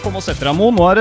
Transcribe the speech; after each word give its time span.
Kom 0.00 0.16
og 0.16 0.24
sett 0.24 0.40
deg, 0.40 0.54
Mo. 0.56 0.70
Nå 0.74 0.86
er 0.90 0.98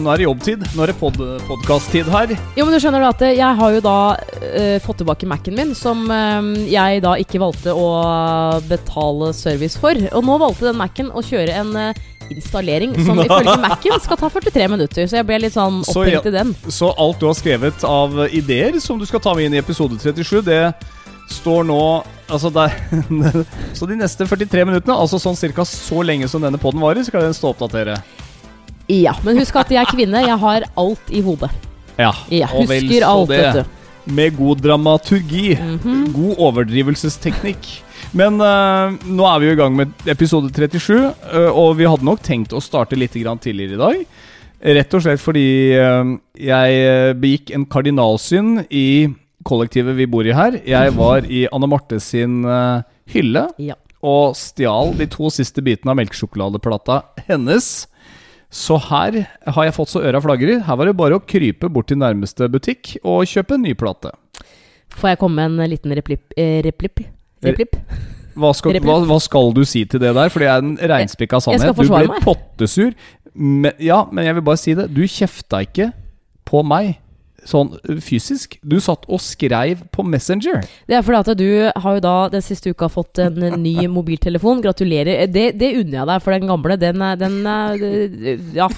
nå 0.00 0.10
er 0.10 0.18
det 0.18 0.24
jobbtid. 0.24 0.62
Nå 0.74 0.82
er 0.82 0.90
det 0.90 0.96
pod 0.98 1.18
podkast-tid 1.46 2.08
her. 2.10 2.32
Jo, 2.56 2.64
men 2.64 2.74
du 2.74 2.80
skjønner 2.82 3.04
at 3.06 3.24
jeg 3.28 3.58
har 3.60 3.74
jo 3.76 3.82
da 3.84 3.98
uh, 4.16 4.78
fått 4.82 5.02
tilbake 5.02 5.28
Mac-en 5.28 5.58
min, 5.58 5.74
som 5.78 6.06
uh, 6.10 6.40
jeg 6.66 7.02
da 7.04 7.12
ikke 7.20 7.38
valgte 7.42 7.74
å 7.76 7.90
betale 8.66 9.30
service 9.36 9.78
for. 9.78 9.94
Og 10.16 10.26
nå 10.26 10.38
valgte 10.40 10.70
den 10.70 10.80
Mac-en 10.80 11.12
å 11.12 11.22
kjøre 11.22 11.60
en 11.60 11.76
uh, 11.76 12.00
installering 12.30 12.96
som 13.04 13.20
ifølge 13.26 13.58
Mac-en 13.60 14.02
skal 14.02 14.18
ta 14.18 14.30
43 14.32 14.70
minutter. 14.72 15.06
Så 15.06 15.20
jeg 15.20 15.28
ble 15.28 15.42
litt 15.44 15.54
sånn 15.54 15.82
Så 15.86 16.00
opphengt 16.00 16.30
i 16.30 16.34
den. 16.40 16.54
Så 16.66 16.90
alt 16.96 17.20
du 17.20 17.28
har 17.28 17.36
skrevet 17.38 17.84
av 17.86 18.24
ideer 18.30 18.80
som 18.82 18.98
du 18.98 19.06
skal 19.08 19.22
ta 19.22 19.36
med 19.36 19.50
inn 19.50 19.58
i 19.58 19.62
episode 19.62 20.00
37, 20.00 20.40
det 20.48 20.62
står 21.30 21.66
nå 21.68 21.82
Altså 22.30 22.46
der, 22.54 22.70
Så 23.78 23.88
de 23.90 23.96
neste 23.98 24.22
43 24.22 24.62
minuttene, 24.68 24.94
altså 24.94 25.18
sånn 25.18 25.34
cirka 25.34 25.64
så 25.66 26.04
lenge 26.06 26.28
som 26.30 26.44
denne 26.44 26.60
poden 26.62 26.78
varer, 26.78 27.02
skal 27.02 27.24
den 27.26 27.34
stå 27.34 27.48
og 27.48 27.56
oppdatere. 27.56 27.96
Ja, 28.90 29.16
men 29.26 29.40
husk 29.40 29.58
at 29.58 29.70
jeg 29.74 29.80
er 29.82 29.90
kvinne. 29.90 30.22
Jeg 30.22 30.38
har 30.38 30.66
alt 30.78 31.10
i 31.10 31.22
hodet. 31.26 31.50
Ja, 31.98 32.12
ja 32.30 32.48
og 32.54 32.68
vel 32.70 32.86
så 32.86 33.02
alt, 33.08 33.34
det. 33.34 33.64
Med 34.10 34.34
god 34.38 34.62
dramaturgi. 34.62 35.56
Mhm. 35.58 36.04
God 36.14 36.44
overdrivelsesteknikk. 36.46 37.70
Men 38.16 38.40
uh, 38.42 38.96
nå 39.06 39.26
er 39.28 39.38
vi 39.38 39.50
jo 39.50 39.54
i 39.54 39.60
gang 39.60 39.76
med 39.76 40.10
episode 40.10 40.50
37, 40.54 40.96
uh, 40.96 41.50
og 41.50 41.76
vi 41.78 41.86
hadde 41.86 42.06
nok 42.06 42.22
tenkt 42.26 42.54
å 42.56 42.62
starte 42.64 42.98
litt 42.98 43.14
grann 43.20 43.42
tidligere 43.42 43.76
i 43.76 43.82
dag. 43.84 44.04
Rett 44.76 44.96
og 44.96 45.04
slett 45.04 45.22
fordi 45.22 45.46
uh, 45.78 46.16
jeg 46.36 46.80
eh, 46.84 47.12
begikk 47.16 47.52
en 47.56 47.64
kardinalsyn 47.70 48.66
i 48.68 49.08
kollektivet 49.46 49.96
vi 49.98 50.06
bor 50.10 50.26
i 50.26 50.34
her. 50.36 50.58
Jeg 50.68 50.94
var 50.96 51.24
i 51.28 51.46
Anne 51.52 51.68
Marte 51.70 52.00
sin 52.02 52.42
uh, 52.44 52.82
hylle 53.12 53.46
Ja. 53.62 53.76
og 54.02 54.36
stjal 54.38 54.94
de 54.98 55.06
to 55.10 55.30
siste 55.32 55.62
bitene 55.64 55.94
av 55.94 56.00
melkesjokoladeplata 56.00 57.02
hennes. 57.28 57.70
Så 58.50 58.76
her 58.90 59.20
har 59.46 59.64
jeg 59.68 59.76
fått 59.76 59.92
så 59.92 60.02
øra 60.02 60.20
flagrer. 60.22 60.64
Her 60.66 60.76
var 60.80 60.90
det 60.90 60.96
bare 60.98 61.18
å 61.20 61.22
krype 61.22 61.70
bort 61.70 61.86
til 61.92 62.00
nærmeste 62.02 62.48
butikk 62.50 62.96
og 63.04 63.22
kjøpe 63.30 63.54
en 63.54 63.62
ny 63.62 63.76
plate. 63.78 64.10
Får 64.90 65.12
jeg 65.12 65.20
komme 65.20 65.46
med 65.46 65.62
en 65.64 65.70
liten 65.70 65.94
replipp? 65.94 66.32
Eh, 66.36 66.58
replipp? 66.66 67.04
replipp? 67.46 67.76
Hva 68.40 68.50
skal, 68.54 68.76
hva, 68.82 68.96
hva 69.06 69.18
skal 69.22 69.52
du 69.54 69.62
si 69.68 69.84
til 69.90 70.02
det 70.02 70.12
der? 70.16 70.30
For 70.32 70.42
det 70.42 70.48
er 70.50 70.62
en 70.64 70.74
reinspikka 70.78 71.38
Jeg 71.38 71.60
skal 71.62 71.74
sannhet. 71.74 71.86
Du 71.86 71.94
ble 71.94 72.20
pottesur. 72.24 72.92
Men, 73.34 73.72
ja, 73.78 74.02
men 74.10 74.26
jeg 74.26 74.38
vil 74.38 74.44
bare 74.46 74.60
si 74.60 74.74
det. 74.78 74.88
Du 74.94 75.02
kjefta 75.06 75.62
ikke 75.66 75.90
på 76.48 76.62
meg 76.66 76.96
sånn 77.48 77.72
fysisk. 78.04 78.58
Du 78.62 78.78
satt 78.82 79.06
og 79.08 79.20
skreiv 79.22 79.84
på 79.94 80.04
Messenger. 80.06 80.64
Det 80.88 80.96
er 80.98 81.04
fordi 81.06 81.20
at 81.20 81.38
du 81.38 81.48
har 81.84 81.96
jo 81.96 82.02
da 82.04 82.14
den 82.32 82.44
siste 82.44 82.72
uka 82.74 82.88
fått 82.92 83.20
en 83.22 83.38
ny 83.64 83.86
mobiltelefon. 83.90 84.62
Gratulerer. 84.64 85.26
Det, 85.30 85.50
det 85.60 85.72
unner 85.80 86.00
jeg 86.00 86.10
deg, 86.10 86.24
for 86.24 86.36
den 86.36 86.50
gamle, 86.50 86.76
den 86.80 87.04
er, 87.06 87.20
den 87.20 87.38
er 87.46 87.84
Ja, 88.56 88.68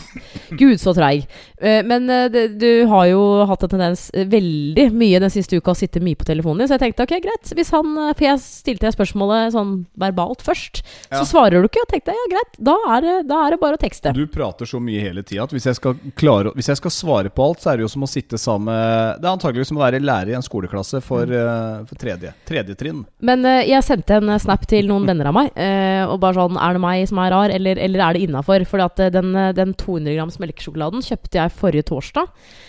gud 0.58 0.80
så 0.82 0.94
treig. 0.96 1.26
Eh, 1.58 1.82
Men 1.86 2.08
eh, 2.10 2.28
du 2.52 2.86
har 2.90 3.08
jo 3.10 3.22
hatt 3.48 3.66
en 3.66 3.72
tendens 3.74 4.08
eh, 4.14 4.26
veldig 4.28 4.88
mye 4.94 5.22
den 5.22 5.32
siste 5.32 5.58
uka 5.58 5.74
å 5.74 5.78
sitte 5.78 6.02
mye 6.04 6.18
på 6.18 6.26
telefonen 6.28 6.62
din, 6.62 6.70
så 6.70 6.78
jeg 6.78 6.84
tenkte 6.86 7.06
ok, 7.08 7.16
greit. 7.24 7.52
Hvis 7.56 7.72
han 7.74 7.94
For 8.12 8.26
jeg 8.26 8.42
stilte 8.44 8.86
deg 8.86 8.96
spørsmålet 8.96 9.54
sånn 9.56 9.74
verbalt 9.98 10.44
først. 10.44 10.82
Ja. 11.10 11.20
Så 11.20 11.30
svarer 11.32 11.62
du 11.62 11.70
ikke, 11.70 11.84
og 11.84 11.92
tenkte 11.92 12.14
ja, 12.16 12.28
greit. 12.32 12.58
Da 12.60 12.76
er 12.96 13.06
det, 13.06 13.16
da 13.30 13.42
er 13.46 13.54
det 13.56 13.62
bare 13.62 13.78
å 13.78 13.82
tekste. 13.82 14.14
Du 14.16 14.24
prater 14.30 14.68
så 14.68 14.80
mye 14.82 15.02
hele 15.02 15.24
tida 15.26 15.46
at 15.46 15.54
hvis 15.54 15.66
jeg, 15.68 15.78
skal 15.78 15.96
klare, 16.18 16.52
hvis 16.56 16.70
jeg 16.70 16.78
skal 16.80 16.94
svare 16.94 17.32
på 17.32 17.46
alt, 17.46 17.62
så 17.62 17.72
er 17.72 17.80
det 17.80 17.86
jo 17.86 17.92
som 17.94 18.04
å 18.06 18.10
sitte 18.10 18.38
sammen 18.40 18.51
med 18.60 19.20
Det 19.20 19.26
er 19.28 19.32
antakeligvis 19.32 19.68
som 19.68 19.78
å 19.78 19.84
være 19.84 20.00
lærer 20.02 20.32
i 20.32 20.36
en 20.36 20.42
skoleklasse 20.44 21.00
for, 21.02 21.26
Mm. 21.26 21.86
for 21.88 21.94
tredje, 21.96 22.32
tredje 22.48 22.74
trinn. 22.76 23.04
Men 23.20 23.44
eh, 23.44 23.64
jeg 23.68 23.82
sendte 23.84 24.16
en 24.18 24.28
eh, 24.28 24.38
snap 24.38 24.66
til 24.66 24.86
noen 24.88 25.06
venner 25.06 25.26
av 25.30 25.34
meg, 25.34 25.52
eh, 25.56 26.04
og 26.06 26.20
bare 26.20 26.34
sånn 26.34 26.58
Er 26.60 26.72
det 26.72 26.80
meg 26.80 27.08
som 27.08 27.18
er 27.18 27.30
rar, 27.30 27.50
eller, 27.50 27.78
eller 27.78 28.00
er 28.00 28.12
det 28.18 28.22
innafor? 28.28 28.64
For 28.66 28.80
at, 28.80 28.98
eh, 29.00 29.10
den, 29.10 29.34
eh, 29.36 29.52
den 29.52 29.74
200 29.74 30.14
grams 30.16 30.38
melkesjokoladen 30.38 31.02
kjøpte 31.02 31.40
jeg 31.40 31.52
forrige 31.58 31.84
torsdag. 31.92 32.28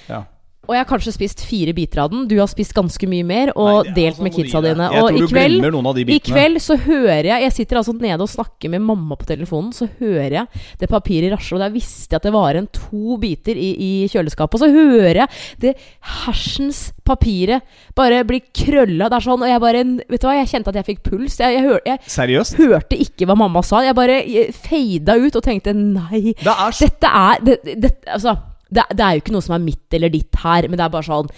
Ja. 0.10 0.24
Og 0.64 0.72
jeg 0.72 0.80
har 0.80 0.88
kanskje 0.88 1.12
spist 1.12 1.42
fire 1.44 1.74
biter 1.76 2.00
av 2.06 2.12
den. 2.14 2.22
Du 2.32 2.38
har 2.40 2.48
spist 2.48 2.72
ganske 2.76 3.08
mye 3.12 3.26
mer, 3.28 3.50
og 3.60 3.84
Nei, 3.84 3.92
er 3.92 3.96
delt 3.98 4.14
altså 4.14 4.24
med 4.24 4.36
kidsa 4.38 4.62
dine. 4.64 4.86
Og 5.02 5.18
i 5.20 5.24
kveld, 5.28 6.06
i 6.16 6.20
kveld 6.24 6.60
så 6.64 6.78
hører 6.80 7.28
jeg 7.28 7.44
Jeg 7.44 7.56
sitter 7.58 7.80
altså 7.82 7.96
nede 7.98 8.24
og 8.24 8.32
snakker 8.32 8.72
med 8.72 8.86
mamma 8.88 9.18
på 9.20 9.28
telefonen, 9.28 9.74
så 9.76 9.90
hører 10.00 10.38
jeg 10.38 10.64
det 10.80 10.88
papiret 10.88 11.34
rasle, 11.36 11.58
og 11.58 11.66
der 11.66 11.74
visste 11.74 12.16
jeg 12.16 12.22
at 12.22 12.28
det 12.30 12.34
var 12.36 12.56
en 12.56 12.70
to 12.72 13.18
biter 13.20 13.60
i, 13.60 13.74
i 13.76 13.92
kjøleskapet. 14.14 14.56
Og 14.56 14.64
så 14.64 14.72
hører 14.72 15.20
jeg 15.24 15.42
det 15.66 15.76
hersens 16.24 16.94
papiret 17.04 17.68
bare 17.98 18.24
bli 18.28 18.40
krølla. 18.56 19.12
Det 19.12 19.20
er 19.20 19.28
sånn, 19.28 19.44
og 19.44 19.52
jeg 19.52 19.64
bare 19.68 19.84
Vet 19.84 20.22
du 20.24 20.30
hva, 20.30 20.38
jeg 20.38 20.50
kjente 20.54 20.72
at 20.72 20.80
jeg 20.80 20.88
fikk 20.94 21.04
puls. 21.10 21.36
Jeg, 21.42 21.58
jeg, 21.58 21.68
hør, 21.68 21.84
jeg 21.84 22.48
hørte 22.64 23.04
ikke 23.04 23.28
hva 23.28 23.36
mamma 23.38 23.64
sa. 23.66 23.84
Jeg 23.84 23.98
bare 24.00 24.22
feida 24.64 25.20
ut 25.20 25.36
og 25.36 25.44
tenkte 25.44 25.76
nei. 25.76 26.32
Det 26.40 26.56
er 26.56 26.80
Dette 26.80 27.14
er 27.20 27.44
det, 27.44 27.60
det, 27.84 27.94
altså, 28.08 28.38
det, 28.74 28.88
det 28.92 29.04
er 29.06 29.18
jo 29.18 29.24
ikke 29.24 29.36
noe 29.36 29.46
som 29.46 29.58
er 29.58 29.68
mitt 29.68 29.98
eller 29.98 30.14
ditt 30.14 30.42
her, 30.44 30.68
men 30.70 30.80
det 30.80 30.86
er 30.88 30.94
bare 30.94 31.08
sånn 31.08 31.30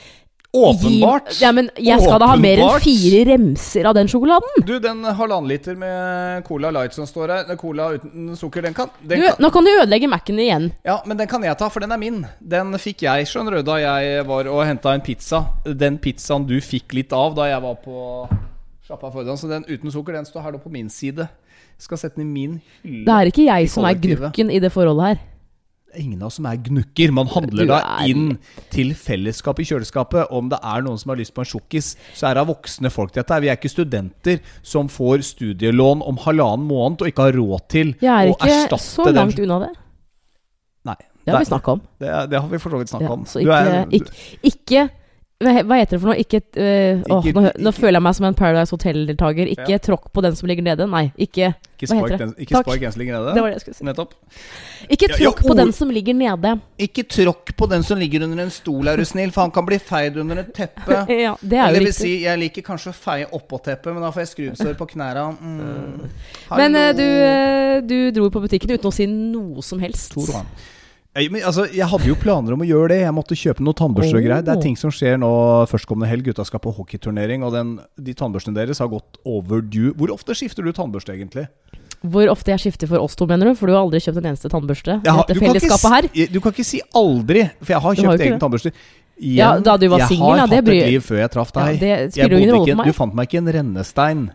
åpenbart. 0.56 1.30
Gi, 1.34 1.44
ja, 1.44 1.52
men 1.56 1.70
jeg 1.82 2.02
skal 2.02 2.20
da 2.22 2.30
ha 2.32 2.38
mer 2.40 2.62
enn 2.64 2.84
fire 2.84 3.22
remser 3.28 3.90
av 3.90 3.96
den 3.98 4.10
sjokoladen. 4.12 4.64
Du, 4.68 4.78
den 4.84 5.04
halvannen 5.04 5.50
liter 5.52 5.78
med 5.80 6.46
Cola 6.48 6.72
Light 6.74 6.96
som 6.96 7.08
står 7.10 7.34
her, 7.34 7.54
Cola 7.60 7.90
uten 7.98 8.32
sukker, 8.40 8.66
den 8.66 8.78
kan, 8.78 8.92
den 9.02 9.24
Du, 9.24 9.28
kan 9.28 9.44
nå 9.44 9.52
kan 9.52 9.68
du 9.68 9.72
ødelegge 9.74 10.10
Mac-en 10.12 10.42
igjen. 10.42 10.72
Ja, 10.88 11.02
men 11.06 11.20
den 11.20 11.30
kan 11.32 11.44
jeg 11.46 11.60
ta, 11.60 11.70
for 11.74 11.84
den 11.84 11.96
er 11.96 12.02
min. 12.02 12.24
Den 12.40 12.76
fikk 12.82 13.06
jeg, 13.08 13.30
skjønner 13.32 13.60
du, 13.60 13.66
da 13.68 13.80
jeg 13.84 14.26
var 14.30 14.52
og 14.52 14.64
henta 14.68 14.96
en 14.96 15.04
pizza. 15.06 15.46
Den 15.66 16.00
pizzaen 16.02 16.48
du 16.48 16.58
fikk 16.64 16.96
litt 16.98 17.16
av 17.16 17.36
da 17.38 17.50
jeg 17.52 17.64
var 17.66 17.80
på 17.84 18.02
sjappa 18.86 19.12
foran. 19.12 19.40
Så 19.40 19.52
den 19.52 19.68
uten 19.68 19.92
sukker, 19.92 20.16
den 20.16 20.28
står 20.30 20.48
her 20.48 20.56
da 20.56 20.62
på 20.62 20.72
min 20.74 20.92
side. 20.94 21.28
Skal 21.82 22.00
sette 22.00 22.22
den 22.22 22.30
i 22.30 22.32
min 22.32 22.60
hylle. 22.86 23.04
Det 23.04 23.16
er 23.16 23.32
ikke 23.32 23.50
jeg 23.50 23.72
som 23.72 23.84
er 23.88 23.98
gnukken 24.00 24.54
i 24.54 24.62
det 24.64 24.72
forholdet 24.72 25.10
her. 25.12 25.24
Er 25.96 26.02
ingen 26.04 26.22
av 26.22 26.28
oss 26.28 26.36
som 26.42 26.46
er 26.50 26.58
gnukker. 26.60 27.12
Man 27.16 27.28
handler 27.32 27.66
da 27.70 27.78
er- 28.02 28.10
inn 28.12 28.38
til 28.70 28.92
fellesskapet 28.94 29.64
i 29.64 29.70
kjøleskapet. 29.72 30.28
Om 30.36 30.50
det 30.52 30.60
er 30.62 30.82
noen 30.84 30.98
som 31.00 31.10
har 31.14 31.18
lyst 31.22 31.34
på 31.34 31.40
en 31.46 31.46
sjokkis, 31.48 31.96
så 32.14 32.28
er 32.30 32.34
det 32.36 32.42
av 32.44 32.48
voksne 32.52 32.92
folk 32.92 33.14
dette 33.16 33.32
her. 33.34 33.40
Vi 33.42 33.48
er 33.50 33.56
ikke 33.56 33.72
studenter 33.72 34.40
som 34.62 34.88
får 34.92 35.24
studielån 35.24 36.04
om 36.06 36.18
halvannen 36.18 36.68
måned 36.68 37.02
og 37.02 37.08
ikke 37.08 37.30
har 37.30 37.32
råd 37.40 37.68
til 37.70 37.94
å 37.96 38.36
erstatte 38.36 38.44
den. 38.44 38.50
Jeg 38.50 38.60
er 38.60 38.68
ikke 38.68 38.80
så 38.84 39.06
den 39.06 39.16
langt 39.16 39.40
unna 39.40 39.60
det. 39.66 39.74
Nei. 40.86 40.96
Det 41.26 41.34
har 41.34 41.40
vi 41.42 41.46
snakka 41.50 41.72
om. 41.74 41.82
Det, 42.00 42.08
er- 42.08 42.28
det 42.28 42.40
har 42.42 42.48
vi 42.50 42.58
for 42.62 42.70
så 42.70 42.78
vidt 42.78 42.90
snakka 42.92 43.08
Ja, 43.08 43.14
om. 43.14 43.24
ikke, 43.26 43.56
er- 43.56 43.88
ikke, 43.90 44.12
ikke 44.44 44.90
hva 45.44 45.76
heter 45.82 45.98
det 45.98 46.00
for 46.00 46.08
noe? 46.08 46.16
Ikke, 46.16 46.40
øh, 46.56 47.02
åh, 47.12 47.26
nå, 47.36 47.42
nå 47.60 47.72
ikke- 47.72 47.74
føler 47.76 47.98
jeg 48.00 48.04
meg 48.04 48.16
som 48.16 48.26
en 48.26 48.34
Paradise 48.34 48.72
Hotel-deltaker. 48.72 49.50
Ikke 49.52 49.68
Ja. 49.70 49.78
tråkk 49.78 50.06
på 50.14 50.22
den 50.24 50.34
som 50.36 50.48
ligger 50.48 50.64
nede. 50.64 50.88
Nei, 50.90 51.12
ikke 51.20 51.54
Ikke 51.76 51.88
spark 51.92 52.08
det? 52.10 52.20
den, 52.20 52.34
ikke 52.40 52.56
spark 52.64 52.80
den 52.80 52.92
som 52.94 53.00
ligger 53.02 53.20
nede. 53.20 53.34
Det 53.36 53.42
var 53.44 53.50
det 53.50 53.56
jeg 53.56 53.62
skulle 53.62 53.76
si. 53.76 53.84
Nettopp. 53.84 54.14
Ikke 54.90 55.10
Ja, 55.10 55.16
ja, 55.20 55.30
tråkk 55.32 55.44
på 55.46 55.56
den 55.58 55.72
som 55.74 55.90
ligger 55.90 56.14
nede. 56.16 56.62
Ikke 56.80 57.04
tråkk 57.04 57.52
på 57.58 57.68
den 57.70 57.84
som 57.84 58.00
ligger 58.00 58.24
under 58.24 58.44
en 58.44 58.50
stol, 58.50 58.88
er 58.88 58.96
du 58.96 59.04
snill, 59.04 59.32
for 59.32 59.42
han 59.42 59.52
kan 59.52 59.66
bli 59.66 59.78
feid 59.78 60.16
under 60.18 60.38
et 60.40 60.54
teppe. 60.54 60.88
Ja, 61.10 61.36
det 61.44 61.58
er 61.60 61.68
Eller 61.68 61.80
jo 61.80 61.84
vil 61.84 61.88
riktig. 61.92 61.96
si, 61.96 62.24
jeg 62.24 62.40
liker 62.40 62.62
kanskje 62.62 62.90
å 62.90 62.96
feie 62.96 63.26
oppå 63.30 63.62
teppet, 63.62 63.92
men 63.94 64.02
da 64.02 64.12
får 64.12 64.24
jeg 64.24 64.56
skrubbsår 64.56 64.74
på 64.78 64.88
knærne. 64.96 65.38
Mm. 65.42 66.10
Men 66.58 66.76
eh, 66.78 66.94
du, 66.94 67.04
eh, 67.04 67.82
du 67.82 68.12
dro 68.12 68.30
på 68.30 68.40
butikken 68.48 68.72
uten 68.72 68.88
å 68.88 68.94
si 68.94 69.06
noe 69.06 69.62
som 69.62 69.80
helst. 69.80 70.14
Toran. 70.14 70.46
Men, 71.16 71.42
altså, 71.48 71.64
jeg 71.72 71.88
hadde 71.88 72.10
jo 72.10 72.16
planer 72.20 72.52
om 72.58 72.60
å 72.60 72.68
gjøre 72.68 72.90
det. 72.92 72.98
Jeg 73.06 73.14
måtte 73.16 73.38
kjøpe 73.40 73.64
noen 73.64 73.78
tannbørster 73.80 74.18
og 74.18 74.22
Oh. 74.22 74.26
greier. 74.28 74.44
Det 74.44 74.52
er 74.58 74.62
ting 74.62 74.76
som 74.76 74.92
skjer 74.92 75.16
nå 75.22 75.30
førstkommende 75.72 76.10
helg. 76.12 76.26
Gutta 76.28 76.44
skal 76.46 76.60
på 76.60 76.74
hockeyturnering, 76.76 77.42
og 77.48 77.54
den, 77.56 77.80
de 77.96 78.14
tannbørstene 78.14 78.54
deres 78.54 78.80
har 78.84 78.90
gått 78.92 79.16
overdue. 79.26 79.94
Hvor 79.96 80.12
ofte 80.12 80.36
skifter 80.36 80.64
du 80.68 80.74
tannbørste, 80.76 81.16
egentlig? 81.16 81.48
Hvor 82.04 82.28
ofte 82.30 82.52
jeg 82.52 82.60
skifter 82.66 82.88
for 82.92 83.00
oss 83.00 83.16
to, 83.16 83.26
mener 83.26 83.48
du? 83.48 83.56
For 83.56 83.68
du 83.68 83.74
har 83.74 83.86
aldri 83.88 84.02
kjøpt 84.04 84.18
en 84.20 84.28
eneste 84.34 84.52
tannbørste. 84.52 85.00
Ja, 85.08 85.24
du 85.24 85.40
kan 85.40 85.56
ikke 85.56 86.32
Du 86.32 86.40
kan 86.42 86.52
ikke 86.52 86.66
si 86.68 86.82
aldri, 86.94 87.50
for 87.64 87.72
jeg 87.74 87.82
har 87.82 87.96
kjøpt 87.96 88.06
har 88.12 88.18
egne 88.28 88.40
tannbørster. 88.44 88.72
Igjen, 89.16 89.38
Ja, 89.40 89.60
da 89.64 89.78
du 89.78 89.88
var 89.88 90.00
jeg 90.04 90.10
singel, 90.10 90.28
har 90.36 90.38
ja, 90.38 90.46
det 90.52 90.58
hatt 90.60 90.68
et 90.68 90.92
liv 90.92 91.02
før 91.02 91.18
jeg 91.24 91.32
traff 91.32 91.52
Ja, 91.56 91.66
deg. 91.72 91.80
det 91.80 92.16
jeg 92.18 92.30
bodde 92.30 92.60
ikke, 92.68 92.86
du 92.86 92.92
fant 92.92 93.16
meg 93.16 93.30
ikke 93.30 93.38
en 93.40 93.48
rennestein. 93.56 94.32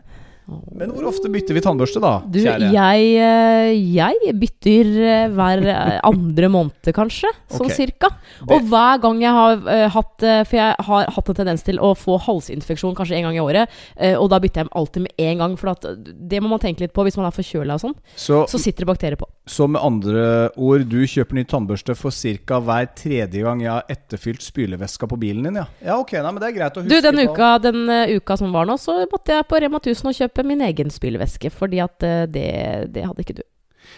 Men 0.81 0.91
hvor 0.95 1.09
ofte 1.11 1.29
bytter 1.33 1.57
vi 1.57 1.63
tannbørste, 1.65 2.01
da? 2.03 2.13
Du, 2.25 2.39
jeg, 2.41 3.07
eh, 3.21 3.71
jeg 3.95 4.35
bytter 4.41 4.91
eh, 5.05 5.25
hver 5.35 5.63
eh, 5.69 5.97
andre 6.07 6.51
måned, 6.53 6.91
kanskje. 6.97 7.31
Sånn 7.53 7.69
okay. 7.69 7.77
cirka. 7.77 8.11
Og 8.49 8.67
hver 8.71 9.01
gang 9.03 9.21
jeg 9.23 9.35
har 9.37 9.59
uh, 9.61 9.87
hatt 9.93 10.25
For 10.49 10.57
jeg 10.57 10.87
har 10.87 11.09
hatt 11.13 11.31
en 11.33 11.37
tendens 11.37 11.65
til 11.67 11.81
å 11.83 11.91
få 11.99 12.17
halsinfeksjon 12.25 12.95
kanskje 12.97 13.19
en 13.19 13.29
gang 13.29 13.39
i 13.39 13.43
året. 13.43 13.75
Uh, 13.99 14.17
og 14.21 14.31
da 14.33 14.41
bytter 14.43 14.65
jeg 14.65 14.73
alltid 14.81 15.07
med 15.07 15.25
en 15.27 15.43
gang, 15.45 15.57
for 15.61 15.73
at 15.75 15.87
det 16.31 16.41
må 16.43 16.51
man 16.53 16.63
tenke 16.63 16.85
litt 16.85 16.95
på 16.97 17.05
hvis 17.07 17.19
man 17.21 17.29
er 17.29 17.37
forkjøla 17.37 17.77
og 17.77 17.85
sånn. 17.85 17.97
Så, 18.15 18.43
Så 18.51 18.61
sitter 18.63 18.87
det 18.87 18.91
bakterier 18.93 19.21
på. 19.21 19.29
så 19.51 19.67
med 19.71 19.83
andre 19.83 20.51
ord, 20.57 20.87
du 20.89 21.01
kjøper 21.07 21.37
ny 21.37 21.45
tannbørste 21.49 21.97
for 21.99 22.15
ca. 22.15 22.61
hver 22.65 22.91
tredje 22.97 23.43
gang 23.45 23.63
jeg 23.65 23.73
har 23.73 23.91
etterfylt 23.91 24.45
spylevæska 24.45 25.09
på 25.11 25.19
bilen 25.21 25.49
din, 25.49 25.61
ja? 25.61 25.67
Ja, 25.85 25.99
ok, 25.99 26.15
nei, 26.19 26.33
men 26.33 26.43
det 26.43 26.51
er 26.51 26.57
greit 26.57 26.79
å 26.79 26.85
huske 26.85 26.95
Du, 26.95 27.01
den 27.05 27.23
uka, 27.29 27.51
den 27.63 27.83
uka 28.17 28.37
som 28.41 28.55
var 28.55 28.69
nå, 28.69 28.79
så 28.81 29.01
måtte 29.11 29.35
jeg 29.37 29.49
på 29.51 29.61
Rema 29.63 29.81
1000 29.83 30.13
og 30.13 30.17
kjøpe 30.17 30.40
min 30.47 30.61
egen 30.67 30.91
spylevæske. 30.93 31.51
Fordi 31.55 31.81
at 31.85 32.07
eh, 32.07 32.27
det, 32.31 32.51
det 32.95 33.07
hadde 33.07 33.25
ikke 33.25 33.41
du. 33.41 33.45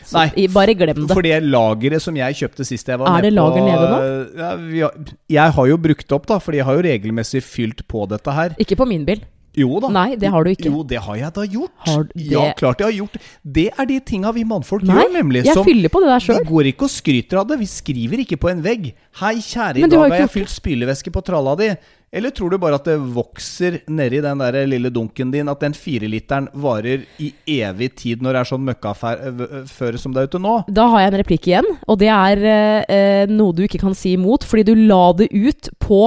Så 0.07 0.17
Nei, 0.17 0.47
bare 0.51 0.75
glem 0.79 1.03
det. 1.05 1.13
For 1.13 1.25
det 1.25 1.35
lageret 1.45 2.03
som 2.03 2.17
jeg 2.17 2.39
kjøpte 2.39 2.65
sist 2.67 2.89
jeg 2.89 2.99
var 3.01 3.11
Er 3.13 3.27
det 3.27 3.33
nede 3.35 3.51
på 3.53 3.61
lager 3.67 3.93
nede 3.93 4.41
Ja, 4.41 4.51
vi 4.57 4.81
har, 4.83 5.13
jeg 5.31 5.55
har 5.59 5.69
jo 5.69 5.77
brukt 5.85 6.15
opp, 6.17 6.27
da, 6.31 6.39
fordi 6.43 6.63
jeg 6.63 6.69
har 6.69 6.79
jo 6.79 6.85
regelmessig 6.87 7.43
fylt 7.45 7.85
på 7.91 8.07
dette 8.11 8.35
her. 8.35 8.57
Ikke 8.63 8.79
på 8.79 8.89
min 8.89 9.05
bil. 9.09 9.23
Jo 9.57 9.81
da. 9.85 9.89
Nei, 9.93 10.17
det 10.17 10.31
har 10.33 10.45
du 10.45 10.51
ikke. 10.55 10.71
Jo, 10.73 10.83
det 10.89 11.01
har 11.05 11.17
jeg 11.21 11.33
da 11.37 11.43
gjort. 11.45 11.73
Har 11.87 12.05
det... 12.09 12.27
Ja, 12.33 12.45
klart 12.57 12.81
jeg 12.81 12.89
har 12.89 12.97
gjort. 13.03 13.17
Det 13.45 13.69
er 13.77 13.87
de 13.91 13.99
tinga 14.01 14.33
vi 14.33 14.45
mannfolk 14.49 14.83
Nei, 14.89 14.97
gjør, 14.97 15.13
nemlig. 15.19 15.45
jeg 15.45 15.55
som- 15.59 15.67
fyller 15.67 15.93
på 15.93 16.01
det 16.01 16.09
der 16.09 16.21
Vi 16.23 16.27
sjøl. 16.31 16.45
går 16.49 16.71
ikke 16.73 16.89
og 16.89 16.95
skryter 16.95 17.43
av 17.43 17.49
det. 17.49 17.59
Vi 17.61 17.67
skriver 17.67 18.25
ikke 18.25 18.41
på 18.41 18.51
en 18.51 18.63
vegg 18.65 18.95
'Hei, 19.21 19.35
kjære, 19.45 19.77
i 19.77 19.83
dag 19.83 19.99
har 19.99 20.09
har 20.09 20.17
jeg 20.17 20.29
gjort... 20.29 20.37
fylt 20.39 20.55
spylevæske 20.57 21.13
på 21.13 21.21
tralla 21.25 21.57
di'. 21.57 21.77
Eller 22.15 22.29
tror 22.29 22.51
du 22.51 22.59
bare 22.61 22.75
at 22.77 22.85
det 22.85 22.99
vokser 23.01 23.79
nedi 23.89 24.21
den 24.21 24.37
der 24.37 24.67
lille 24.69 24.91
dunken 24.93 25.31
din, 25.33 25.49
at 25.49 25.61
den 25.61 25.73
fireliteren 25.73 26.47
varer 26.53 27.07
i 27.19 27.33
evig 27.49 27.95
tid 27.97 28.21
når 28.21 28.33
det 28.37 28.41
er 28.43 28.49
sånn 28.51 28.67
møkkaføre 28.69 29.99
som 30.01 30.13
det 30.13 30.21
er 30.21 30.29
ute 30.29 30.41
nå? 30.43 30.59
Da 30.69 30.91
har 30.93 31.01
jeg 31.07 31.13
en 31.13 31.19
replikk 31.23 31.49
igjen, 31.49 31.69
og 31.89 31.99
det 32.03 32.11
er 32.13 32.45
eh, 32.45 32.85
eh, 32.85 33.33
noe 33.33 33.57
du 33.57 33.63
ikke 33.65 33.81
kan 33.81 33.97
si 33.97 34.13
imot, 34.19 34.45
fordi 34.45 34.67
du 34.69 34.75
la 34.91 35.01
det 35.17 35.31
ut 35.33 35.71
på 35.81 36.03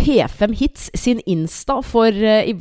P5 0.00 0.54
Hits 0.60 0.86
sin 0.94 1.20
Insta 1.26 1.80
for 1.86 2.14
eh, 2.14 2.52
i, 2.52 2.54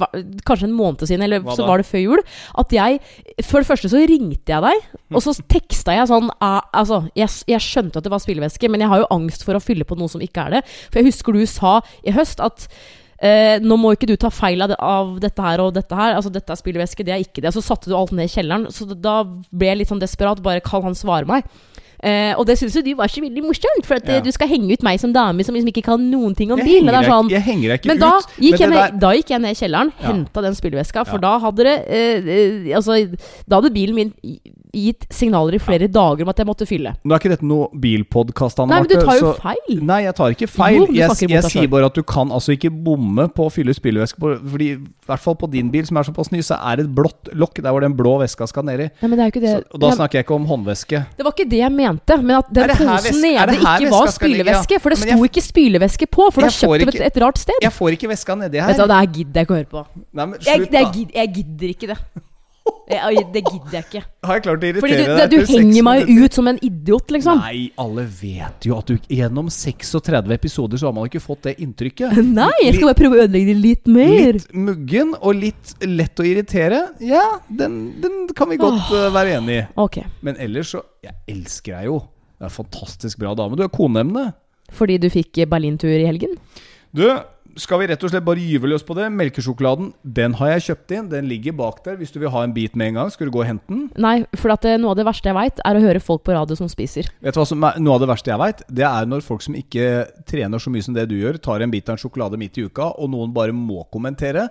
kanskje 0.48 0.70
en 0.70 0.76
måned 0.76 1.06
siden, 1.06 1.26
eller 1.28 1.46
så 1.56 1.68
var 1.68 1.82
det 1.82 1.88
før 1.90 2.04
jul. 2.04 2.26
At 2.58 2.74
jeg 2.74 3.00
For 3.46 3.62
det 3.62 3.70
første 3.70 3.92
så 3.92 4.02
ringte 4.02 4.56
jeg 4.56 4.66
deg, 4.66 4.90
og 5.14 5.24
så 5.26 5.36
teksta 5.56 5.98
jeg 5.98 6.10
sånn 6.12 6.30
eh, 6.34 6.60
Altså, 6.76 7.04
jeg, 7.18 7.32
jeg 7.52 7.64
skjønte 7.64 8.02
at 8.02 8.08
det 8.08 8.14
var 8.14 8.24
spillevæske, 8.24 8.70
men 8.72 8.84
jeg 8.84 8.92
har 8.92 9.04
jo 9.04 9.10
angst 9.14 9.46
for 9.48 9.58
å 9.58 9.64
fylle 9.64 9.88
på 9.88 9.98
noe 10.00 10.12
som 10.12 10.24
ikke 10.24 10.48
er 10.48 10.58
det. 10.58 10.68
For 10.90 11.02
jeg 11.02 11.12
husker 11.12 11.36
du 11.36 11.46
sa 11.50 11.80
i 12.06 12.16
høst 12.16 12.44
at 12.44 12.70
Eh, 13.24 13.62
nå 13.64 13.78
må 13.80 13.94
ikke 13.96 14.10
du 14.10 14.18
ta 14.20 14.28
feil 14.34 14.60
av, 14.66 14.74
det, 14.74 14.78
av 14.84 15.14
dette 15.24 15.44
her 15.44 15.64
og 15.64 15.72
dette 15.78 15.96
her. 15.96 16.18
Altså, 16.18 16.32
dette 16.34 16.52
er 16.52 16.60
spillevæske, 16.60 17.06
det 17.08 17.16
er 17.16 17.24
ikke 17.24 17.44
det. 17.46 17.54
Så 17.56 17.64
satte 17.64 17.90
du 17.90 17.96
alt 17.98 18.14
ned 18.16 18.28
i 18.28 18.34
kjelleren. 18.34 18.68
Så 18.76 18.88
da 18.92 19.22
ble 19.26 19.72
jeg 19.72 19.82
litt 19.82 19.94
sånn 19.94 20.04
desperat. 20.04 20.44
Bare 20.46 20.64
kan 20.66 20.84
han 20.86 20.98
svare 20.98 21.28
meg? 21.30 21.48
Eh, 22.04 22.34
og 22.38 22.46
det 22.46 22.58
syns 22.60 22.76
jo 22.76 22.82
du 22.82 22.94
var 22.96 23.08
så 23.08 23.22
veldig 23.22 23.44
morsomt, 23.44 23.86
for 23.86 23.96
at 23.96 24.10
eh, 24.10 24.16
Ja. 24.16 24.22
du 24.22 24.32
skal 24.32 24.48
henge 24.48 24.72
ut 24.74 24.84
meg 24.84 25.00
som 25.00 25.14
dame 25.14 25.44
som 25.44 25.56
liksom 25.56 25.72
ikke 25.72 25.84
kan 25.84 26.00
noen 26.12 26.36
ting 26.36 26.52
om 26.52 26.60
Jeg 26.60 26.68
bil. 26.68 26.84
Men, 26.84 26.94
det 26.94 27.00
deg 27.02 27.08
er 27.08 27.12
sånn, 27.14 27.30
jeg 27.30 27.42
henger 27.42 27.70
deg 27.70 27.80
ikke 27.82 27.88
men 27.94 28.00
da, 28.00 28.12
ut. 28.18 28.26
gikk 28.38 28.52
men 28.52 28.60
jeg 28.60 28.70
ned, 28.70 29.00
da 29.00 29.10
gikk 29.16 29.30
jeg 29.30 29.42
ned 29.42 29.52
i 29.52 29.60
kjelleren, 29.62 29.92
Ja. 30.02 30.08
henta 30.12 30.42
den 30.42 30.56
spilleveska, 30.56 31.06
for 31.06 31.16
Ja. 31.16 31.24
da 31.26 31.40
hadde 31.40 31.64
det 31.64 31.78
eh, 31.88 32.76
Altså, 32.76 33.18
da 33.48 33.62
hadde 33.62 33.74
bilen 33.74 33.96
min 33.96 34.14
gitt 34.76 35.06
signaler 35.16 35.56
i 35.56 35.60
flere 35.64 35.88
dager 35.92 36.26
om 36.26 36.30
at 36.34 36.38
jeg 36.42 36.48
måtte 36.50 36.68
fylle. 36.68 36.92
Nå 37.04 37.16
er 37.16 37.22
ikke 37.22 37.32
dette 37.32 37.48
noe 37.48 37.70
bilpodkast, 37.82 38.60
Anne 38.60 38.74
Nei, 38.76 38.80
men 38.84 38.90
du 38.92 38.96
tar 39.00 39.20
jo 39.20 39.32
så- 39.32 39.40
feil. 39.42 39.80
Nei, 39.82 40.02
jeg 40.04 40.16
tar 40.16 40.36
ikke 40.36 40.50
feil. 40.52 40.78
Jo, 40.82 40.86
jeg 40.92 41.30
jeg 41.30 41.44
sier 41.50 41.68
bare 41.72 41.86
at 41.90 41.94
du 41.96 42.04
kan 42.04 42.30
altså 42.30 42.52
ikke 42.56 42.70
bomme 42.72 43.28
på 43.34 43.48
å 43.48 43.52
fylle 43.52 43.74
spylevæske 43.74 44.20
på 44.20 44.34
Fordi 44.56 44.68
i 44.76 44.78
hvert 45.08 45.20
fall 45.24 45.36
på 45.36 45.50
din 45.52 45.70
bil, 45.72 45.86
som 45.86 45.98
er 45.98 46.04
såpass 46.04 46.32
ny, 46.32 46.40
så 46.42 46.58
er 46.60 46.78
det 46.78 46.86
et 46.86 46.96
blått 46.96 47.32
lokk 47.34 47.62
der 47.62 47.72
hvor 47.72 47.82
den 47.82 47.94
blå 47.96 48.20
veska 48.22 48.48
skal 48.48 48.64
nedi. 48.64 48.90
Nei, 49.02 49.08
men 49.10 49.18
det 49.18 49.20
er 49.20 49.30
jo 49.30 49.34
ikke 49.34 49.46
det 49.46 49.54
Så- 49.56 49.74
Og 49.76 49.80
da 49.80 49.92
snakker 49.96 50.20
jeg 50.20 50.26
ikke 50.26 50.36
om 50.36 50.46
håndveske. 50.46 51.06
Det 51.18 51.24
var 51.26 51.32
ikke 51.32 51.50
det 51.50 51.60
jeg 51.60 51.72
mente, 51.72 52.18
men 52.22 52.36
at 52.38 52.54
den 52.54 52.70
posen 52.70 53.22
nede 53.22 53.56
ikke 53.56 53.90
var 53.92 54.08
spylevæske. 54.08 54.82
For 54.82 54.90
det 54.90 54.98
sto 55.00 55.08
jeg- 55.08 55.30
ikke 55.32 55.42
spylevæske 55.42 56.06
på, 56.08 56.32
for 56.32 56.42
du 56.42 56.46
har 56.46 56.52
Jeg 56.52 56.70
kjøpt 56.70 56.92
det 56.92 57.02
et, 57.02 57.22
rart 57.22 57.38
sted. 57.38 57.54
Jeg 57.62 57.72
får 57.72 57.92
ikke 57.98 58.10
veska 58.10 58.36
nedi 58.36 58.60
her. 58.60 58.68
Vet 58.68 58.78
du 58.78 58.84
hva, 58.84 58.88
det 58.88 59.00
her 59.00 59.14
gidder 59.14 59.34
jeg 59.40 59.48
ikke 59.48 59.56
å 59.56 59.60
høre 59.62 59.70
på. 59.70 59.86
Nei, 60.14 60.26
men 60.26 60.40
slutt, 60.40 60.46
jeg, 60.46 60.72
da. 60.72 60.92
gidder, 60.92 61.14
jeg 61.14 61.34
gidder 61.34 61.68
ikke 61.70 61.88
det. 61.88 61.98
Jeg, 62.86 63.22
det 63.34 63.42
gidder 63.48 63.74
jeg 63.74 63.86
ikke. 63.88 64.02
Har 64.28 64.38
jeg 64.38 64.44
klart 64.46 64.64
å 64.64 64.68
irritere 64.68 64.84
Fordi 64.84 64.98
du, 64.98 65.12
deg 65.18 65.32
du 65.32 65.50
henger 65.50 65.86
meg 65.88 66.10
jo 66.12 66.28
ut 66.28 66.38
som 66.38 66.50
en 66.52 66.60
idiot, 66.62 67.14
liksom. 67.16 67.42
Nei, 67.42 67.72
alle 67.82 68.06
vet 68.06 68.68
jo 68.70 68.78
at 68.78 68.92
du 68.92 69.10
gjennom 69.10 69.50
36 69.50 70.34
episoder 70.36 70.82
så 70.82 70.90
har 70.90 70.96
man 70.98 71.10
ikke 71.10 71.22
fått 71.24 71.48
det 71.48 71.56
inntrykket. 71.66 72.14
Nei, 72.40 72.52
jeg 72.62 72.78
skal 72.78 72.92
bare 72.92 73.00
prøve 73.00 73.18
å 73.18 73.26
ødelegge 73.26 73.52
det 73.52 73.58
litt 73.64 73.90
mer. 73.90 74.38
Litt 74.38 74.54
muggen 74.54 75.16
og 75.18 75.42
litt 75.42 75.74
lett 75.86 76.22
å 76.22 76.28
irritere. 76.30 76.82
Ja, 77.02 77.26
den, 77.50 77.80
den 78.04 78.26
kan 78.38 78.54
vi 78.54 78.62
godt 78.62 78.94
oh, 78.94 79.08
være 79.16 79.40
enig 79.40 79.60
i. 79.64 79.68
Okay. 79.88 80.06
Men 80.26 80.38
ellers 80.42 80.76
så 80.76 80.86
Jeg 81.06 81.18
elsker 81.30 81.80
deg 81.80 81.90
jo. 81.90 82.00
Du 82.36 82.46
er 82.46 82.52
en 82.52 82.54
fantastisk 82.54 83.22
bra 83.22 83.34
dame. 83.38 83.58
Du 83.58 83.66
er 83.66 83.74
koneemne. 83.74 84.30
Fordi 84.74 84.98
du 85.02 85.10
fikk 85.14 85.42
Berlintur 85.50 85.94
i 85.94 86.06
helgen? 86.06 86.38
Du, 86.96 87.06
skal 87.60 87.80
vi 87.80 87.88
rett 87.88 88.04
og 88.04 88.12
slett 88.12 88.26
bare 88.26 88.44
gyve 88.44 88.70
løs 88.70 88.84
på 88.86 88.96
det? 88.98 89.08
Melkesjokoladen, 89.16 89.92
den 90.04 90.36
har 90.40 90.54
jeg 90.54 90.66
kjøpt 90.70 90.94
inn. 90.98 91.10
Den 91.12 91.30
ligger 91.30 91.56
bak 91.56 91.82
der. 91.86 91.98
Hvis 92.00 92.12
du 92.12 92.20
vil 92.22 92.32
ha 92.34 92.44
en 92.44 92.54
bit 92.56 92.76
med 92.76 92.92
en 92.92 93.00
gang, 93.00 93.12
skal 93.14 93.30
du 93.30 93.34
gå 93.36 93.44
og 93.44 93.48
hente 93.48 93.72
den. 93.72 93.88
Nei, 94.02 94.18
for 94.40 94.54
at 94.56 94.68
eh, 94.68 94.78
noe 94.82 94.94
av 94.94 95.00
det 95.00 95.08
verste 95.08 95.32
jeg 95.32 95.38
veit, 95.38 95.62
er 95.64 95.80
å 95.80 95.84
høre 95.84 96.04
folk 96.04 96.26
på 96.28 96.36
radio 96.36 96.58
som 96.60 96.70
spiser. 96.72 97.10
Vet 97.24 97.36
du 97.36 97.42
hva 97.42 97.48
som 97.48 97.64
er 97.68 97.82
Noe 97.86 97.98
av 97.98 98.04
det 98.04 98.10
verste 98.12 98.32
jeg 98.32 98.42
veit, 98.42 98.64
det 98.80 98.86
er 98.88 99.10
når 99.10 99.24
folk 99.26 99.44
som 99.46 99.56
ikke 99.58 99.90
trener 100.28 100.62
så 100.62 100.72
mye 100.74 100.86
som 100.86 100.96
det 100.96 101.08
du 101.12 101.16
gjør, 101.18 101.40
tar 101.44 101.64
en 101.64 101.72
bit 101.72 101.88
av 101.90 101.96
en 101.96 102.02
sjokolade 102.02 102.40
midt 102.40 102.60
i 102.60 102.66
uka, 102.68 102.92
og 103.00 103.12
noen 103.14 103.34
bare 103.36 103.56
må 103.56 103.86
kommentere. 103.94 104.48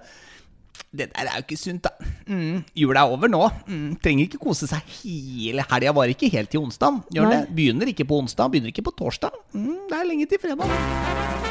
Det 0.94 1.08
der 1.10 1.26
er 1.26 1.40
jo 1.40 1.44
ikke 1.44 1.58
sunt, 1.58 1.88
da. 1.88 2.10
Mm, 2.30 2.62
jula 2.78 3.02
er 3.02 3.14
over 3.16 3.30
nå. 3.30 3.42
Mm, 3.66 3.96
trenger 4.02 4.28
ikke 4.28 4.42
kose 4.44 4.68
seg 4.70 4.94
hele 5.00 5.66
helga. 5.70 5.94
Var 5.96 6.14
ikke 6.14 6.30
helt 6.32 6.52
til 6.54 6.62
onsdag. 6.62 7.02
Gjør 7.14 7.32
det? 7.34 7.40
Begynner 7.56 7.90
ikke 7.90 8.06
på 8.08 8.20
onsdag, 8.22 8.52
begynner 8.54 8.70
ikke 8.70 8.86
på 8.86 8.94
torsdag. 9.02 9.34
Mm, 9.56 9.90
det 9.90 9.98
er 9.98 10.08
lenge 10.12 10.30
til 10.30 10.40
fredag. 10.46 11.43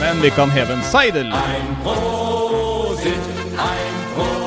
Men 0.00 0.22
vi 0.22 0.30
kan 0.30 0.50
heve 0.50 0.72
en 0.76 0.82
seidel. 0.82 1.32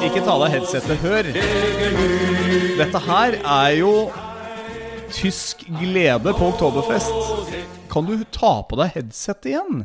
Ikke 0.05 0.23
ta 0.25 0.35
deg 0.41 0.53
headsetet, 0.55 0.97
hør. 1.03 1.31
Dette 2.81 3.01
her 3.05 3.37
er 3.39 3.77
jo 3.77 3.93
tysk 5.11 5.65
glede 5.79 6.33
på 6.33 6.51
Oktoberfest. 6.53 7.57
Kan 7.91 8.07
du 8.07 8.23
ta 8.31 8.61
på 8.67 8.79
deg 8.79 8.95
headsetet 8.95 9.51
igjen? 9.53 9.83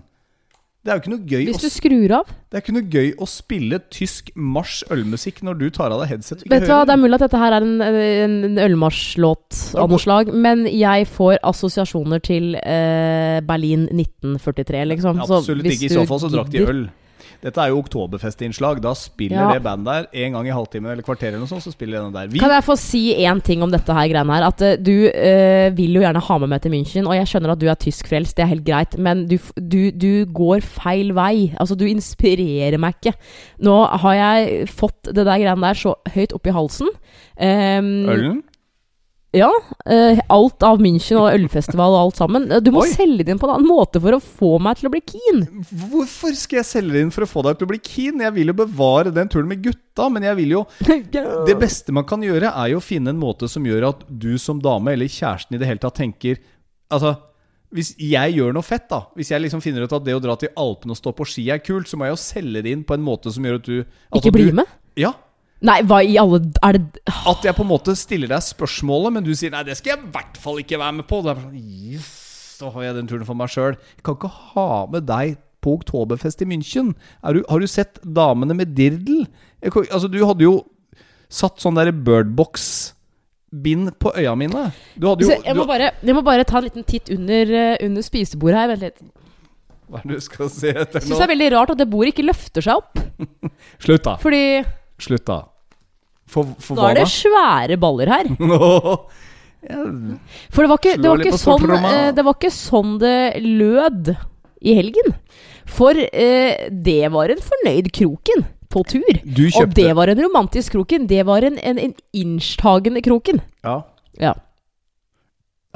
Det 0.87 0.93
er 0.93 0.99
jo 0.99 1.03
ikke 1.03 1.11
noe 1.11 1.27
gøy, 1.27 1.45
Hvis 1.49 1.65
du 1.65 1.71
skrur 1.73 2.13
av 2.21 2.29
det 2.47 2.61
er 2.61 2.63
ikke 2.63 2.75
noe 2.77 2.87
gøy 2.87 3.09
å 3.19 3.27
spille 3.27 3.79
tysk 3.91 4.29
marsj 4.39 4.85
ølmusikk 4.95 5.41
når 5.45 5.59
du 5.59 5.65
tar 5.75 5.91
av 5.91 5.99
deg 6.05 6.13
headsetet. 6.15 6.45
Vet 6.49 6.63
du 6.63 6.71
hva. 6.71 6.85
Det 6.87 6.95
er 6.95 7.01
mulig 7.03 7.19
at 7.19 7.25
dette 7.27 7.41
her 7.43 7.57
er 7.57 7.67
en, 7.67 7.83
en 7.83 8.61
ølmarsjlåt 8.63 9.59
av 9.83 9.91
noe 9.91 9.99
slag, 10.01 10.31
men 10.31 10.63
jeg 10.71 11.09
får 11.11 11.41
assosiasjoner 11.51 12.23
til 12.23 12.55
eh, 12.63 13.41
Berlin 13.49 13.89
1943, 13.91 14.85
liksom. 14.95 15.19
Ja, 15.19 15.27
Absolutt 15.27 15.67
hvis 15.67 15.83
ikke. 15.83 15.91
I 15.91 15.99
så 15.99 16.07
fall 16.09 16.23
så 16.23 16.31
drakk 16.33 16.55
de 16.55 16.63
øl. 16.71 16.87
Dette 17.43 17.61
er 17.63 17.73
jo 17.73 17.81
Oktoberfest-innslag. 17.83 18.81
Da 18.85 18.95
spiller 18.97 19.37
Ja. 19.37 19.53
det 19.53 19.63
bandet 19.63 19.87
der 20.13 20.25
en 20.25 20.33
gang 20.33 20.47
i 20.49 20.55
halvtimen 20.55 20.91
eller 20.93 21.03
kvarter 21.03 21.29
eller 21.29 21.43
noe 21.45 21.51
sånt. 21.51 21.63
Så 21.63 21.73
spiller 21.73 22.01
denne 22.01 22.13
der. 22.13 22.29
Vi, 22.33 22.39
Kan 22.39 22.51
jeg 22.51 22.65
få 22.65 22.77
si 22.79 23.15
én 23.15 23.43
ting 23.43 23.63
om 23.63 23.71
dette 23.71 23.93
her 23.93 24.09
greiene 24.09 24.33
her? 24.35 24.47
At 24.47 24.63
uh, 24.63 24.77
du 24.77 25.09
uh, 25.09 25.69
vil 25.77 25.99
jo 25.99 26.05
gjerne 26.05 26.23
ha 26.23 26.39
med 26.39 26.49
meg 26.49 26.63
til 26.63 26.73
München, 26.73 27.07
og 27.07 27.15
jeg 27.19 27.27
skjønner 27.31 27.53
at 27.53 27.63
du 27.63 27.67
er 27.69 27.75
tyskfrelst, 27.75 28.37
det 28.37 28.45
er 28.47 28.53
helt 28.55 28.67
greit, 28.67 28.99
men 28.99 29.27
du, 29.29 29.39
du, 29.57 29.91
du 29.91 30.25
går 30.33 30.61
feil 30.63 31.13
vei. 31.17 31.53
Altså, 31.59 31.77
du 31.79 31.87
inspirerer 31.87 32.79
meg 32.79 32.97
ikke. 33.01 33.15
Nå 33.67 33.77
har 34.03 34.15
jeg 34.15 34.69
fått 34.73 35.13
det 35.13 35.25
der 35.25 35.39
greiene 35.39 35.61
der 35.63 35.75
så 35.79 35.95
høyt 36.15 36.33
opp 36.37 36.47
i 36.47 36.55
halsen. 36.57 36.89
Um, 37.37 38.09
Ølen? 38.11 38.43
Ja. 39.37 39.51
eh, 39.85 40.19
alt 40.33 40.65
av 40.67 40.81
München 40.83 41.19
og 41.21 41.29
ølfestival 41.35 41.93
og 41.95 42.01
alt 42.07 42.21
sammen. 42.21 42.49
Eh, 42.51 42.63
Du 42.65 42.71
må 42.75 42.83
Oi. 42.83 42.89
selge 42.95 43.25
det 43.27 43.35
inn 43.35 43.41
på 43.43 43.49
en 43.51 43.55
annen 43.59 43.69
måte 43.69 44.01
for 44.03 44.17
å 44.17 44.21
få 44.23 44.55
meg 44.63 44.81
til 44.81 44.89
å 44.89 44.93
bli 44.95 45.03
keen. 45.05 45.45
Hvorfor 45.91 46.35
skal 46.35 46.63
jeg 46.63 46.69
selge 46.71 46.97
det 46.97 47.05
inn 47.07 47.13
for 47.15 47.27
å 47.27 47.31
få 47.31 47.45
deg 47.47 47.59
til 47.61 47.69
å 47.69 47.73
bli 47.75 47.81
keen? 47.85 48.25
Jeg 48.25 48.35
vil 48.39 48.53
jo 48.53 48.57
bevare 48.65 49.13
den 49.15 49.29
turen 49.33 49.49
med 49.51 49.63
gutta, 49.65 50.09
men 50.13 50.27
jeg 50.27 50.37
vil 50.41 50.57
jo 50.57 50.65
Det 51.47 51.57
beste 51.61 51.93
man 51.95 52.09
kan 52.09 52.25
gjøre, 52.25 52.51
er 52.51 52.73
jo 52.73 52.81
å 52.81 52.85
finne 52.85 53.13
en 53.13 53.21
måte 53.21 53.49
som 53.53 53.65
gjør 53.65 53.91
at 53.93 54.05
du 54.09 54.37
som 54.39 54.61
dame, 54.63 54.93
eller 54.97 55.07
kjæresten 55.13 55.57
i 55.57 55.63
det 55.63 55.69
hele 55.69 55.83
tatt, 55.83 55.97
tenker 56.01 56.41
Altså, 56.93 57.17
hvis 57.75 57.95
jeg 57.99 58.37
gjør 58.39 58.53
noe 58.55 58.63
fett, 58.63 58.85
da 58.89 59.03
Hvis 59.19 59.33
jeg 59.33 59.43
liksom 59.43 59.61
finner 59.65 59.83
ut 59.83 59.93
at 59.93 60.05
det 60.07 60.15
å 60.15 60.21
dra 60.23 60.37
til 60.39 60.53
Alpene 60.57 60.95
og 60.95 61.01
stå 61.01 61.13
på 61.19 61.27
ski 61.27 61.49
er 61.51 61.59
kult, 61.59 61.89
så 61.91 61.99
må 61.99 62.07
jeg 62.07 62.15
jo 62.15 62.21
selge 62.23 62.63
det 62.63 62.73
inn 62.77 62.85
på 62.87 62.95
en 62.95 63.03
måte 63.03 63.33
som 63.35 63.43
gjør 63.45 63.59
at 63.59 63.67
du 63.67 63.81
at 63.83 64.21
Ikke 64.21 64.33
blir 64.37 64.53
bli 64.53 64.61
med? 64.63 64.71
Ja. 64.97 65.13
Nei, 65.65 65.79
hva 65.89 66.03
i 66.05 66.19
alle 66.21 66.43
Er 66.61 66.77
det 66.77 67.01
At 67.09 67.45
jeg 67.47 67.57
på 67.57 67.65
en 67.65 67.71
måte 67.71 67.95
stiller 67.97 68.29
deg 68.29 68.45
spørsmålet, 68.45 69.15
men 69.17 69.25
du 69.25 69.33
sier 69.33 69.55
nei, 69.55 69.65
det 69.65 69.79
skal 69.79 69.95
jeg 69.95 70.03
i 70.03 70.13
hvert 70.13 70.37
fall 70.41 70.61
ikke 70.61 70.81
være 70.83 70.99
med 70.99 71.09
på. 71.09 71.23
Det 71.25 71.33
er 71.33 71.43
sånn, 71.43 71.57
yes, 71.97 72.11
så 72.59 72.71
har 72.75 72.89
jeg 72.89 72.97
den 72.99 73.11
turen 73.11 73.29
for 73.29 73.39
meg 73.39 73.53
sjøl. 73.53 73.77
Jeg 73.97 74.05
kan 74.07 74.19
ikke 74.19 74.33
ha 74.53 74.69
med 74.93 75.09
deg 75.09 75.39
på 75.65 75.75
Oktoberfest 75.81 76.45
i 76.45 76.49
München. 76.49 76.93
Du, 77.25 77.43
har 77.49 77.63
du 77.63 77.69
sett 77.71 77.99
Damene 78.05 78.57
med 78.57 78.77
dirdel? 78.77 79.25
Jeg, 79.65 79.73
altså, 79.89 80.09
du 80.13 80.21
hadde 80.29 80.47
jo 80.47 80.55
satt 81.33 81.59
sånn 81.61 81.77
derre 81.79 81.95
Birdbox-bind 82.07 83.97
på 83.99 84.13
øya 84.15 84.37
mine. 84.39 84.69
Jo 85.01 85.17
jeg, 85.25 85.57
må 85.59 85.67
bare, 85.69 85.91
jeg 86.05 86.17
må 86.17 86.23
bare 86.27 86.47
ta 86.47 86.61
en 86.61 86.69
liten 86.69 86.87
titt 86.87 87.11
under, 87.13 87.51
eh, 87.51 87.77
under 87.87 88.05
spisebordet 88.05 88.61
her. 88.61 88.75
Vent 88.75 88.85
litt. 88.87 89.07
Hva 89.87 90.01
er 90.03 90.09
det 90.11 90.19
du 90.19 90.25
skal 90.25 90.49
se 90.51 90.71
etter 90.73 90.99
Jeg 90.99 91.07
syns 91.07 91.21
det 91.21 91.27
er 91.29 91.31
veldig 91.31 91.51
rart 91.55 91.71
at 91.75 91.79
det 91.79 91.87
bordet 91.91 92.15
ikke 92.15 92.27
løfter 92.27 92.65
seg 92.65 92.81
opp. 92.81 92.99
Slutt, 93.85 94.05
da. 94.07 94.17
Fordi 94.23 94.43
Slutt, 95.03 95.27
da. 95.29 95.43
For, 96.27 96.49
for 96.63 96.79
hva 96.79 96.91
er 96.91 97.03
det 97.03 97.11
svære 97.13 97.79
baller 97.81 98.11
her. 98.11 98.31
For 99.67 100.63
det 100.63 100.69
var 100.71 100.79
ikke, 100.79 100.97
det 101.01 101.11
var 101.11 101.23
ikke, 101.25 101.39
sånn, 101.41 101.65
eh, 101.75 102.11
det 102.15 102.23
var 102.23 102.37
ikke 102.37 102.53
sånn 102.55 102.93
det 103.03 103.17
lød 103.43 104.13
i 104.63 104.77
helgen. 104.79 105.17
For 105.67 105.99
eh, 105.99 106.69
det 106.71 107.09
var 107.11 107.33
en 107.35 107.43
fornøyd 107.43 107.91
kroken 107.97 108.45
på 108.71 108.85
tur. 108.87 109.21
Og 109.59 109.75
det 109.75 109.89
var 109.99 110.13
en 110.13 110.23
romantisk 110.23 110.77
kroken. 110.77 111.09
Det 111.11 111.25
var 111.27 111.47
en, 111.47 111.59
en, 111.59 111.81
en 111.83 111.95
innstagende 112.15 113.03
kroken. 113.03 113.43
Ja. 113.67 113.81
Ja. 114.23 114.35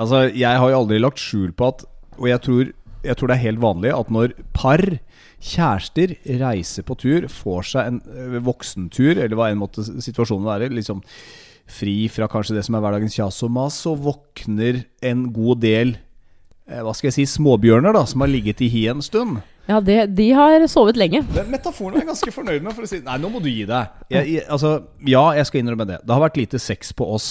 Altså, 0.00 0.29
jeg 0.33 0.62
har 0.62 0.73
jo 0.73 0.83
aldri 0.85 1.00
lagt 1.03 1.21
skjul 1.21 1.50
på 1.53 1.67
at 1.75 1.83
Og 2.17 2.29
jeg 2.31 2.41
tror, 2.41 2.71
jeg 3.05 3.17
tror 3.19 3.29
det 3.29 3.35
er 3.37 3.43
helt 3.43 3.61
vanlig 3.61 3.91
at 3.97 4.12
når 4.12 4.33
par, 4.57 4.81
kjærester, 5.41 6.15
reiser 6.41 6.85
på 6.87 6.97
tur, 7.01 7.29
får 7.33 7.71
seg 7.73 7.89
en 7.89 8.41
voksentur, 8.45 9.17
eller 9.17 9.37
hva 9.39 9.49
enn 9.51 9.61
måtte 9.61 9.85
situasjonen 9.85 10.49
være, 10.49 10.73
liksom 10.77 11.01
fri 11.71 12.09
fra 12.11 12.29
kanskje 12.31 12.57
det 12.57 12.65
som 12.67 12.77
er 12.77 12.83
hverdagens 12.85 13.17
kjas 13.17 13.41
og 13.47 13.53
mas, 13.55 13.79
så 13.85 13.95
våkner 13.95 14.83
en 15.07 15.29
god 15.35 15.63
del 15.63 15.95
eh, 16.67 16.83
hva 16.83 16.95
skal 16.97 17.11
jeg 17.11 17.21
si, 17.21 17.29
småbjørner 17.39 17.95
da, 17.97 18.05
som 18.11 18.25
har 18.25 18.33
ligget 18.33 18.63
i 18.67 18.71
hi 18.73 18.89
en 18.91 19.05
stund. 19.05 19.41
Ja, 19.71 19.79
det, 19.85 19.99
de 20.19 20.31
har 20.35 20.65
sovet 20.71 20.99
lenge. 20.99 21.23
Den 21.31 21.51
metaforen 21.53 21.95
er 21.95 22.03
jeg 22.03 22.11
ganske 22.11 22.33
fornøyd 22.35 22.65
med. 22.65 22.75
For 22.75 22.87
å 22.87 22.91
si 22.91 22.99
Nei, 23.07 23.19
nå 23.23 23.29
må 23.31 23.43
du 23.43 23.47
gi 23.53 23.69
deg. 23.69 23.93
Jeg, 24.11 24.27
jeg, 24.33 24.47
altså, 24.51 24.73
ja, 25.07 25.23
jeg 25.39 25.47
skal 25.47 25.63
innrømme 25.63 25.87
det. 25.87 26.01
Det 26.03 26.17
har 26.17 26.25
vært 26.25 26.41
lite 26.41 26.59
sex 26.63 26.91
på 26.97 27.07
oss. 27.07 27.29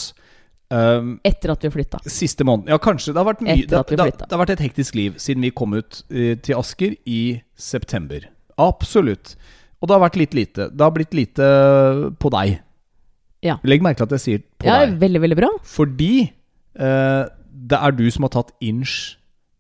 Um, 0.70 1.16
Etter 1.26 1.56
at 1.56 1.64
vi 1.66 1.72
flytta. 1.74 2.00
Siste 2.06 2.46
måneden. 2.46 2.70
Ja, 2.70 2.78
kanskje. 2.82 3.14
Det 3.16 3.22
har 3.24 3.26
vært 3.32 3.40
mye 3.42 3.56
det, 3.64 3.70
det, 3.90 3.98
det 4.22 4.30
har 4.30 4.42
vært 4.44 4.54
et 4.54 4.62
hektisk 4.68 4.98
liv 5.00 5.16
siden 5.22 5.42
vi 5.48 5.50
kom 5.56 5.74
ut 5.74 6.04
uh, 6.14 6.36
til 6.46 6.60
Asker 6.60 6.94
i 7.10 7.22
september. 7.58 8.28
Absolutt. 8.62 9.34
Og 9.80 9.90
det 9.90 9.96
har 9.96 10.04
vært 10.04 10.20
litt 10.20 10.36
lite. 10.38 10.68
Det 10.70 10.86
har 10.86 10.94
blitt 10.94 11.16
lite 11.18 11.48
på 12.22 12.32
deg. 12.36 12.60
Ja. 13.46 13.56
Legg 13.64 13.82
merke 13.86 14.02
til 14.04 14.10
at 14.10 14.18
jeg 14.18 14.26
sier 14.26 14.42
på 14.60 14.68
Ja, 14.68 14.82
deg. 14.84 14.98
veldig, 15.02 15.22
veldig 15.24 15.38
bra. 15.40 15.50
Fordi 15.66 16.14
uh, 16.78 17.24
det 17.50 17.80
er 17.80 17.96
du 17.96 18.06
som 18.12 18.28
har 18.28 18.34
tatt 18.36 18.52
inch 18.62 19.16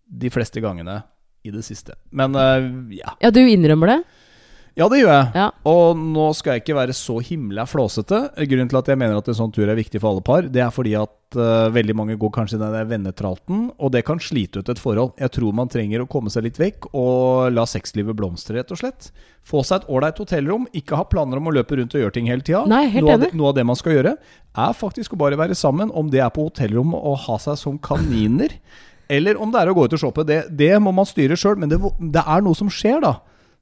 de 0.09 0.29
fleste 0.33 0.61
gangene 0.61 0.99
i 1.47 1.53
det 1.53 1.63
siste. 1.65 1.95
Men 2.11 2.35
uh, 2.35 2.69
ja. 2.93 3.15
Ja, 3.23 3.31
du 3.33 3.39
innrømmer 3.41 3.95
det? 3.95 3.99
Ja, 4.79 4.85
det 4.87 5.01
gjør 5.01 5.09
jeg. 5.11 5.25
Ja. 5.35 5.45
Og 5.67 5.97
nå 5.99 6.29
skal 6.37 6.53
jeg 6.55 6.61
ikke 6.63 6.75
være 6.77 6.93
så 6.95 7.17
himla 7.19 7.65
flåsete. 7.67 8.19
Grunnen 8.47 8.69
til 8.71 8.79
at 8.79 8.87
jeg 8.93 8.99
mener 9.01 9.17
at 9.19 9.27
en 9.27 9.35
sånn 9.35 9.51
tur 9.51 9.67
er 9.67 9.75
viktig 9.75 9.99
for 9.99 10.13
alle 10.13 10.23
par, 10.23 10.45
det 10.47 10.61
er 10.63 10.71
fordi 10.71 10.93
at 10.95 11.35
uh, 11.35 11.67
veldig 11.75 11.95
mange 11.99 12.15
går 12.21 12.31
kanskje 12.37 12.55
i 12.55 12.61
den 12.61 12.71
der 12.77 12.87
vennetralten, 12.87 13.65
og 13.75 13.91
det 13.91 14.05
kan 14.07 14.21
slite 14.23 14.63
ut 14.63 14.71
et 14.71 14.79
forhold. 14.79 15.11
Jeg 15.19 15.33
tror 15.35 15.53
man 15.57 15.67
trenger 15.69 16.05
å 16.05 16.07
komme 16.09 16.31
seg 16.31 16.47
litt 16.47 16.57
vekk 16.61 16.87
og 16.95 17.51
la 17.57 17.67
sexlivet 17.67 18.15
blomstre, 18.17 18.55
rett 18.61 18.71
og 18.71 18.79
slett. 18.79 19.11
Få 19.45 19.65
seg 19.67 19.81
et 19.83 19.91
ålreit 19.91 20.23
hotellrom, 20.23 20.65
ikke 20.71 20.95
ha 20.95 21.03
planer 21.11 21.43
om 21.43 21.51
å 21.51 21.55
løpe 21.59 21.75
rundt 21.77 21.93
og 21.99 22.05
gjøre 22.05 22.15
ting 22.15 22.31
hele 22.31 22.41
tida. 22.47 22.63
Noe, 23.03 23.13
av 23.17 23.19
det- 23.27 23.33
noe 23.35 23.51
av 23.51 23.55
det 23.59 23.65
man 23.67 23.75
skal 23.83 23.97
gjøre, 23.99 24.15
er 24.55 24.73
faktisk 24.79 25.13
å 25.13 25.19
bare 25.25 25.35
være 25.43 25.59
sammen, 25.59 25.91
om 25.93 26.09
det 26.09 26.23
er 26.23 26.31
på 26.31 26.47
hotellrom 26.47 26.95
og 26.95 27.17
ha 27.27 27.37
seg 27.37 27.57
som 27.59 27.77
kaniner. 27.83 28.55
Eller 29.09 29.35
om 29.41 29.51
det 29.51 29.59
er 29.59 29.67
å 29.67 29.75
gå 29.75 29.85
ut 29.89 29.93
og 29.93 29.99
shoppe. 29.99 30.23
Det, 30.25 30.55
det 30.55 30.75
må 30.79 30.93
man 30.93 31.05
styre 31.09 31.35
sjøl, 31.35 31.57
men 31.57 31.67
det, 31.67 31.79
det 31.99 32.23
er 32.25 32.41
noe 32.45 32.55
som 32.55 32.69
skjer, 32.69 33.01
da. 33.01 33.17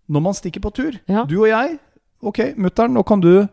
Når 0.08 0.24
man 0.24 0.34
stikker 0.38 0.64
på 0.64 0.72
tur. 0.76 0.98
Ja. 1.10 1.26
Du 1.28 1.42
og 1.42 1.50
jeg 1.52 1.78
Ok, 2.26 2.40
mutter'n, 2.58 2.96
nå 2.98 3.04
kan 3.06 3.22
du 3.22 3.46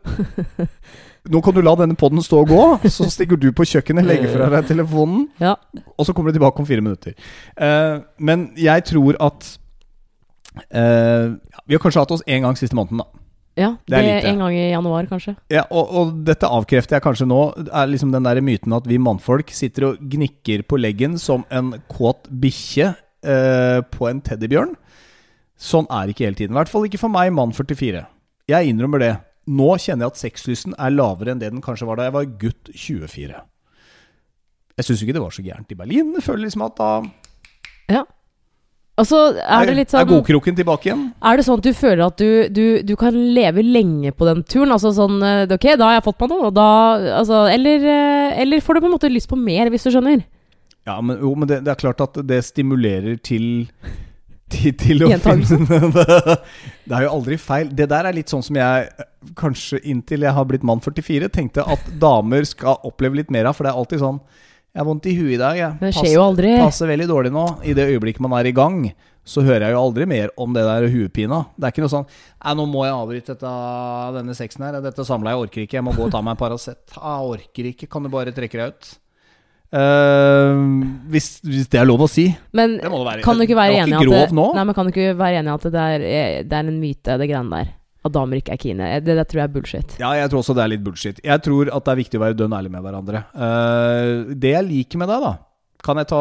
Nå 1.32 1.40
kan 1.44 1.54
du 1.56 1.60
la 1.64 1.72
denne 1.76 1.96
poden 1.96 2.20
stå 2.24 2.42
og 2.42 2.50
gå. 2.52 2.62
Så 2.92 3.06
stikker 3.12 3.38
du 3.40 3.46
på 3.56 3.64
kjøkkenet, 3.68 4.04
legger 4.04 4.28
fra 4.32 4.50
deg 4.52 4.66
telefonen, 4.68 5.26
Ja. 5.40 5.54
og 5.96 6.04
så 6.04 6.12
kommer 6.12 6.32
du 6.32 6.36
tilbake 6.36 6.60
om 6.60 6.66
fire 6.68 6.84
minutter. 6.84 7.14
Uh, 7.56 8.04
men 8.20 8.50
jeg 8.60 8.84
tror 8.90 9.16
at 9.24 9.46
uh, 10.68 11.32
Vi 11.64 11.74
har 11.76 11.80
kanskje 11.80 12.02
hatt 12.04 12.12
oss 12.12 12.24
én 12.28 12.44
gang 12.44 12.58
siste 12.60 12.76
måneden, 12.76 13.00
da. 13.00 13.06
ja 13.56 13.70
Det 13.88 13.96
er 13.96 14.04
lite. 14.04 14.34
En 14.34 14.44
gang 14.44 14.58
i 14.58 14.66
januar, 14.74 15.08
kanskje. 15.08 15.36
Ja, 15.52 15.64
og, 15.70 15.94
og 15.96 16.12
dette 16.28 16.44
avkrefter 16.48 16.98
jeg 16.98 17.06
kanskje 17.06 17.28
nå. 17.30 17.40
Er 17.72 17.88
liksom 17.88 18.12
den 18.12 18.28
der 18.28 18.42
myten 18.44 18.76
at 18.76 18.84
vi 18.88 19.00
mannfolk 19.00 19.48
sitter 19.56 19.92
og 19.92 20.04
gnikker 20.04 20.66
på 20.68 20.76
leggen 20.76 21.16
som 21.16 21.46
en 21.48 21.72
kåt 21.88 22.28
bikkje 22.28 22.92
uh, 22.92 23.80
på 23.88 24.12
en 24.12 24.20
teddybjørn. 24.24 24.76
Sånn 25.64 25.88
er 25.92 26.10
ikke 26.12 26.26
hele 26.26 26.36
tiden. 26.36 26.52
I 26.52 26.60
hvert 26.60 26.72
fall 26.72 26.84
ikke 26.88 27.00
for 27.00 27.12
meg, 27.12 27.30
mann 27.32 27.54
44. 27.56 28.04
Jeg 28.52 28.70
innrømmer 28.70 29.00
det. 29.00 29.14
Nå 29.48 29.70
kjenner 29.80 30.06
jeg 30.06 30.14
at 30.14 30.20
sexlysten 30.20 30.76
er 30.80 30.92
lavere 30.92 31.32
enn 31.32 31.40
det 31.40 31.52
den 31.52 31.64
kanskje 31.64 31.88
var 31.88 32.00
da 32.00 32.08
jeg 32.08 32.16
var 32.16 32.28
gutt 32.40 32.72
24. 32.72 33.38
Jeg 34.74 34.88
syns 34.88 35.04
ikke 35.04 35.14
det 35.16 35.22
var 35.22 35.32
så 35.34 35.44
gærent 35.44 35.72
i 35.72 35.78
Berlin. 35.78 36.12
Jeg 36.18 36.26
føler 36.26 36.46
liksom 36.46 36.66
at 36.66 36.76
da 36.80 36.90
Ja. 37.92 38.04
Altså, 38.94 39.18
så 39.34 39.40
er 39.42 39.66
det 39.66 39.72
litt 39.74 39.90
er 39.90 40.04
sånn 40.04 40.10
godkroken 40.12 40.54
tilbake 40.54 40.86
igjen. 40.86 41.00
Er 41.18 41.36
det 41.36 41.44
sånn 41.48 41.58
at 41.58 41.66
du 41.66 41.72
føler 41.74 42.04
at 42.04 42.20
du, 42.20 42.28
du, 42.54 42.64
du 42.86 42.92
kan 42.98 43.16
leve 43.34 43.64
lenge 43.66 44.12
på 44.14 44.28
den 44.28 44.44
turen? 44.46 44.70
Altså 44.70 44.92
sånn 44.94 45.16
eh, 45.18 45.50
Ok, 45.50 45.66
da 45.80 45.88
har 45.88 45.96
jeg 45.96 46.04
fått 46.06 46.20
meg 46.22 46.30
noe, 46.30 46.50
og 46.52 46.54
da 46.54 46.68
altså, 47.18 47.40
eller, 47.50 47.88
eh, 47.90 48.36
eller 48.44 48.62
får 48.62 48.78
du 48.78 48.84
på 48.84 48.90
en 48.92 48.94
måte 48.94 49.10
lyst 49.10 49.32
på 49.32 49.40
mer, 49.40 49.72
hvis 49.74 49.88
du 49.88 49.90
skjønner? 49.96 50.22
Ja, 50.86 51.00
men, 51.00 51.18
jo, 51.18 51.32
men 51.34 51.50
det, 51.50 51.64
det 51.66 51.72
er 51.74 51.80
klart 51.80 52.04
at 52.06 52.20
det 52.28 52.38
stimulerer 52.46 53.18
til 53.18 53.66
til, 54.52 54.74
til 54.76 55.04
å 55.06 55.10
finne 55.22 55.60
det, 55.94 56.92
er 56.92 57.06
jo 57.06 57.12
aldri 57.16 57.38
feil. 57.40 57.70
Det 57.72 57.86
der 57.90 58.08
er 58.08 58.16
litt 58.16 58.32
sånn 58.32 58.44
som 58.44 58.58
jeg, 58.58 59.06
kanskje 59.38 59.80
inntil 59.90 60.26
jeg 60.26 60.36
har 60.36 60.48
blitt 60.48 60.66
mann 60.66 60.82
44, 60.84 61.30
tenkte 61.32 61.64
at 61.64 61.88
damer 62.00 62.46
skal 62.48 62.80
oppleve 62.86 63.22
litt 63.22 63.32
mer 63.34 63.50
av. 63.50 63.56
For 63.56 63.66
det 63.66 63.72
er 63.72 63.80
alltid 63.80 64.04
sånn 64.04 64.20
Jeg 64.74 64.82
har 64.82 64.88
vondt 64.88 65.06
i 65.06 65.14
huet 65.14 65.36
i 65.36 65.40
dag, 65.40 65.58
jeg. 65.58 65.78
Det 65.80 65.92
skjer 65.94 66.14
jo 66.16 66.22
aldri. 66.28 66.54
passer 66.58 66.90
veldig 66.90 67.08
dårlig 67.10 67.30
nå. 67.34 67.44
I 67.62 67.76
det 67.78 67.86
øyeblikket 67.92 68.24
man 68.24 68.34
er 68.40 68.50
i 68.50 68.54
gang, 68.56 68.80
så 69.24 69.44
hører 69.46 69.68
jeg 69.68 69.76
jo 69.76 69.84
aldri 69.84 70.06
mer 70.10 70.32
om 70.36 70.52
det 70.52 70.64
der 70.66 70.88
huepina. 70.92 71.44
Det 71.56 71.68
er 71.68 71.74
ikke 71.74 71.84
noe 71.86 71.92
sånn 71.92 72.08
Nei, 72.10 72.56
nå 72.58 72.66
må 72.68 72.82
jeg 72.84 72.96
avbryte 72.96 73.36
dette, 73.36 73.52
denne 74.18 74.34
sexen 74.36 74.66
her. 74.66 74.80
Dette 74.84 75.06
samla, 75.06 75.32
jeg 75.32 75.46
orker 75.46 75.64
ikke. 75.64 75.78
Jeg 75.78 75.86
må 75.86 75.94
gå 75.96 76.08
og 76.08 76.12
ta 76.12 76.20
meg 76.20 76.34
en 76.34 76.42
Paracet. 76.42 76.82
Jeg 76.92 77.30
orker 77.32 77.70
ikke. 77.70 77.88
Kan 77.88 78.04
du 78.04 78.12
bare 78.12 78.34
trekke 78.36 78.60
deg 78.60 78.74
ut? 78.74 78.90
Eh, 79.74 80.58
hvis, 81.10 81.28
hvis 81.42 81.70
det 81.72 81.80
er 81.80 81.88
lov 81.88 82.04
å 82.04 82.10
si. 82.10 82.28
Men 82.54 82.76
Det 82.78 82.90
må 82.92 83.00
det 83.00 83.08
være. 83.08 83.24
kan 83.26 83.40
du 83.40 83.44
ikke 83.46 83.58
være 83.58 83.80
enig 83.82 83.94
i 83.94 85.54
at 85.54 85.64
at 85.64 85.72
det 85.72 85.86
er, 85.86 86.04
eh, 86.04 86.42
det 86.44 86.58
er 86.58 86.68
en 86.68 86.80
myte, 86.80 87.16
det 87.18 87.28
greiene 87.30 87.50
der? 87.58 87.72
At 88.04 88.12
damer 88.12 88.38
ikke 88.38 88.52
er 88.52 88.60
kine? 88.60 88.88
Det, 89.00 89.16
det 89.16 89.24
tror 89.30 89.40
jeg 89.40 89.48
er 89.48 89.54
bullshit. 89.54 89.96
Ja, 89.98 90.12
jeg 90.12 90.28
tror 90.30 90.42
også 90.42 90.54
det 90.54 90.62
er 90.62 90.70
litt 90.74 90.84
bullshit. 90.84 91.20
Jeg 91.24 91.42
tror 91.42 91.70
at 91.72 91.86
det 91.86 91.92
er 91.94 92.00
viktig 92.02 92.20
å 92.20 92.22
være 92.22 92.36
dønn 92.36 92.52
ærlig 92.52 92.70
med 92.74 92.84
hverandre. 92.84 93.24
Uh, 93.32 94.34
det 94.36 94.52
jeg 94.52 94.68
liker 94.68 95.00
med 95.00 95.08
deg, 95.08 95.24
da 95.24 95.32
Kan 95.84 96.00
jeg 96.00 96.10
ta 96.12 96.20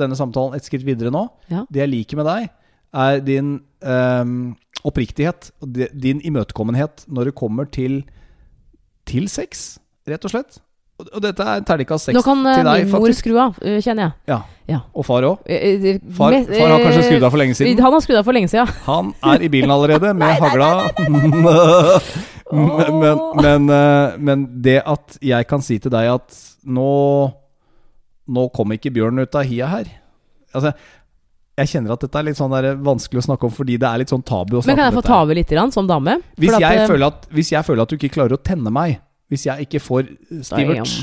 denne 0.00 0.16
samtalen 0.16 0.56
et 0.56 0.64
skritt 0.64 0.86
videre 0.86 1.12
nå? 1.12 1.26
Ja. 1.52 1.66
Det 1.68 1.84
jeg 1.84 1.92
liker 1.92 2.20
med 2.20 2.26
deg, 2.30 2.48
er 3.04 3.20
din 3.22 3.52
um, 3.84 4.32
oppriktighet 4.88 5.52
og 5.60 5.76
din 5.76 6.24
imøtekommenhet 6.24 7.04
når 7.06 7.30
det 7.30 7.36
kommer 7.38 7.68
til 7.70 8.00
til 9.10 9.28
sex, 9.30 9.78
rett 10.08 10.24
og 10.24 10.32
slett. 10.32 10.60
Og, 11.00 11.20
dette 11.24 11.46
er 11.52 11.62
terningkast 11.66 12.08
seks 12.10 12.16
Nå 12.16 12.22
kan 12.26 12.42
eh, 12.46 12.58
til 12.60 12.68
deg, 12.68 12.84
min 12.86 13.02
mor 13.04 13.14
skru 13.16 13.32
av, 13.40 13.58
eh, 13.64 13.78
kjenner 13.84 14.08
jeg. 14.08 14.12
Ja. 14.32 14.40
Ja. 14.70 14.80
Og 14.94 15.06
far 15.06 15.26
òg. 15.26 15.40
Eh, 15.50 15.98
Far, 16.14 16.36
far 16.46 16.74
har 16.74 16.84
kanskje 16.84 17.06
skrudd 17.08 17.26
av 17.26 17.34
for 17.34 17.42
lenge 17.42 17.56
siden. 17.58 17.80
Han 17.82 17.96
har 17.96 18.04
skrudd 18.04 18.20
av 18.20 18.28
for 18.28 18.36
lenge 18.36 18.50
siden. 18.52 18.70
Han 18.90 19.10
er 19.32 19.42
i 19.46 19.50
bilen 19.52 19.72
allerede 19.74 20.12
med 20.14 20.44
hagla. 20.44 20.70
men, 22.52 23.00
men, 23.00 23.24
men, 23.40 23.74
men 24.28 24.46
det 24.62 24.78
at 24.84 25.18
jeg 25.24 25.48
kan 25.50 25.64
si 25.64 25.80
til 25.82 25.92
deg 25.94 26.12
at 26.16 26.40
nå 26.66 26.90
Nå 28.30 28.44
kom 28.54 28.70
ikke 28.76 28.92
bjørnen 28.94 29.24
ut 29.26 29.34
av 29.34 29.42
hia 29.48 29.66
her. 29.66 29.88
Altså, 30.54 30.70
jeg 31.58 31.70
kjenner 31.72 31.96
at 31.96 32.04
dette 32.04 32.20
er 32.20 32.28
litt 32.28 32.38
sånn 32.38 32.52
der 32.54 32.76
vanskelig 32.78 33.24
å 33.24 33.26
snakke 33.26 33.48
om 33.48 33.52
fordi 33.54 33.74
det 33.80 33.88
er 33.88 34.02
litt 34.04 34.12
sånn 34.12 34.22
tabu 34.22 34.60
å 34.60 34.62
Men 34.62 34.78
kan 34.78 34.86
jeg 34.86 34.94
få 34.94 35.02
dette. 35.02 35.10
ta 35.10 35.18
over 35.24 35.38
litt 35.40 35.50
grann, 35.50 35.72
som 35.74 35.88
dame? 35.88 36.14
Hvis 36.38 36.54
at, 36.54 36.62
jeg, 36.62 36.84
føler 36.92 37.10
at, 37.10 37.26
hvis 37.34 37.50
jeg 37.56 37.66
føler 37.66 37.82
at 37.82 37.90
du 37.90 37.96
ikke 37.98 38.12
klarer 38.14 38.36
å 38.36 38.40
tenne 38.50 38.70
meg, 38.74 39.00
hvis 39.30 39.46
jeg 39.46 39.66
ikke 39.68 39.80
får 39.82 40.10
stivert, 40.46 40.94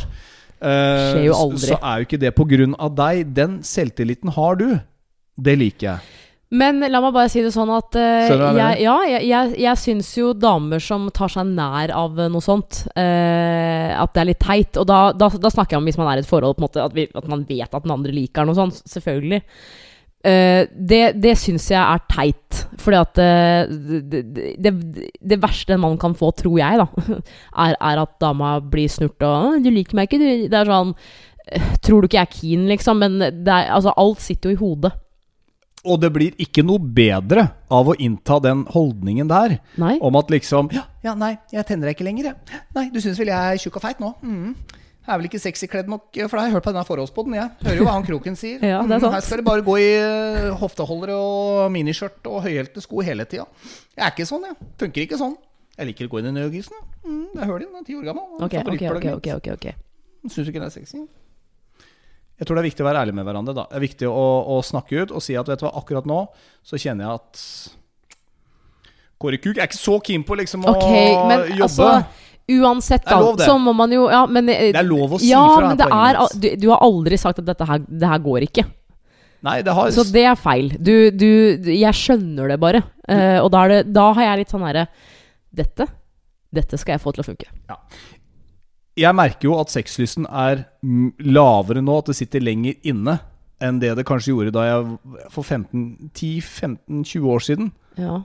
uh, 0.60 0.68
Skjer 0.68 1.26
jo 1.26 1.34
så- 1.34 1.42
aldri. 1.48 1.68
så 1.72 1.80
er 1.82 1.98
jo 1.98 2.08
ikke 2.10 2.22
det 2.26 2.36
på 2.36 2.48
grunn 2.50 2.76
av 2.78 2.96
deg. 2.96 3.34
Den 3.34 3.60
selvtilliten 3.64 4.34
har 4.36 4.56
du. 4.60 4.70
Det 5.38 5.58
liker 5.58 5.88
jeg. 5.94 6.00
Men 6.50 6.80
la 6.80 7.02
meg 7.04 7.12
bare 7.12 7.28
si 7.28 7.42
det 7.44 7.52
sånn 7.52 7.68
at 7.76 7.96
eh, 8.00 8.30
hva 8.32 8.54
jeg 8.56 8.56
jeg, 8.56 8.84
ja, 8.86 8.94
jeg, 9.04 9.24
jeg, 9.28 9.56
jeg 9.66 9.80
syns 9.82 10.12
jo 10.16 10.30
damer 10.32 10.80
som 10.80 11.10
tar 11.12 11.28
seg 11.28 11.50
nær 11.52 11.92
av 11.92 12.16
noe 12.32 12.40
sånt, 12.44 12.86
uh, 12.96 13.90
at 14.00 14.14
det 14.16 14.22
er 14.22 14.30
litt 14.30 14.40
teit. 14.40 14.80
Og 14.80 14.88
da, 14.88 15.12
da, 15.12 15.28
da 15.28 15.52
snakker 15.52 15.76
jeg 15.76 15.82
om 15.82 15.90
hvis 15.90 16.00
man 16.00 16.08
er 16.08 16.22
i 16.22 16.24
et 16.24 16.30
forhold, 16.30 16.56
på 16.56 16.64
en 16.64 16.68
måte, 16.70 16.86
at, 16.86 16.96
vi, 16.96 17.10
at 17.14 17.28
man 17.28 17.44
vet 17.50 17.68
at 17.68 17.84
den 17.84 17.92
andre 17.98 18.16
liker 18.16 18.48
noe 18.48 18.56
sånt. 18.56 18.80
Selvfølgelig. 18.88 19.42
Eh, 20.28 20.68
det 20.74 21.16
det 21.22 21.36
syns 21.40 21.70
jeg 21.72 21.80
er 21.80 22.04
teit. 22.12 22.60
Fordi 22.82 23.00
at 23.00 23.22
eh, 23.22 23.72
det, 24.12 24.24
det, 24.60 24.74
det 25.32 25.40
verste 25.44 25.76
en 25.76 25.84
mann 25.86 25.98
kan 26.02 26.16
få, 26.18 26.34
tror 26.36 26.60
jeg, 26.60 26.82
da, 26.82 27.18
er, 27.66 27.78
er 27.78 28.04
at 28.04 28.16
dama 28.22 28.58
blir 28.60 28.92
snurt 28.92 29.24
og 29.24 29.58
'Du 29.64 29.72
liker 29.72 29.98
meg 29.98 30.10
ikke, 30.10 30.22
du.' 30.22 30.48
Det 30.52 30.60
er 30.60 30.72
sånn 30.72 30.96
eh, 31.52 31.74
Tror 31.84 32.02
du 32.02 32.10
ikke 32.10 32.20
jeg 32.20 32.28
er 32.28 32.40
keen, 32.40 32.66
liksom? 32.72 33.04
Men 33.04 33.22
er, 33.22 33.70
altså, 33.72 33.96
alt 33.96 34.24
sitter 34.24 34.52
jo 34.52 34.58
i 34.58 34.64
hodet. 34.64 34.96
Og 35.88 36.02
det 36.02 36.10
blir 36.12 36.36
ikke 36.42 36.66
noe 36.66 36.82
bedre 36.82 37.46
av 37.72 37.88
å 37.88 37.96
innta 37.96 38.42
den 38.44 38.66
holdningen 38.74 39.30
der. 39.30 39.60
Nei? 39.80 39.96
Om 40.04 40.18
at 40.20 40.34
liksom 40.34 40.74
Ja, 40.76 40.84
ja 41.06 41.14
nei, 41.16 41.38
jeg 41.54 41.64
tenner 41.70 41.88
deg 41.88 41.96
ikke 41.96 42.10
lenger, 42.10 42.34
jeg. 42.34 42.60
Nei, 42.76 42.90
du 42.92 43.00
syns 43.00 43.20
vel 43.22 43.32
jeg 43.32 43.54
er 43.54 43.62
tjukk 43.62 43.80
og 43.80 43.86
feit 43.86 44.04
nå? 44.04 44.12
Mm. 44.26 44.58
Jeg 45.08 45.14
er 45.14 45.20
vel 45.22 45.28
ikke 45.30 45.40
sexy 45.40 45.68
kledd 45.72 45.88
nok, 45.88 46.10
for 46.18 46.36
da 46.36 46.42
har 46.42 46.50
jeg 46.50 46.54
hørt 46.58 46.66
på 46.66 46.72
denne 46.74 46.84
forholdspodden, 46.84 47.36
jeg. 47.38 47.52
Hører 47.64 47.78
jo 47.80 47.86
hva 47.88 47.94
han 47.96 48.04
Kroken 48.04 48.36
sier. 48.36 48.60
Ja, 48.74 48.82
det 48.84 48.98
sant. 49.00 49.14
Her 49.16 49.24
skal 49.24 49.40
det 49.40 49.46
bare 49.48 49.64
gå 49.64 49.78
i 49.80 49.86
eh, 49.96 50.48
hofteholdere 50.60 51.16
og 51.16 51.70
miniskjørt 51.72 52.28
og 52.28 52.42
høyhælte 52.44 52.84
sko 52.84 53.00
hele 53.08 53.24
tida. 53.24 53.46
Jeg 53.96 54.04
er 54.04 54.12
ikke 54.12 54.28
sånn, 54.28 54.50
jeg. 54.50 54.58
Funker 54.84 55.06
ikke 55.06 55.22
sånn. 55.22 55.38
Jeg 55.78 55.92
liker 55.94 56.10
å 56.10 56.12
gå 56.12 56.20
inn 56.20 56.28
i 56.34 56.36
nøyogisen. 56.36 56.84
Mm, 57.06 57.24
det 57.38 57.40
er 57.40 57.48
høl 57.54 57.62
i 57.62 57.64
den, 57.64 57.72
den 57.72 57.86
er 57.86 57.88
ti 57.88 57.96
år 57.96 58.10
gammel. 58.10 58.28
Ok, 58.36 58.58
ok, 58.60 58.68
ok, 58.76 59.08
ok, 59.16 59.32
okay, 59.38 59.56
okay. 59.56 59.80
Syns 60.28 60.44
du 60.44 60.52
ikke 60.52 60.66
det 60.66 60.68
er 60.74 60.76
sexy? 60.76 61.02
Jeg 62.38 62.46
tror 62.46 62.60
det 62.60 62.66
er 62.66 62.70
viktig 62.70 62.84
å 62.84 62.90
være 62.92 63.08
ærlig 63.08 63.16
med 63.16 63.26
hverandre. 63.32 63.56
da 63.56 63.66
Det 63.72 63.80
er 63.80 63.88
viktig 63.88 64.12
å, 64.12 64.28
å 64.58 64.60
snakke 64.66 65.08
ut 65.08 65.16
og 65.16 65.24
si 65.24 65.40
at 65.40 65.48
vet 65.48 65.64
du 65.64 65.70
hva, 65.70 65.74
akkurat 65.80 66.10
nå 66.10 66.20
så 66.68 66.76
kjenner 66.84 67.08
jeg 67.08 67.22
at 67.24 67.46
Kåre 69.18 69.40
Kuk 69.42 69.56
er 69.58 69.66
ikke 69.66 69.80
så 69.80 69.96
keen 70.06 70.28
på 70.28 70.36
liksom 70.38 70.68
å 70.68 70.76
men 70.78 71.48
jobbe. 71.56 71.64
altså 71.66 71.88
Uansett, 72.48 73.04
da, 73.04 73.20
så 73.44 73.58
må 73.60 73.74
man 73.76 73.92
jo 73.92 74.06
ja, 74.08 74.22
men, 74.32 74.48
eh, 74.48 74.70
Det 74.72 74.80
er 74.80 74.88
lov 74.88 75.18
å 75.18 75.20
si 75.20 75.34
ja, 75.34 75.44
fra, 75.52 75.68
men 75.68 75.80
det 75.82 75.88
er, 75.92 76.20
du, 76.40 76.48
du 76.64 76.68
har 76.72 76.84
aldri 76.86 77.20
sagt 77.20 77.42
at 77.42 77.48
dette 77.50 77.68
her, 77.68 77.82
det 77.84 78.08
her 78.08 78.22
går 78.24 78.46
ikke. 78.48 78.64
Nei, 79.46 79.60
det 79.66 79.74
har 79.76 79.92
Så 79.94 80.06
det 80.10 80.24
er 80.26 80.38
feil. 80.40 80.72
Du, 80.80 81.12
du, 81.12 81.28
jeg 81.70 81.94
skjønner 81.96 82.54
det 82.54 82.58
bare. 82.62 82.82
Uh, 83.04 83.44
og 83.44 83.52
da, 83.54 83.66
det, 83.70 83.82
da 83.94 84.10
har 84.16 84.32
jeg 84.32 84.42
litt 84.42 84.52
sånn 84.52 84.66
herre 84.68 84.88
Dette 85.56 85.86
Dette 86.52 86.80
skal 86.80 86.96
jeg 86.96 87.04
få 87.04 87.14
til 87.16 87.24
å 87.24 87.28
funke. 87.28 87.52
Jeg 88.98 89.14
merker 89.16 89.50
jo 89.50 89.58
at 89.60 89.72
sexlysten 89.72 90.26
er 90.26 90.64
lavere 91.22 91.84
nå, 91.84 92.00
at 92.00 92.10
det 92.10 92.18
sitter 92.18 92.42
lenger 92.44 92.80
inne. 92.88 93.20
enn 93.60 93.80
det 93.82 93.92
det 93.98 94.06
kanskje 94.08 94.32
gjorde 94.32 94.56
da 94.56 94.64
jeg 94.66 95.28
for 95.34 95.44
10-15-20 95.44 97.30
år 97.36 97.44
siden. 97.44 97.72
Ja. 98.00 98.22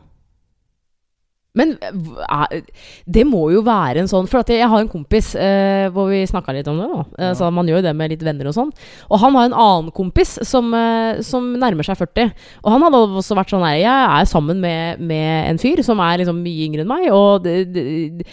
Men 1.55 1.75
er- 1.83 2.63
det 3.05 3.27
må 3.29 3.43
jo 3.53 3.61
være 3.61 4.01
en 4.01 4.09
sånn 4.09 4.25
For 4.31 4.41
jeg 4.49 4.65
har 4.69 4.81
en 4.81 4.89
kompis 4.89 5.35
eh, 5.37 5.91
hvor 5.93 6.09
vi 6.09 6.23
snakka 6.25 6.55
litt 6.57 6.69
om 6.73 6.79
det. 6.81 6.87
da 6.89 7.01
eh, 7.19 7.27
Ja. 7.29 7.35
Så 7.37 7.51
Man 7.53 7.67
gjør 7.69 7.83
jo 7.83 7.87
det 7.89 7.95
med 7.97 8.09
litt 8.15 8.23
venner 8.25 8.49
og 8.49 8.55
sånn. 8.57 8.71
Og 9.11 9.21
han 9.21 9.37
har 9.37 9.45
en 9.51 9.53
annen 9.67 9.91
kompis 9.93 10.39
som, 10.49 10.73
eh, 10.73 11.21
som 11.21 11.53
nærmer 11.61 11.85
seg 11.85 11.99
40. 12.01 12.33
Og 12.65 12.73
han 12.73 12.87
hadde 12.87 13.03
også 13.05 13.37
vært 13.37 13.53
sånn 13.53 13.67
her 13.69 13.77
Jeg 13.83 14.09
er 14.23 14.25
sammen 14.33 14.61
med, 14.65 15.01
med 15.01 15.51
en 15.51 15.59
fyr 15.61 15.85
som 15.85 16.01
er 16.01 16.23
liksom 16.25 16.41
mye 16.43 16.65
yngre 16.71 16.87
enn 16.87 16.89
meg, 16.89 17.11
og 17.13 17.45
det, 17.45 17.73
det, 17.75 18.27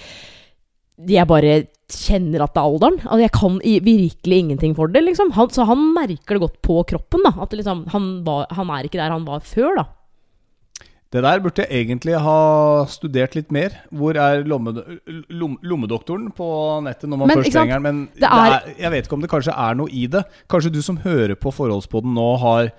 jeg 1.09 1.27
bare 1.27 1.67
kjenner 1.89 2.43
at 2.43 2.53
det 2.55 2.61
er 2.61 2.67
alderen. 2.71 2.97
Altså 3.03 3.21
jeg 3.23 3.31
kan 3.35 3.59
virkelig 3.83 4.39
ingenting 4.45 4.75
for 4.75 4.87
det. 4.87 5.03
Liksom. 5.03 5.31
Han, 5.35 5.49
så 5.49 5.65
han 5.67 5.89
merker 5.95 6.37
det 6.37 6.43
godt 6.47 6.61
på 6.63 6.83
kroppen. 6.87 7.23
da 7.27 7.35
At 7.41 7.51
liksom, 7.51 7.85
han, 7.91 8.23
var, 8.23 8.47
han 8.55 8.69
er 8.69 8.87
ikke 8.87 8.99
der 9.01 9.11
han 9.11 9.25
var 9.27 9.39
før. 9.43 9.75
da 9.75 9.85
Det 11.11 11.23
der 11.25 11.39
burde 11.41 11.63
jeg 11.65 11.87
egentlig 11.87 12.13
ha 12.21 12.85
studert 12.85 13.33
litt 13.33 13.49
mer. 13.51 13.73
Hvor 13.91 14.13
er 14.21 14.43
lomme, 14.45 14.75
lom, 15.33 15.55
lommedoktoren 15.65 16.27
på 16.37 16.49
nettet 16.85 17.09
når 17.09 17.17
man 17.23 17.27
Men, 17.31 17.37
først 17.39 17.51
trenger 17.55 17.79
den? 17.79 17.81
Men 17.87 18.01
Det 18.13 18.21
det 18.21 18.29
er- 18.29 18.53
er, 18.53 18.73
jeg 18.77 18.91
vet 18.91 19.05
ikke 19.07 19.13
om 19.17 19.21
det 19.21 19.29
kanskje 19.31 19.55
er 19.57 19.73
noe 19.75 19.89
i 19.89 20.05
det. 20.05 20.23
Kanskje 20.47 20.71
du 20.71 20.81
som 20.83 20.97
hører 20.97 21.33
på 21.35 21.49
Forholdspodden 21.51 22.13
nå 22.13 22.27
har 22.39 22.71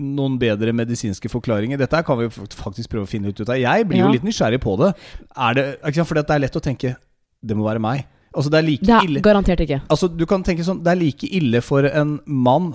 noen 0.00 0.38
bedre 0.38 0.72
medisinske 0.72 1.28
forklaringer. 1.28 1.76
Dette 1.78 2.02
kan 2.04 2.18
vi 2.18 2.28
faktisk 2.28 2.88
prøve 2.88 3.04
å 3.04 3.08
finne 3.12 3.28
ut 3.28 3.40
av. 3.48 3.56
Jeg 3.58 3.86
blir 3.88 3.98
Ja. 3.98 4.06
jo 4.06 4.12
litt 4.12 4.24
nysgjerrig 4.24 4.58
på 4.60 4.78
det. 4.78 4.94
Er 5.36 5.54
det? 5.54 5.80
Fordi 6.06 6.22
det 6.26 6.30
er 6.30 6.38
lett 6.40 6.56
å 6.56 6.60
tenke 6.62 6.96
det 7.44 7.56
må 7.56 7.62
være 7.68 7.78
meg. 7.80 8.06
Altså 8.34 8.50
det 8.50 8.58
er 8.58 8.66
like 8.68 8.84
Det 8.84 8.94
er 8.94 9.04
ille 9.06 9.20
garantert 9.20 9.60
ikke. 9.60 9.82
Altså 9.88 10.08
Du 10.16 10.26
kan 10.26 10.42
tenke 10.42 10.60
sånn 10.64 10.82
Det 10.82 10.88
er 10.92 10.96
like 10.96 11.24
ille 11.30 11.60
for 11.62 11.84
en 11.86 12.20
mann 12.26 12.74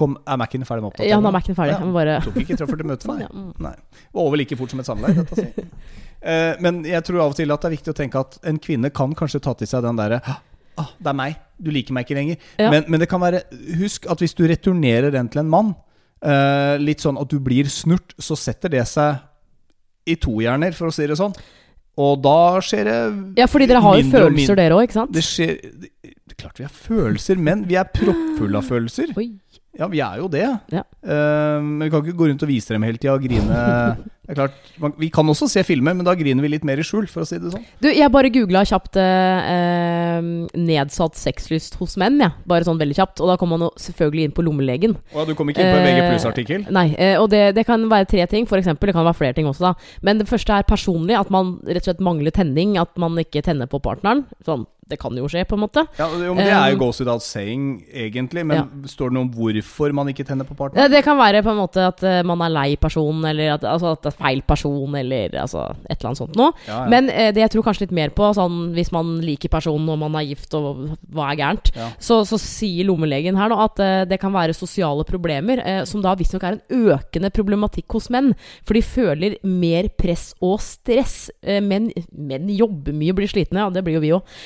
Kom, 0.00 0.14
Er 0.24 0.38
Mac-en 0.40 0.64
ferdig 0.64 0.84
med 0.84 0.90
oppdateringen? 0.90 1.12
Ja, 1.12 1.20
nå 1.20 1.28
er 1.28 1.34
Mac-en 1.36 1.56
ferdig. 1.58 1.74
Ja. 1.74 1.80
Jeg 1.82 1.88
må 1.90 1.96
bare 1.98 2.14
Tok 2.24 2.38
ikke 2.40 2.56
43 2.56 2.86
minutter 2.86 3.10
for 3.10 3.18
deg. 3.20 3.26
Ja, 3.26 3.32
mm. 3.36 3.50
Nei. 3.66 3.74
Var 4.16 4.22
over 4.30 4.40
like 4.40 4.56
fort 4.56 4.72
som 4.72 4.80
et 4.82 4.88
samleie. 4.88 5.16
dette, 5.20 5.44
si. 5.44 5.66
Eh, 6.20 6.58
men 6.60 6.82
jeg 6.84 7.00
tror 7.06 7.22
av 7.24 7.30
og 7.32 7.36
til 7.38 7.48
at 7.48 7.62
det 7.62 7.68
er 7.70 7.72
viktig 7.78 7.92
å 7.94 7.96
tenke 7.96 8.20
at 8.20 8.34
en 8.50 8.58
kvinne 8.60 8.90
kan 8.92 9.14
kanskje 9.16 9.38
ta 9.40 9.54
til 9.56 9.64
seg 9.70 9.80
den 9.86 9.96
derre 9.96 10.18
ah, 10.28 10.90
Det 11.00 11.08
er 11.08 11.16
meg. 11.16 11.38
Du 11.56 11.70
liker 11.72 11.96
meg 11.96 12.04
ikke 12.04 12.18
lenger. 12.18 12.42
Ja. 12.60 12.66
Men, 12.74 12.84
men 12.92 13.00
det 13.00 13.08
kan 13.08 13.22
være 13.22 13.40
Husk 13.80 14.04
at 14.12 14.20
hvis 14.20 14.36
du 14.36 14.42
returnerer 14.50 15.14
den 15.14 15.30
til 15.32 15.40
en 15.40 15.48
mann, 15.48 15.70
eh, 16.20 16.74
litt 16.76 17.00
sånn 17.00 17.16
at 17.16 17.32
du 17.32 17.38
blir 17.40 17.72
snurt, 17.72 18.12
så 18.20 18.36
setter 18.36 18.68
det 18.76 18.84
seg 18.92 19.16
i 20.12 20.18
tohjerner, 20.20 20.76
for 20.76 20.90
å 20.90 20.94
si 20.94 21.08
det 21.08 21.16
sånn. 21.16 21.32
Og 22.00 22.20
da 22.24 22.36
skjer 22.68 22.84
det 22.88 22.98
Ja, 23.40 23.48
fordi 23.50 23.70
dere 23.72 23.80
har 23.84 23.96
jo 24.02 24.12
følelser, 24.12 24.60
dere 24.60 24.76
òg, 24.76 24.86
ikke 24.90 24.98
sant? 25.00 25.16
Det 25.16 25.24
skjer 25.24 25.56
det, 25.86 25.90
Klart 26.40 26.60
vi 26.60 26.64
har 26.68 26.72
følelser, 26.72 27.40
men 27.40 27.64
vi 27.68 27.76
er 27.76 27.88
proppfulle 27.92 28.60
av 28.60 28.68
følelser. 28.68 29.10
Oi. 29.20 29.26
Ja, 29.78 29.86
vi 29.86 30.00
er 30.02 30.16
jo 30.18 30.26
det. 30.32 30.46
Ja. 30.72 30.82
Uh, 31.02 31.62
men 31.62 31.84
vi 31.84 31.90
kan 31.92 32.02
ikke 32.04 32.18
gå 32.18 32.26
rundt 32.30 32.42
og 32.42 32.50
vise 32.50 32.74
dem 32.74 32.86
hele 32.88 32.98
tida 32.98 33.14
og 33.14 33.22
grine. 33.22 33.60
Det 34.30 34.36
er 34.38 34.46
klart, 34.46 34.68
man, 34.78 34.92
Vi 35.00 35.08
kan 35.10 35.26
også 35.26 35.48
se 35.50 35.62
filmer, 35.66 35.96
men 35.96 36.06
da 36.06 36.14
griner 36.14 36.44
vi 36.44 36.52
litt 36.52 36.66
mer 36.66 36.78
i 36.78 36.84
skjul, 36.86 37.08
for 37.10 37.24
å 37.24 37.26
si 37.26 37.38
det 37.42 37.50
sånn. 37.50 37.64
Du, 37.82 37.88
jeg 37.90 38.12
bare 38.14 38.30
googla 38.30 38.62
kjapt 38.68 38.98
eh, 39.02 39.50
eh, 39.50 40.28
'nedsatt 40.54 41.18
sexlyst 41.18 41.74
hos 41.80 41.96
menn', 41.98 42.20
jeg. 42.22 42.30
Bare 42.46 42.66
sånn 42.68 42.78
veldig 42.78 42.94
kjapt. 42.94 43.18
Og 43.24 43.32
da 43.32 43.36
kommer 43.40 43.58
man 43.58 43.74
selvfølgelig 43.74 44.28
inn 44.28 44.36
på 44.36 44.46
lommelegen. 44.46 44.94
Og 45.14 45.26
du 45.26 45.34
kom 45.34 45.50
ikke 45.50 45.64
inn 45.64 45.74
på 45.74 45.80
en 45.80 45.86
Eh, 45.86 45.98
VG 45.98 46.06
pluss-artikkel? 46.12 46.66
Nei, 46.70 46.94
eh, 46.94 47.16
og 47.18 47.30
det, 47.34 47.56
det 47.58 47.66
kan 47.66 47.82
være 47.90 48.06
tre 48.06 48.26
ting, 48.30 48.46
eksempel. 48.46 48.86
Det 48.86 48.94
kan 48.94 49.08
være 49.08 49.18
flere 49.18 49.34
ting 49.34 49.50
også, 49.50 49.72
da. 49.72 49.74
Men 50.02 50.18
det 50.22 50.28
første 50.30 50.54
er 50.54 50.62
personlig, 50.62 51.18
at 51.18 51.30
man 51.30 51.58
rett 51.66 51.82
og 51.82 51.90
slett 51.90 52.04
mangler 52.04 52.30
tenning. 52.30 52.78
At 52.78 52.94
man 52.96 53.18
ikke 53.18 53.42
tenner 53.42 53.66
på 53.66 53.82
partneren. 53.82 54.26
Sånn, 54.46 54.66
det 54.90 54.98
kan 54.98 55.14
jo 55.16 55.28
skje, 55.30 55.44
på 55.46 55.54
en 55.56 55.62
måte. 55.62 55.84
Ja, 55.98 56.08
jo, 56.10 56.34
men 56.34 56.44
Det 56.44 56.52
er 56.52 56.70
jo 56.72 56.78
Um, 56.78 56.82
goes 56.82 56.98
without 57.00 57.22
saying, 57.22 57.84
egentlig. 57.94 58.44
Men 58.44 58.56
Ja. 58.56 58.64
står 58.86 59.10
det 59.10 59.14
noe 59.14 59.22
om 59.22 59.30
hvorfor 59.30 59.92
man 59.94 60.08
ikke 60.08 60.26
tenner 60.26 60.44
på 60.44 60.56
partneren? 60.56 60.90
Det 60.90 61.04
kan 61.04 61.16
være 61.16 61.42
på 61.42 61.50
en 61.50 61.60
måte 61.62 61.86
at 61.86 62.02
eh, 62.02 62.22
man 62.22 62.40
er 62.42 62.50
lei 62.50 62.76
personen, 62.76 63.24
eller 63.24 63.54
at, 63.54 63.62
altså, 63.62 63.92
at 63.92 64.16
feil 64.20 64.42
person, 64.46 64.94
eller 65.00 65.32
altså, 65.40 65.64
et 65.88 65.96
eller 65.96 66.10
annet 66.10 66.20
sånt 66.20 66.36
noe. 66.38 66.52
Ja, 66.68 66.82
ja. 66.84 66.88
Men 66.92 67.08
eh, 67.08 67.30
det 67.32 67.40
jeg 67.46 67.52
tror 67.54 67.64
kanskje 67.66 67.86
litt 67.86 67.94
mer 67.96 68.12
på, 68.14 68.28
sånn, 68.36 68.58
hvis 68.76 68.92
man 68.92 69.14
liker 69.24 69.48
personen 69.52 69.88
og 69.88 69.98
man 70.02 70.18
er 70.20 70.26
gift 70.28 70.54
og 70.58 70.90
hva 71.10 71.30
er 71.32 71.40
gærent, 71.40 71.72
Ja. 71.76 71.88
så, 71.98 72.20
så 72.28 72.36
sier 72.40 72.84
lommelegen 72.90 73.38
her 73.40 73.48
nå 73.52 73.58
at 73.64 73.80
eh, 73.80 74.04
det 74.10 74.20
kan 74.20 74.34
være 74.36 74.52
sosiale 74.56 75.04
problemer, 75.08 75.62
eh, 75.64 75.82
som 75.88 76.02
da 76.04 76.12
visstnok 76.20 76.44
er 76.44 76.58
en 76.58 76.90
økende 76.92 77.32
problematikk 77.32 77.96
hos 77.96 78.10
menn. 78.12 78.34
For 78.66 78.76
de 78.76 78.84
føler 78.84 79.38
mer 79.46 79.88
press 79.96 80.34
og 80.44 80.60
stress. 80.60 81.30
Eh, 81.42 81.62
menn, 81.64 81.88
menn 82.12 82.50
jobber 82.52 82.92
mye 82.92 83.14
og 83.14 83.22
blir 83.22 83.32
slitne, 83.32 83.64
ja, 83.64 83.70
det 83.72 83.82
blir 83.86 83.96
jo 83.98 84.04
vi 84.04 84.12
òg. 84.18 84.36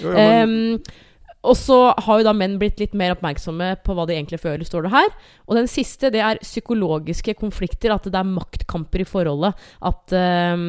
Og 1.44 1.56
så 1.58 1.78
har 1.92 2.20
jo 2.20 2.26
da 2.26 2.32
menn 2.36 2.56
blitt 2.60 2.80
litt 2.80 2.94
mer 2.96 3.12
oppmerksomme 3.14 3.74
på 3.84 3.96
hva 3.96 4.06
de 4.08 4.16
egentlig 4.16 4.40
føler, 4.42 4.64
står 4.64 4.86
det 4.86 4.94
her. 4.94 5.10
Og 5.44 5.58
den 5.58 5.68
siste, 5.70 6.10
det 6.14 6.22
er 6.24 6.40
psykologiske 6.42 7.36
konflikter. 7.40 7.92
At 7.94 8.08
det 8.08 8.16
er 8.16 8.30
maktkamper 8.30 9.04
i 9.04 9.08
forholdet. 9.08 9.60
At, 9.84 10.16
uh, 10.16 10.64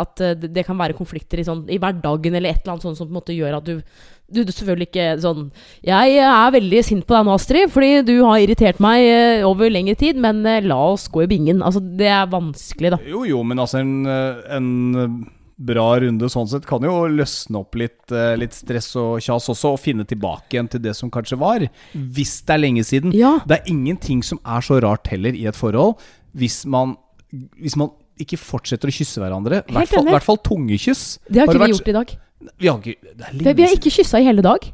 at 0.00 0.22
eh, 0.24 0.46
det 0.46 0.64
kan 0.68 0.78
være 0.78 0.98
konflikter 0.98 1.42
i, 1.42 1.46
sånn, 1.46 1.66
i 1.70 1.80
hverdagen 1.82 2.38
eller 2.38 2.54
et 2.54 2.62
eller 2.62 2.76
annet 2.76 2.86
sånt 2.86 3.00
som 3.00 3.10
på 3.10 3.14
en 3.14 3.20
måte 3.20 3.36
gjør 3.36 3.60
at 3.60 3.68
du 3.68 3.78
du, 4.30 4.44
du 4.46 4.52
selvfølgelig 4.54 4.86
ikke 4.86 5.06
sånn 5.24 5.48
Jeg 5.82 6.20
er 6.22 6.52
veldig 6.54 6.82
sint 6.86 7.02
på 7.02 7.16
deg 7.16 7.24
nå, 7.26 7.34
Astrid, 7.34 7.72
fordi 7.74 8.04
du 8.06 8.12
har 8.22 8.38
irritert 8.38 8.78
meg 8.82 9.02
eh, 9.02 9.42
over 9.46 9.72
lengre 9.72 9.96
tid, 9.98 10.20
men 10.22 10.44
eh, 10.46 10.62
la 10.62 10.78
oss 10.92 11.08
gå 11.10 11.24
i 11.24 11.30
bingen. 11.30 11.64
Altså, 11.66 11.82
det 11.82 12.06
er 12.06 12.30
vanskelig, 12.30 12.94
da. 12.94 13.00
Jo, 13.10 13.24
jo, 13.26 13.42
men 13.42 13.58
altså 13.58 13.80
en, 13.82 13.96
en 14.06 14.70
bra 15.60 15.86
runde 16.00 16.28
sånn 16.32 16.48
sett 16.48 16.64
kan 16.68 16.84
jo 16.86 16.94
løsne 17.12 17.60
opp 17.60 17.76
litt, 17.76 18.00
eh, 18.12 18.32
litt 18.40 18.56
stress 18.56 18.94
og 18.96 19.20
kjas 19.20 19.50
også, 19.52 19.74
og 19.74 19.82
finne 19.82 20.06
tilbake 20.08 20.56
igjen 20.56 20.70
til 20.72 20.80
det 20.80 20.94
som 20.96 21.12
kanskje 21.12 21.38
var. 21.40 21.66
Hvis 21.92 22.38
det 22.46 22.56
er 22.56 22.62
lenge 22.62 22.84
siden. 22.86 23.12
Ja. 23.16 23.38
Det 23.46 23.60
er 23.60 23.70
ingenting 23.72 24.24
som 24.24 24.40
er 24.44 24.64
så 24.64 24.80
rart 24.82 25.10
heller 25.12 25.36
i 25.36 25.46
et 25.50 25.58
forhold 25.58 26.00
hvis 26.36 26.64
man, 26.70 26.96
hvis 27.60 27.76
man 27.76 27.90
ikke 28.20 28.38
fortsetter 28.38 28.90
å 28.90 28.94
kysse 28.94 29.20
hverandre. 29.20 29.62
I 29.68 29.74
hvert 29.74 29.94
hvert 30.06 30.26
fall 30.26 30.38
tungekyss. 30.38 31.18
Det 31.28 31.40
har 31.40 31.48
ikke 31.48 31.58
har 31.58 31.58
vi 31.58 31.64
vært- 31.64 31.78
gjort 31.78 31.88
i 31.88 31.96
dag. 31.98 32.18
Vi 32.58 32.66
har 32.68 32.78
ikke 32.78 32.96
Det 33.16 33.46
er 33.46 33.54
Vi, 33.54 33.62
har 33.62 33.74
ikke 33.76 33.92
kyssa 33.92 34.20
i 34.20 34.24
hele 34.24 34.42
dag. 34.42 34.72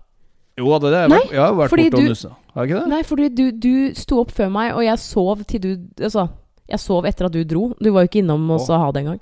Jo, 0.56 0.78
det, 0.78 0.90
det, 0.90 1.00
har 1.02 1.08
Nei, 1.08 1.20
jeg 1.30 1.40
har 1.40 1.52
vært 1.52 1.70
borte 1.70 1.98
og 1.98 2.08
nussa. 2.08 2.30
Har 2.54 2.64
jeg 2.64 2.70
ikke 2.70 2.80
det? 2.80 2.88
Nei, 2.88 3.02
fordi 3.02 3.28
du, 3.34 3.52
du 3.52 3.94
sto 3.94 4.20
opp 4.22 4.30
før 4.32 4.50
meg, 4.50 4.72
og 4.72 4.82
jeg 4.86 4.98
sov 4.98 5.42
til 5.44 5.60
du 5.60 5.70
Altså, 6.00 6.30
jeg 6.66 6.80
sov 6.80 7.04
etter 7.04 7.26
at 7.28 7.32
du 7.32 7.44
dro. 7.44 7.74
Du 7.78 7.90
var 7.92 8.06
jo 8.06 8.08
ikke 8.10 8.22
innom 8.22 8.48
oss 8.50 8.70
og 8.70 8.80
ha 8.80 8.90
det 8.92 9.04
engang. 9.04 9.20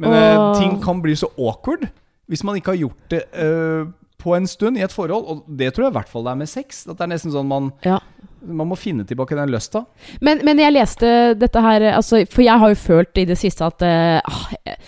Men 0.00 0.14
eh, 0.16 0.38
Åh. 0.40 0.54
ting 0.60 0.78
kan 0.82 1.02
bli 1.04 1.16
så 1.18 1.28
awkward 1.38 1.88
hvis 2.30 2.44
man 2.46 2.56
ikke 2.56 2.72
har 2.72 2.80
gjort 2.80 3.12
det 3.12 3.22
uh, 3.36 3.90
på 4.22 4.32
en 4.36 4.46
stund 4.48 4.78
i 4.78 4.84
et 4.86 4.92
forhold. 4.94 5.26
Og 5.28 5.44
det 5.58 5.72
tror 5.74 5.88
jeg 5.88 5.92
i 5.92 5.96
hvert 5.98 6.08
fall 6.08 6.24
det 6.24 6.32
er 6.32 6.38
med 6.40 6.48
sex. 6.48 6.84
At 6.86 6.96
det 6.96 7.04
er 7.04 7.10
nesten 7.12 7.34
sånn 7.34 7.48
man, 7.50 7.72
Ja. 7.84 7.98
man 8.46 8.70
må 8.70 8.78
finne 8.78 9.04
tilbake 9.04 9.36
den 9.36 9.50
lysta. 9.52 9.82
Men, 10.22 10.40
men 10.46 10.62
jeg 10.62 10.72
leste 10.72 11.34
dette 11.36 11.60
her 11.60 11.84
altså, 11.92 12.22
For 12.30 12.44
jeg 12.46 12.62
har 12.62 12.72
jo 12.72 12.78
følt 12.78 13.18
i 13.20 13.26
det 13.28 13.36
siste 13.40 13.66
at 13.66 13.82
eh, 13.84 14.38
jeg, 14.62 14.78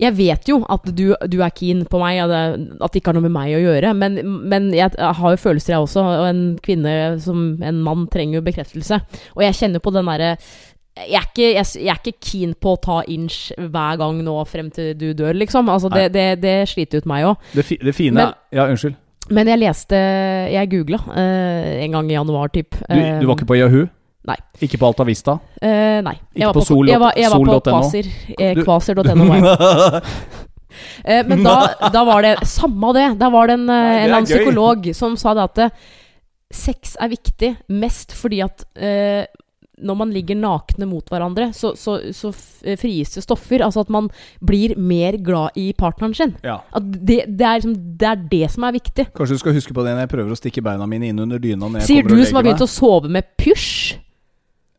jeg 0.00 0.16
vet 0.16 0.48
jo 0.48 0.60
at 0.70 0.86
du, 0.96 1.10
du 1.28 1.38
er 1.42 1.52
keen 1.56 1.82
på 1.88 1.98
meg, 2.00 2.20
at 2.22 2.30
det, 2.30 3.00
ikke 3.00 3.10
har 3.10 3.18
noe 3.18 3.26
med 3.26 3.34
meg 3.34 3.56
å 3.56 3.62
gjøre. 3.64 3.92
Men, 3.96 4.20
men 4.52 4.70
jeg 4.76 4.94
har 4.96 5.34
jo 5.34 5.40
følelser, 5.40 5.74
jeg 5.74 5.84
også. 5.88 6.04
Og 6.22 6.28
en 6.30 6.44
kvinne 6.62 6.94
som 7.24 7.56
en 7.64 7.82
mann 7.84 8.06
trenger 8.12 8.38
jo 8.38 8.46
bekreftelse. 8.46 9.00
Og 9.36 9.44
jeg 9.44 9.58
kjenner 9.60 9.82
på 9.82 9.92
den 9.96 10.08
derre 10.08 10.36
jeg 10.96 11.16
er, 11.16 11.26
ikke, 11.30 11.46
jeg, 11.54 11.66
jeg 11.84 11.92
er 11.94 12.00
ikke 12.02 12.18
keen 12.30 12.54
på 12.60 12.72
å 12.74 12.80
ta 12.82 12.96
inch 13.08 13.52
hver 13.56 13.96
gang 14.00 14.18
nå 14.26 14.34
frem 14.50 14.70
til 14.74 14.90
du 14.98 15.12
dør, 15.16 15.32
liksom. 15.38 15.68
Altså, 15.72 15.88
det, 15.94 16.08
det, 16.12 16.24
det 16.42 16.56
sliter 16.68 17.00
ut 17.00 17.06
meg 17.08 17.24
òg. 17.30 17.46
Det, 17.54 17.64
fi, 17.64 17.78
det 17.80 17.94
fine 17.96 18.14
Men- 18.18 18.34
Ja, 18.52 18.66
unnskyld. 18.68 18.96
Men 19.30 19.46
jeg 19.46 19.60
leste 19.60 19.94
Jeg 20.50 20.66
googla 20.72 20.98
eh, 21.14 21.84
en 21.84 21.92
gang 21.94 22.08
i 22.10 22.16
januar, 22.16 22.48
typ. 22.50 22.74
Du, 22.88 22.98
du 23.20 23.26
var 23.28 23.36
ikke 23.38 23.46
på 23.46 23.56
Yahoo? 23.60 23.86
Nei. 24.26 24.36
Ikke 24.60 24.76
på 24.80 24.88
Alta 24.90 25.04
Vista? 25.08 25.38
Eh, 25.62 26.00
nei. 26.04 26.16
Ikke 26.34 26.42
jeg 26.42 26.48
var 26.50 26.56
på 26.58 26.64
sol- 26.66 26.90
jeg 26.90 27.00
var, 27.00 27.14
jeg 27.16 27.30
var 27.30 27.38
på 27.38 27.54
sol.no? 27.54 27.70
Kvasir. 27.70 28.10
Eh, 28.36 28.62
Kvasir.no. 28.64 30.04
Eh, 31.04 31.26
men 31.26 31.42
da, 31.44 31.54
da 31.92 32.02
var 32.06 32.22
det 32.24 32.34
Samme 32.48 32.92
det. 32.94 33.06
Da 33.20 33.28
var 33.32 33.48
det 33.50 33.56
en, 33.58 33.66
eh, 33.68 33.74
Nei, 33.74 33.94
det 33.96 34.04
en 34.04 34.14
annen 34.14 34.28
psykolog 34.28 34.86
som 34.96 35.16
sa 35.18 35.32
det 35.36 35.46
at 35.48 35.58
eh, 35.66 35.72
sex 36.54 36.94
er 37.00 37.10
viktig 37.12 37.50
mest 37.80 38.14
fordi 38.16 38.38
at 38.44 38.62
eh, 38.78 39.24
når 39.82 39.96
man 39.96 40.10
ligger 40.14 40.36
nakne 40.38 40.86
mot 40.90 41.06
hverandre, 41.10 41.50
så, 41.56 41.72
så, 41.78 41.98
så 42.16 42.32
eh, 42.64 42.76
frigis 42.80 43.14
det 43.16 43.24
stoffer. 43.24 43.64
Altså 43.66 43.84
at 43.84 43.90
man 43.92 44.10
blir 44.44 44.76
mer 44.76 45.16
glad 45.18 45.56
i 45.60 45.70
partneren 45.76 46.14
sin. 46.16 46.36
Ja. 46.44 46.58
Det, 46.80 47.24
det, 47.28 47.46
er 47.46 47.60
liksom, 47.60 47.74
det 48.00 48.08
er 48.12 48.22
det 48.30 48.44
som 48.54 48.68
er 48.68 48.76
viktig. 48.78 49.08
Kanskje 49.16 49.38
du 49.38 49.42
skal 49.44 49.56
huske 49.58 49.74
på 49.76 49.84
det 49.86 49.96
når 49.96 50.06
jeg 50.06 50.12
prøver 50.14 50.36
å 50.36 50.38
stikke 50.40 50.64
beina 50.66 50.86
mine 50.90 51.10
inn 51.10 51.24
under 51.24 51.42
dyna. 51.42 51.72
Sier 51.86 52.06
du 52.06 52.16
som 52.24 52.40
har 52.40 52.46
begynt 52.46 52.64
å 52.64 52.70
sove 52.70 53.10
med 53.12 53.32
pysj? 53.40 53.98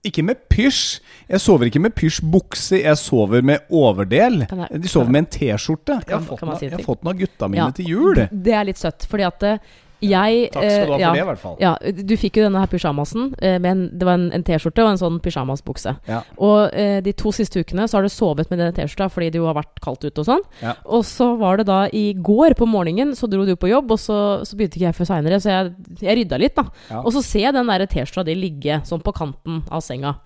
Ikke 0.02 0.24
med 0.26 0.40
pysj. 0.50 1.00
Jeg 1.30 1.42
sover 1.44 1.70
ikke 1.70 1.82
med 1.84 1.94
pysj 1.94 2.24
bukse, 2.34 2.80
jeg 2.82 2.98
sover 2.98 3.44
med 3.46 3.68
overdel. 3.70 4.40
Jeg- 4.50 4.82
De 4.82 4.90
sover 4.90 5.12
med 5.14 5.20
en 5.26 5.30
T-skjorte. 5.30 6.00
Jeg 6.08 6.18
har 6.18 6.82
fått 6.82 7.04
den 7.04 7.12
av 7.12 7.20
gutta 7.20 7.48
mine 7.48 7.68
Ja. 7.68 7.70
til 7.72 7.86
jul. 7.86 8.16
Det 8.32 8.54
er 8.54 8.64
litt 8.66 8.78
søtt, 8.82 9.06
fordi 9.06 9.28
at 9.28 9.44
eh, 9.44 9.58
Jeg 10.02 10.48
Takk 10.54 10.66
skal 10.66 10.88
du 10.90 10.94
ha 10.94 10.98
eh, 10.98 10.98
for 10.98 11.02
ja, 11.02 11.12
det, 11.14 11.22
i 11.22 11.28
hvert 11.30 11.42
fall. 11.42 11.56
Ja, 11.62 11.72
du 12.10 12.14
fikk 12.18 12.40
jo 12.40 12.46
denne 12.48 12.62
her 12.64 12.70
pysjamasen. 12.72 13.32
Eh, 13.38 13.58
en, 13.58 13.84
det 13.94 14.08
var 14.08 14.18
en, 14.18 14.28
en 14.34 14.46
T-skjorte 14.48 14.84
og 14.86 14.92
en 14.94 15.02
sånn 15.02 15.20
pysjamasbukse. 15.24 15.94
Ja. 16.10 16.22
Og 16.42 16.74
eh, 16.78 17.00
de 17.06 17.14
to 17.18 17.34
siste 17.36 17.62
ukene 17.62 17.86
så 17.90 18.00
har 18.00 18.08
du 18.08 18.12
sovet 18.14 18.50
med 18.52 18.62
den 18.64 18.74
T-skjorta 18.78 19.12
fordi 19.14 19.30
det 19.34 19.42
jo 19.42 19.48
har 19.50 19.60
vært 19.60 19.82
kaldt 19.84 20.08
ute 20.08 20.24
og 20.24 20.30
sånn. 20.30 20.46
Og 20.90 21.06
så 21.08 21.32
var 21.42 21.62
det 21.62 21.68
da 21.70 21.84
i 21.94 22.12
går 22.18 22.58
på 22.60 22.70
morgenen, 22.70 23.14
så 23.18 23.30
dro 23.32 23.46
du 23.48 23.54
på 23.60 23.70
jobb, 23.72 23.94
og 23.94 24.02
så, 24.02 24.18
så 24.48 24.58
begynte 24.58 24.80
ikke 24.80 24.90
jeg 24.90 25.00
før 25.00 25.12
seinere, 25.14 25.42
så 25.44 25.54
jeg, 25.54 25.74
jeg 26.02 26.18
rydda 26.22 26.42
litt, 26.42 26.58
da. 26.58 26.98
Og 27.04 27.12
så 27.16 27.24
ser 27.26 27.48
jeg 27.50 27.58
den 27.58 27.70
der 27.70 27.86
T-skjorta 27.86 28.26
di 28.28 28.38
ligge 28.38 28.82
sånn 28.88 29.04
på 29.06 29.14
kanten 29.16 29.62
av 29.70 29.86
senga. 29.86 30.18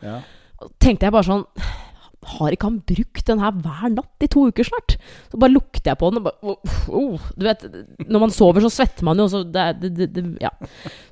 Tenkte 0.79 1.09
jeg 1.09 1.13
bare 1.13 1.27
sånn 1.27 1.43
har 2.33 2.53
ikke 2.55 2.69
han 2.69 2.79
brukt 2.87 3.27
den 3.27 3.41
her 3.43 3.57
hver 3.63 3.91
natt 3.93 4.25
i 4.25 4.29
to 4.31 4.47
uker 4.49 4.67
snart? 4.67 4.97
Så 5.31 5.39
bare 5.41 5.53
lukter 5.53 5.91
jeg 5.91 5.99
på 6.01 6.09
den 6.11 6.21
og 6.21 6.29
bare 6.29 6.53
oh, 6.55 6.79
oh. 6.89 7.27
Du 7.37 7.45
vet, 7.47 7.65
når 8.05 8.23
man 8.25 8.33
sover, 8.33 8.65
så 8.65 8.71
svetter 8.73 9.05
man 9.07 9.21
jo, 9.21 9.27
så 9.31 9.43
det, 9.45 9.67
det, 9.83 10.09
det, 10.15 10.25
Ja. 10.41 10.51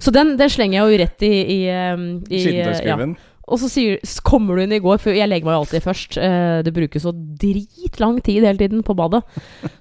Så 0.02 0.14
den, 0.16 0.36
den 0.40 0.52
slenger 0.52 0.80
jeg 0.80 0.84
jo 0.90 1.04
rett 1.04 1.28
i, 1.28 1.36
i, 1.44 1.62
i 2.34 2.44
ja. 2.88 2.98
Og 3.44 3.60
så 3.60 3.68
sier, 3.68 4.00
kommer 4.24 4.56
du 4.56 4.64
inn 4.64 4.76
i 4.76 4.82
går, 4.84 5.02
for 5.04 5.16
jeg 5.16 5.28
legger 5.28 5.50
meg 5.50 5.58
jo 5.58 5.64
alltid 5.66 5.84
først. 5.84 6.16
Eh, 6.16 6.60
det 6.64 6.72
bruker 6.76 7.02
så 7.04 7.12
dritlang 7.12 8.22
tid 8.24 8.46
hele 8.48 8.60
tiden 8.62 8.86
på 8.88 8.96
badet. 8.96 9.20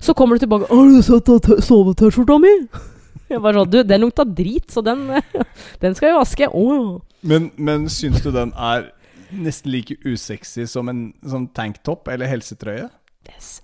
Så 0.03 0.17
kommer 0.19 0.35
du 0.35 0.43
tilbake 0.43 0.67
'Har 0.67 0.89
du 0.91 1.03
sett 1.03 1.29
av 1.31 1.63
sovetøyskjorta 1.63 2.41
mi?' 2.43 2.69
Jeg 3.31 3.41
bare 3.41 3.55
sånn, 3.55 3.71
du, 3.71 3.83
Den 3.83 4.03
lukta 4.03 4.25
drit, 4.25 4.69
så 4.71 4.83
den, 4.85 5.07
den 5.83 5.95
skal 5.95 6.11
jeg 6.11 6.19
vaske. 6.19 6.49
Oh. 6.53 7.01
Men, 7.23 7.53
men 7.57 7.89
syns 7.89 8.21
du 8.21 8.31
den 8.35 8.53
er 8.59 8.91
nesten 9.33 9.71
like 9.73 9.97
usexy 10.05 10.67
som 10.67 10.89
en 10.89 11.13
sånn 11.25 11.49
tanktopp 11.55 12.09
eller 12.09 12.27
helsetrøye? 12.27 12.89
Yes. 13.29 13.61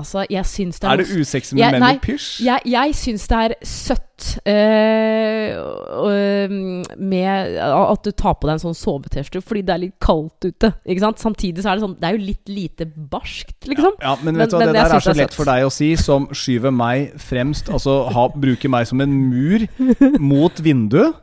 Altså, 0.00 0.22
jeg 0.32 0.42
syns 0.48 0.78
det 0.80 0.88
Er 0.88 0.92
er 0.92 0.96
det 1.02 1.10
usexy 1.20 1.52
med 1.54 1.60
Jeg- 1.60 1.72
menn 1.72 1.80
nei, 1.84 1.98
pysj? 2.00 2.40
Jeg, 2.42 2.60
jeg 2.64 2.94
syns 2.96 3.26
det 3.28 3.38
er 3.38 3.54
søtt 3.62 4.38
eh, 4.48 5.52
og- 5.58 6.98
med 6.98 7.58
at 7.58 8.02
du 8.02 8.10
tar 8.12 8.34
på 8.40 8.48
deg 8.48 8.54
en 8.56 8.62
sånn 8.64 8.74
sove-T-skjorte 8.78 9.42
fordi 9.44 9.62
det 9.68 9.74
er 9.74 9.82
litt 9.84 9.98
kaldt 10.00 10.48
ute. 10.48 10.72
Ikke 10.88 11.00
sant? 11.04 11.18
Samtidig 11.22 11.62
så 11.62 11.70
er 11.70 11.76
det 11.78 11.84
sånn 11.84 11.96
Det 12.00 12.08
er 12.08 12.16
jo 12.16 12.24
litt 12.24 12.48
lite 12.48 12.86
barskt, 12.86 13.68
liksom. 13.68 13.92
Ja, 14.00 14.16
men 14.22 14.34
Men- 14.36 14.40
vet 14.46 14.50
du 14.50 14.56
hva, 14.56 14.64
det 14.66 14.74
der 14.74 14.96
er 14.96 15.00
så 15.04 15.14
lett 15.14 15.34
for 15.34 15.44
deg 15.44 15.64
å 15.64 15.70
si, 15.72 15.94
som 15.96 16.26
skyver 16.28 16.72
meg 16.74 17.12
fremst. 17.20 17.68
Altså 17.68 18.10
ha, 18.10 18.28
bruker 18.28 18.68
meg 18.70 18.86
som 18.86 19.00
en 19.00 19.12
mur 19.30 19.66
mot 20.18 20.54
vinduet. 20.56 21.14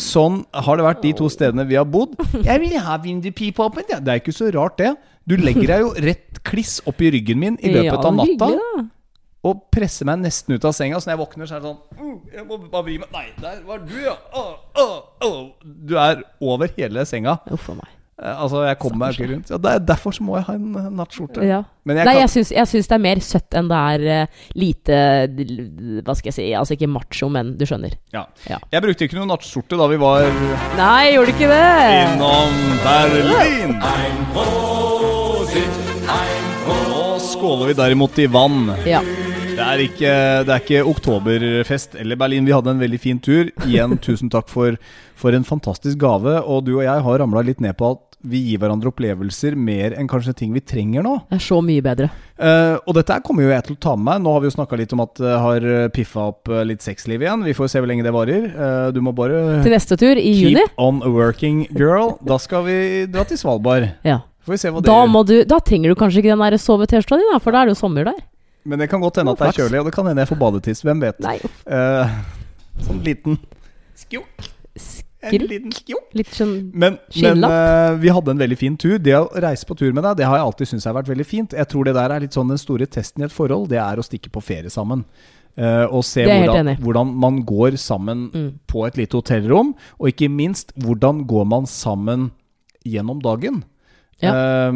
Sånn 0.00 0.42
har 0.52 0.78
det 0.78 0.86
vært 0.86 1.02
de 1.04 1.12
to 1.18 1.28
stedene 1.32 1.66
vi 1.68 1.76
har 1.78 1.88
bodd. 1.88 2.16
Jeg 2.44 2.62
vil 2.62 2.76
ha 2.80 2.98
vindupipa 3.02 3.66
åpent. 3.68 3.92
Ja. 3.92 4.00
Det 4.00 4.14
er 4.14 4.22
ikke 4.22 4.34
så 4.36 4.50
rart, 4.54 4.78
det. 4.80 4.94
Du 5.28 5.36
legger 5.38 5.68
deg 5.68 5.84
jo 5.84 5.92
rett 6.02 6.42
kliss 6.46 6.80
opp 6.88 7.02
i 7.04 7.12
ryggen 7.14 7.38
min 7.38 7.58
i 7.62 7.70
løpet 7.70 7.92
Ja, 7.92 8.00
av 8.08 8.16
natta 8.18 8.48
hyggelig, 8.50 8.86
og 9.46 9.64
presser 9.74 10.06
meg 10.06 10.20
nesten 10.22 10.54
ut 10.54 10.66
av 10.66 10.74
senga. 10.74 10.98
Så 11.02 11.10
når 11.10 11.16
jeg 11.16 11.20
våkner, 11.22 11.50
så 11.50 11.56
er 11.56 11.62
det 11.62 11.70
sånn 11.70 11.80
«Uh, 11.98 12.34
Jeg 12.34 12.44
må 12.46 12.58
bare 12.62 12.84
vri 12.86 12.98
meg 13.02 13.14
Nei, 13.14 13.24
der 13.42 13.62
var 13.66 13.82
du, 13.82 13.96
ja. 14.02 14.14
Uh, 14.34 15.00
uh. 15.22 15.40
Du 15.62 15.96
er 15.98 16.22
over 16.40 16.70
hele 16.76 17.06
senga. 17.10 17.38
Uff 17.50 17.68
a 17.72 17.78
meg. 17.78 17.90
Eh, 18.22 18.36
Altså, 18.42 18.62
jeg 18.68 18.78
kommer 18.78 18.98
meg 19.02 19.16
ikke 19.18 19.28
rundt. 19.32 19.50
Ja, 19.50 19.58
det 19.58 19.70
er 19.74 19.78
derfor 19.92 20.14
så 20.14 20.22
må 20.22 20.36
jeg 20.38 20.44
ha 20.46 20.54
en 20.54 20.96
nattskjorte. 20.98 21.42
Ja. 21.46 21.62
Men 21.84 21.98
jeg 21.98 22.06
Nei, 22.06 22.12
kan, 22.14 22.20
jeg 22.22 22.30
syns, 22.30 22.50
jeg 22.54 22.68
syns 22.70 22.86
det 22.92 22.94
er 22.94 23.02
mer 23.02 23.20
søtt 23.26 23.56
enn 23.58 23.66
det 23.72 23.78
er 23.90 24.04
eh, 24.14 24.42
lite 24.54 24.98
Hva 26.06 26.14
skal 26.14 26.28
jeg 26.30 26.36
si 26.36 26.44
Altså 26.54 26.76
ikke 26.76 26.86
macho, 26.94 27.26
men 27.34 27.56
du 27.58 27.64
skjønner. 27.66 27.96
ja. 28.14 28.22
Ja. 28.46 28.60
jeg 28.70 28.84
brukte 28.86 29.08
ikke 29.08 29.18
noen 29.18 29.32
nattskjorte 29.34 29.74
da 29.80 29.88
vi 29.90 29.98
var 29.98 30.28
Nei, 30.78 31.12
gjorde 31.16 31.32
du 31.32 31.34
ikke 31.34 31.50
det? 31.50 31.66
innom 32.04 32.54
Berlin. 32.86 33.74
Nå 36.68 37.18
skåler 37.22 37.66
vi 37.72 37.74
derimot 37.78 38.18
i 38.22 38.26
vann. 38.30 38.70
Ja. 38.86 39.02
Det 39.52 39.60
er, 39.60 39.82
ikke, 39.84 40.12
det 40.48 40.52
er 40.54 40.62
ikke 40.62 40.84
oktoberfest 40.88 41.94
eller 42.00 42.16
Berlin. 42.18 42.46
Vi 42.48 42.54
hadde 42.54 42.72
en 42.72 42.80
veldig 42.80 42.98
fin 43.02 43.18
tur. 43.22 43.50
Igjen, 43.66 43.98
tusen 44.02 44.30
takk 44.32 44.48
for, 44.50 44.78
for 45.18 45.36
en 45.36 45.44
fantastisk 45.46 45.98
gave. 46.02 46.38
Og 46.46 46.64
du 46.66 46.72
og 46.78 46.84
jeg 46.86 47.04
har 47.04 47.20
ramla 47.20 47.42
litt 47.46 47.60
ned 47.62 47.76
på 47.78 47.90
at 47.94 48.11
vi 48.22 48.38
gir 48.48 48.58
hverandre 48.62 48.90
opplevelser 48.92 49.56
mer 49.58 49.94
enn 49.98 50.06
kanskje 50.10 50.34
ting 50.38 50.52
vi 50.54 50.60
trenger 50.62 51.02
nå. 51.02 51.14
Det 51.30 51.38
er 51.40 51.44
så 51.44 51.58
mye 51.64 51.82
bedre. 51.82 52.08
Uh, 52.38 52.76
og 52.86 52.94
dette 52.98 53.16
kommer 53.26 53.44
jo 53.46 53.50
jeg 53.52 53.64
til 53.68 53.76
å 53.76 53.80
ta 53.82 53.94
med 53.96 54.04
meg. 54.08 54.22
Nå 54.24 54.32
har 54.34 54.42
vi 54.44 54.50
jo 54.50 54.54
snakka 54.56 54.78
litt 54.78 54.92
om 54.96 55.02
at 55.04 55.14
det 55.18 55.34
har 55.44 55.66
piffa 55.94 56.24
opp 56.32 56.48
eh, 56.50 56.62
litt 56.66 56.82
sexliv 56.82 57.22
igjen. 57.22 57.42
Vi 57.46 57.54
får 57.58 57.70
se 57.72 57.82
hvor 57.82 57.90
lenge 57.90 58.06
det 58.06 58.12
varer. 58.14 58.46
Uh, 58.54 58.88
du 58.94 59.00
må 59.04 59.12
bare 59.16 59.62
Til 59.64 59.74
neste 59.74 59.98
tur, 60.00 60.18
i 60.18 60.32
keep 60.38 60.52
juni. 60.56 60.66
on 60.78 61.02
working, 61.14 61.64
girl. 61.74 62.16
Da 62.26 62.38
skal 62.42 62.64
vi 62.66 62.76
dra 63.10 63.24
til 63.28 63.38
Svalbard. 63.40 63.90
Ja. 64.06 64.20
Får 64.46 64.56
vi 64.56 64.58
se 64.58 64.70
hva 64.74 64.80
det 64.82 64.88
Da, 64.90 65.00
gjør. 65.04 65.10
må 65.14 65.24
du, 65.26 65.36
da 65.46 65.58
trenger 65.62 65.92
du 65.92 65.98
kanskje 65.98 66.22
ikke 66.22 66.32
den 66.34 66.42
der 66.46 66.58
sove-T-skjorta 66.58 67.18
di, 67.20 67.28
for 67.44 67.54
da 67.54 67.62
er 67.62 67.70
det 67.70 67.76
jo 67.76 67.80
sommer 67.82 68.08
der. 68.10 68.18
Men 68.66 68.78
det 68.82 68.88
kan 68.90 69.02
godt 69.02 69.18
hende 69.18 69.34
at 69.34 69.42
det 69.42 69.48
er 69.52 69.58
kjølig, 69.64 69.80
og 69.82 69.86
det 69.90 69.94
kan 69.94 70.06
hende 70.06 70.22
jeg 70.22 70.30
får 70.30 70.40
badetiss. 70.42 70.82
Hvem 70.86 71.02
vet. 71.02 71.22
Nei, 71.22 71.38
Uh, 71.66 72.10
sånn 72.86 73.02
liten 73.06 73.38
skjokk. 73.98 74.51
En 75.22 75.44
liten 75.46 75.70
skjokk. 75.70 76.08
litt 76.18 76.32
sånn 76.34 76.54
Men, 76.74 76.96
men 77.22 77.44
eh, 77.46 77.92
vi 78.02 78.10
hadde 78.10 78.32
en 78.34 78.40
veldig 78.42 78.58
fin 78.58 78.76
tur. 78.76 78.96
Det 78.98 79.14
å 79.14 79.28
reise 79.44 79.66
på 79.68 79.76
tur 79.78 79.92
med 79.94 80.02
deg, 80.02 80.16
det 80.18 80.26
har 80.26 80.40
jeg 80.40 80.46
alltid 80.48 80.70
syntes 80.72 80.86
har 80.88 80.96
vært 80.96 81.12
veldig 81.12 81.26
fint. 81.28 81.52
Jeg 81.54 81.68
tror 81.70 81.84
det 81.86 81.94
der 81.94 82.10
er 82.16 82.24
litt 82.24 82.34
sånn 82.34 82.50
den 82.50 82.58
store 82.58 82.86
testen 82.90 83.22
i 83.22 83.26
et 83.28 83.32
forhold. 83.34 83.68
Det 83.70 83.78
er 83.78 84.00
å 84.02 84.06
stikke 84.06 84.32
på 84.34 84.42
ferie 84.42 84.72
sammen. 84.72 85.04
Uh, 85.52 85.84
og 85.92 86.00
se 86.08 86.24
hvordan, 86.24 86.72
hvordan 86.80 87.10
man 87.20 87.42
går 87.44 87.76
sammen 87.76 88.30
Mm. 88.32 88.50
på 88.66 88.86
et 88.86 88.96
lite 88.96 89.18
hotellrom. 89.20 89.74
Og 90.00 90.08
ikke 90.08 90.30
minst, 90.32 90.72
hvordan 90.80 91.26
går 91.28 91.44
man 91.46 91.66
sammen 91.68 92.30
gjennom 92.88 93.20
dagen. 93.22 93.62
Eh, 94.22 94.72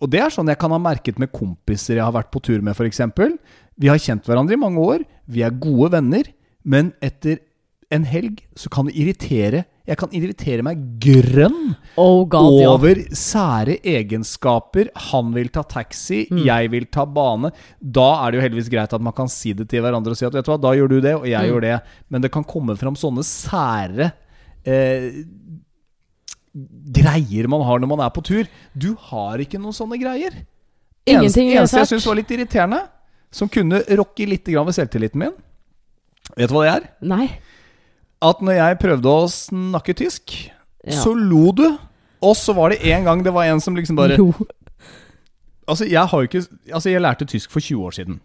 og 0.00 0.10
det 0.10 0.20
er 0.20 0.30
sånn 0.34 0.48
jeg 0.50 0.58
kan 0.58 0.72
ha 0.74 0.78
merket 0.82 1.18
med 1.22 1.30
kompiser 1.34 1.96
jeg 1.98 2.04
har 2.04 2.14
vært 2.14 2.32
på 2.34 2.40
tur 2.42 2.60
med, 2.62 2.74
f.eks. 2.74 3.00
Vi 3.78 3.88
har 3.90 3.98
kjent 3.98 4.26
hverandre 4.26 4.54
i 4.56 4.60
mange 4.60 4.80
år. 4.82 5.04
Vi 5.30 5.42
er 5.42 5.50
gode 5.54 5.92
venner. 5.94 6.24
Men 6.64 6.92
etter 7.04 7.38
en 7.92 8.04
helg 8.08 8.40
så 8.56 8.70
kan 8.72 8.86
det 8.88 8.94
irritere 8.96 9.64
Jeg 9.86 9.98
kan 10.00 10.08
irritere 10.16 10.62
meg 10.64 10.78
grønn 10.98 11.74
Oh 12.00 12.22
god, 12.24 12.54
ja. 12.62 12.70
over 12.72 12.94
sære 13.12 13.74
egenskaper. 13.84 14.88
Han 15.10 15.34
vil 15.34 15.50
ta 15.52 15.60
taxi, 15.62 16.22
Mm. 16.30 16.40
jeg 16.46 16.70
vil 16.72 16.86
ta 16.86 17.04
bane. 17.04 17.50
Da 17.80 18.06
er 18.24 18.30
det 18.32 18.38
jo 18.40 18.44
heldigvis 18.48 18.70
greit 18.72 18.92
at 18.96 19.00
man 19.04 19.12
kan 19.12 19.28
si 19.28 19.52
det 19.52 19.68
til 19.68 19.82
hverandre 19.84 20.10
og 20.10 20.16
si 20.16 20.24
at 20.24 20.32
vet 20.32 20.44
du 20.46 20.50
hva, 20.54 20.60
da 20.60 20.72
gjør 20.72 20.88
du 20.88 21.00
det, 21.04 21.14
og 21.14 21.26
jeg 21.28 21.42
Mm. 21.44 21.50
gjør 21.52 21.60
det. 21.60 21.80
Men 22.08 22.22
det 22.22 22.32
kan 22.32 22.44
komme 22.44 22.76
fram 22.80 22.94
sånne 22.96 23.20
sære 23.22 24.12
eh, 24.64 25.12
greier 26.94 27.48
man 27.50 27.62
har 27.66 27.78
når 27.82 27.88
man 27.90 28.00
er 28.06 28.10
på 28.14 28.22
tur. 28.24 28.46
Du 28.76 28.94
har 29.10 29.36
ikke 29.42 29.58
noen 29.60 29.74
sånne 29.76 29.98
greier. 30.00 30.32
Eneste, 31.04 31.40
Ingenting 31.42 31.50
er 31.52 31.60
eneste 31.60 31.76
jeg 31.82 31.90
syns 31.92 32.06
var 32.08 32.16
litt 32.16 32.30
irriterende, 32.32 32.80
som 33.34 33.48
kunne 33.52 33.82
rokke 33.98 34.26
litt 34.26 34.46
ved 34.46 34.72
selvtilliten 34.76 35.20
min 35.20 35.34
Vet 36.38 36.48
du 36.48 36.54
hva 36.56 36.62
det 36.64 36.72
er? 36.72 36.84
Nei. 37.04 37.26
At 38.24 38.40
når 38.44 38.56
jeg 38.56 38.78
prøvde 38.80 39.10
å 39.12 39.24
snakke 39.30 39.94
tysk, 39.98 40.36
Ja. 40.86 40.98
så 41.00 41.14
lo 41.16 41.52
du. 41.52 41.66
Og 42.24 42.36
så 42.36 42.54
var 42.56 42.72
det 42.72 42.80
en 42.88 43.04
gang 43.04 43.24
det 43.24 43.32
var 43.34 43.44
en 43.50 43.60
som 43.60 43.76
liksom 43.76 43.96
bare 43.96 44.16
Jo. 44.16 44.32
Altså, 45.68 45.86
jeg 45.88 46.06
har 46.08 46.20
jo 46.20 46.28
ikke 46.28 46.46
Altså, 46.72 46.90
jeg 46.90 47.00
lærte 47.00 47.24
tysk 47.28 47.50
for 47.52 47.60
20 47.60 47.84
år 47.84 47.90
siden. 47.96 48.20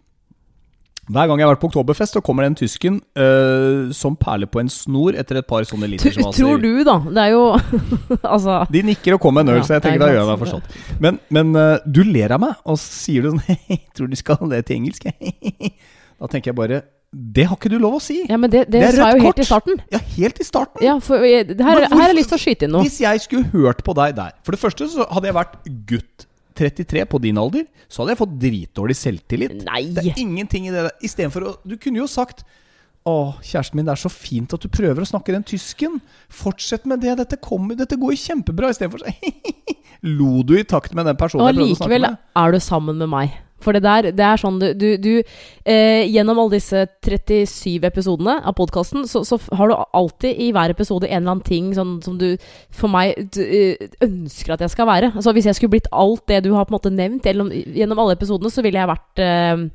Hver 1.10 1.26
gang 1.26 1.40
jeg 1.40 1.46
har 1.48 1.54
vært 1.56 1.62
på 1.64 1.68
Oktoberfest, 1.72 2.14
så 2.14 2.20
kommer 2.22 2.44
den 2.46 2.54
tysken 2.54 3.00
øh, 3.18 3.90
som 3.96 4.14
perler 4.20 4.46
på 4.46 4.60
en 4.60 4.68
snor 4.70 5.16
etter 5.18 5.40
et 5.40 5.46
par 5.48 5.64
sånne 5.66 5.88
liter 5.90 6.12
som 6.14 6.28
Tror 6.36 6.60
du, 6.62 6.84
da. 6.86 6.98
Det 7.02 7.24
er 7.24 7.32
jo 7.32 7.58
Altså 8.34 8.60
De 8.70 8.82
nikker 8.86 9.16
og 9.16 9.20
kommer 9.24 9.42
med 9.42 9.50
en 9.56 9.58
øl, 9.58 9.64
så 9.66 9.74
jeg 9.74 9.80
er 9.82 9.86
tenker 9.88 10.04
da 10.04 10.12
gjør 10.12 10.20
jeg 10.20 10.30
meg 10.30 10.44
forstått. 10.44 10.78
Men, 11.02 11.18
men 11.34 11.50
øh, 11.56 11.78
du 11.88 12.02
ler 12.06 12.36
av 12.36 12.44
meg, 12.44 12.54
og 12.64 12.78
sier 12.78 13.26
du 13.26 13.32
sånn 13.32 13.58
Tror 13.96 14.12
du 14.12 14.16
skal 14.20 14.44
det 14.52 14.62
til 14.68 14.78
engelsk? 14.78 15.08
da 16.20 16.30
tenker 16.30 16.52
jeg 16.52 16.60
bare 16.60 16.82
Det 17.10 17.42
har 17.50 17.56
ikke 17.58 17.72
du 17.72 17.78
lov 17.82 17.96
å 17.98 18.00
si! 18.02 18.20
Ja, 18.30 18.36
men 18.38 18.52
det, 18.52 18.68
det, 18.70 18.78
Det 18.78 18.86
er 18.86 18.94
sa 18.94 19.08
jeg 19.10 19.18
jo 19.18 19.24
helt 19.24 19.34
kort. 19.34 19.42
i 19.42 19.46
starten. 19.48 19.80
Ja, 19.90 19.98
helt 20.14 20.38
i 20.38 20.44
starten. 20.46 20.82
Ja, 20.86 20.92
for 21.02 21.24
jeg, 21.26 21.56
her, 21.58 21.80
her 21.82 21.90
har 21.90 22.12
jeg 22.12 22.18
lyst 22.20 22.30
til 22.30 22.38
å 22.38 22.42
skyte 22.44 22.68
inn 22.68 22.74
noe. 22.76 22.84
Hvis 22.86 23.00
jeg 23.02 23.22
skulle 23.24 23.50
hørt 23.50 23.82
på 23.86 23.94
deg 23.98 24.14
der 24.14 24.36
For 24.46 24.54
det 24.54 24.60
første 24.62 24.86
så 24.92 25.06
hadde 25.10 25.26
jeg 25.30 25.36
vært 25.40 25.56
gutt 25.90 26.26
33 26.60 27.04
på 27.10 27.20
din 27.24 27.40
alder, 27.40 27.66
så 27.90 28.02
hadde 28.02 28.14
jeg 28.14 28.20
fått 28.20 28.38
dritdårlig 28.44 28.96
selvtillit. 28.98 29.58
Nei! 29.66 29.82
Det 29.96 30.06
er 30.12 30.22
ingenting 30.22 30.68
i 30.68 30.72
det 30.74 30.86
der. 30.86 30.94
Istedenfor 31.06 31.46
å 31.50 31.54
Du 31.66 31.74
kunne 31.80 32.02
jo 32.02 32.06
sagt 32.10 32.44
å, 33.08 33.32
kjæresten 33.40 33.80
min, 33.80 33.86
det 33.88 33.94
er 33.94 34.02
så 34.02 34.10
fint 34.12 34.52
at 34.54 34.62
du 34.62 34.68
prøver 34.70 35.02
å 35.02 35.08
snakke 35.08 35.32
den 35.34 35.46
tysken. 35.46 35.98
Fortsett 36.30 36.84
med 36.86 37.00
det. 37.02 37.16
Dette, 37.24 37.38
kommer, 37.42 37.78
dette 37.78 37.96
går 37.98 38.12
jo 38.14 38.22
kjempebra. 38.28 38.70
Istedenfor 38.74 39.02
så 39.02 39.14
Lo 40.18 40.44
du 40.46 40.54
i 40.60 40.64
takt 40.68 40.94
med 40.96 41.08
den 41.08 41.16
personen 41.18 41.44
Og 41.44 41.50
allikevel 41.52 42.06
er 42.12 42.54
du 42.54 42.60
sammen 42.62 43.00
med 43.00 43.10
meg. 43.12 43.34
For 43.60 43.76
det 43.76 43.82
der, 43.84 44.10
det 44.16 44.24
er 44.26 44.40
sånn 44.40 44.58
du, 44.60 44.68
du, 44.76 44.88
du 45.00 45.10
eh, 45.20 46.06
Gjennom 46.10 46.38
alle 46.42 46.56
disse 46.58 46.86
37 47.04 47.84
episodene 47.86 48.38
av 48.40 48.56
podkasten, 48.58 49.06
så, 49.08 49.22
så 49.26 49.38
har 49.56 49.70
du 49.70 49.76
alltid 49.76 50.40
i 50.40 50.50
hver 50.56 50.74
episode 50.74 51.08
en 51.08 51.20
eller 51.20 51.34
annen 51.36 51.46
ting 51.46 51.72
sånn, 51.76 51.98
som 52.04 52.16
du 52.20 52.32
for 52.74 52.92
meg 52.92 53.18
d, 53.34 53.44
eh, 53.44 53.90
ønsker 54.06 54.56
at 54.56 54.64
jeg 54.64 54.74
skal 54.74 54.88
være. 54.90 55.12
Altså 55.14 55.34
Hvis 55.36 55.50
jeg 55.50 55.58
skulle 55.58 55.76
blitt 55.76 55.90
alt 55.92 56.24
det 56.30 56.42
du 56.46 56.52
har 56.56 56.66
på 56.66 56.74
en 56.74 56.78
måte 56.78 56.94
nevnt 56.94 57.28
gjennom, 57.28 57.52
gjennom 57.52 58.02
alle 58.02 58.16
episodene, 58.18 58.52
så 58.52 58.64
ville 58.64 58.80
jeg 58.80 58.90
vært 58.90 59.22
eh, 59.24 59.68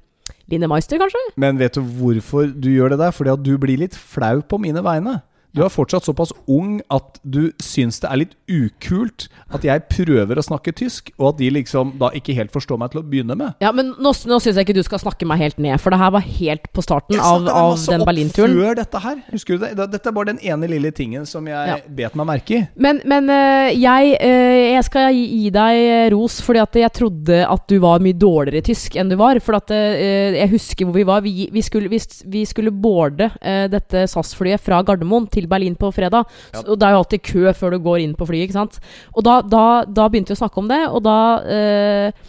Line 0.51 0.69
Meister, 0.69 0.99
kanskje? 1.01 1.21
Men 1.41 1.57
vet 1.61 1.77
du 1.77 1.81
hvorfor 1.81 2.49
du 2.49 2.69
gjør 2.69 2.93
det 2.93 3.01
der? 3.01 3.13
Fordi 3.15 3.33
at 3.33 3.45
du 3.45 3.55
blir 3.61 3.81
litt 3.81 3.97
flau 3.97 4.39
på 4.45 4.59
mine 4.61 4.83
vegne. 4.85 5.19
Du 5.55 5.61
er 5.63 5.71
fortsatt 5.71 6.03
såpass 6.03 6.33
ung 6.51 6.81
at 6.91 7.19
du 7.23 7.47
syns 7.63 8.01
det 8.03 8.09
er 8.11 8.19
litt 8.25 8.33
ukult 8.51 9.27
at 9.55 9.63
jeg 9.63 9.85
prøver 9.87 10.39
å 10.39 10.43
snakke 10.43 10.73
tysk, 10.75 11.13
og 11.15 11.29
at 11.33 11.37
de 11.39 11.47
liksom 11.55 11.93
da 12.01 12.09
ikke 12.17 12.35
helt 12.35 12.51
forstår 12.51 12.79
meg 12.81 12.91
til 12.91 12.99
å 13.01 13.05
begynne 13.07 13.37
med. 13.39 13.55
Ja, 13.63 13.71
men 13.75 13.93
nå, 13.95 14.11
nå 14.11 14.39
syns 14.43 14.57
jeg 14.59 14.65
ikke 14.67 14.75
du 14.75 14.83
skal 14.85 14.99
snakke 15.01 15.27
meg 15.29 15.39
helt 15.39 15.61
ned, 15.63 15.77
for 15.79 15.95
det 15.95 15.99
her 16.01 16.11
var 16.15 16.25
helt 16.25 16.67
på 16.75 16.83
starten 16.83 17.21
av, 17.23 17.47
av 17.47 17.77
den 17.79 18.03
Berlinturen. 18.07 18.57
Før 18.59 18.79
dette 18.81 19.01
her, 19.05 19.21
husker 19.31 19.55
du 19.55 19.63
det? 19.63 19.87
Dette 19.95 20.13
bare 20.15 20.33
den 20.33 20.41
ene 20.43 20.69
lille 20.71 20.91
tingen 20.95 21.25
som 21.29 21.47
jeg 21.47 21.53
Ja. 21.65 21.77
bet 21.87 22.15
meg 22.19 22.27
merke 22.27 22.57
i. 22.57 22.61
Men, 22.75 22.99
men 23.07 23.29
eh, 23.31 23.71
jeg, 23.79 24.17
eh, 24.19 24.73
jeg 24.75 24.83
skal 24.89 25.15
gi, 25.15 25.49
deg 25.55 25.79
eh, 25.79 26.09
ros, 26.13 26.41
fordi 26.43 26.61
at 26.61 26.79
jeg 26.81 26.93
trodde 26.99 27.39
at 27.47 27.65
du 27.71 27.77
var 27.83 28.03
mye 28.03 28.17
dårligere 28.17 28.59
i 28.59 28.65
tysk 28.73 28.97
enn 28.99 29.09
du 29.09 29.15
var. 29.19 29.39
For 29.43 29.57
at 29.57 29.71
jeg 29.71 30.49
husker 30.51 30.87
hvor 30.87 30.95
vi 30.97 31.05
var. 31.07 31.23
Vi, 31.25 31.47
vi, 31.53 31.63
skulle, 31.65 31.89
vi, 31.91 31.99
vi 32.31 32.43
skulle 32.47 32.73
boarde 32.73 33.29
dette 33.71 34.05
SAS-flyet 34.09 34.61
fra 34.61 34.81
Gardermoen 34.85 35.27
til 35.31 35.44
Berlin 35.51 35.75
på 35.79 35.91
fredag. 35.95 36.29
Ja. 36.53 36.63
Og 36.65 36.79
det 36.79 36.87
er 36.87 36.95
jo 36.95 37.03
alltid 37.03 37.25
kø 37.31 37.53
før 37.57 37.75
du 37.75 37.81
går 37.85 38.05
inn 38.05 38.15
på 38.17 38.27
flyet, 38.29 38.47
ikke 38.47 38.59
sant. 38.59 38.79
Og 39.15 39.25
da, 39.27 39.41
da, 39.41 39.65
da 39.87 40.09
begynte 40.09 40.33
vi 40.33 40.39
å 40.39 40.43
snakke 40.43 40.61
om 40.61 40.71
det, 40.71 40.81
og 40.89 41.05
da 41.05 41.19
eh, 41.45 42.25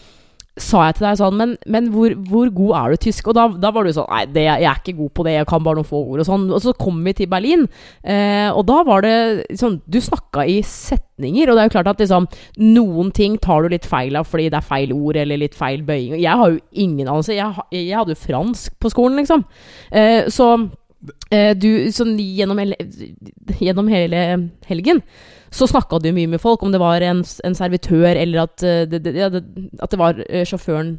sa 0.57 0.87
jeg 0.87 0.96
til 0.96 1.05
deg 1.05 1.18
sånn 1.20 1.37
Men, 1.37 1.55
men 1.68 1.88
hvor, 1.92 2.14
hvor 2.31 2.50
god 2.55 2.72
er 2.81 2.94
du 2.94 3.02
tysk? 3.07 3.29
Og 3.29 3.37
da, 3.37 3.46
da 3.61 3.70
var 3.74 3.87
du 3.87 3.92
sånn 3.94 4.09
Nei, 4.09 4.22
det, 4.33 4.46
jeg 4.46 4.68
er 4.70 4.81
ikke 4.81 4.96
god 4.96 5.12
på 5.18 5.26
det, 5.26 5.35
jeg 5.37 5.48
kan 5.50 5.64
bare 5.64 5.81
noen 5.81 5.88
få 5.88 6.00
ord 6.00 6.22
og 6.22 6.29
sånn. 6.29 6.46
Og 6.57 6.62
så 6.64 6.72
kom 6.81 7.02
vi 7.05 7.14
til 7.18 7.31
Berlin, 7.31 7.66
eh, 8.02 8.48
og 8.48 8.64
da 8.68 8.81
var 8.87 9.05
det 9.05 9.16
sånn 9.61 9.79
Du 9.85 10.00
snakka 10.02 10.46
i 10.48 10.59
setninger, 10.66 11.50
og 11.50 11.59
det 11.59 11.64
er 11.64 11.68
jo 11.68 11.74
klart 11.76 11.92
at 11.92 12.00
liksom 12.02 12.29
Noen 12.62 13.12
ting 13.16 13.37
tar 13.42 13.64
du 13.64 13.74
litt 13.74 13.88
feil 13.88 14.16
av 14.18 14.29
fordi 14.31 14.48
det 14.52 14.59
er 14.59 14.66
feil 14.66 14.94
ord 14.96 15.18
eller 15.20 15.38
litt 15.38 15.55
feil 15.57 15.85
bøying. 15.87 16.16
Jeg 16.18 16.40
har 16.40 16.50
jo 16.50 16.59
ingen 16.72 17.07
anelse. 17.07 17.37
Jeg, 17.37 17.66
jeg 17.72 17.94
hadde 17.94 18.16
jo 18.16 18.24
fransk 18.24 18.74
på 18.83 18.90
skolen, 18.92 19.20
liksom. 19.20 19.44
Eh, 19.92 20.26
så 20.33 20.48
du 21.57 21.71
sånn 21.95 22.16
gjennom, 22.19 22.61
gjennom 23.61 23.88
hele 23.90 24.21
helgen 24.66 25.03
så 25.57 25.66
snakka 25.71 26.01
du 26.03 26.11
mye 26.14 26.31
med 26.31 26.42
folk, 26.42 26.62
om 26.62 26.73
det 26.75 26.81
var 26.83 27.05
en, 27.05 27.23
en 27.45 27.57
servitør 27.57 28.09
eller 28.12 28.45
at, 28.47 28.62
eh, 28.66 28.85
det, 28.90 29.03
det, 29.07 29.42
at 29.81 29.92
det 29.92 30.01
var 30.01 30.21
eh, 30.27 30.45
sjåføren 30.49 30.97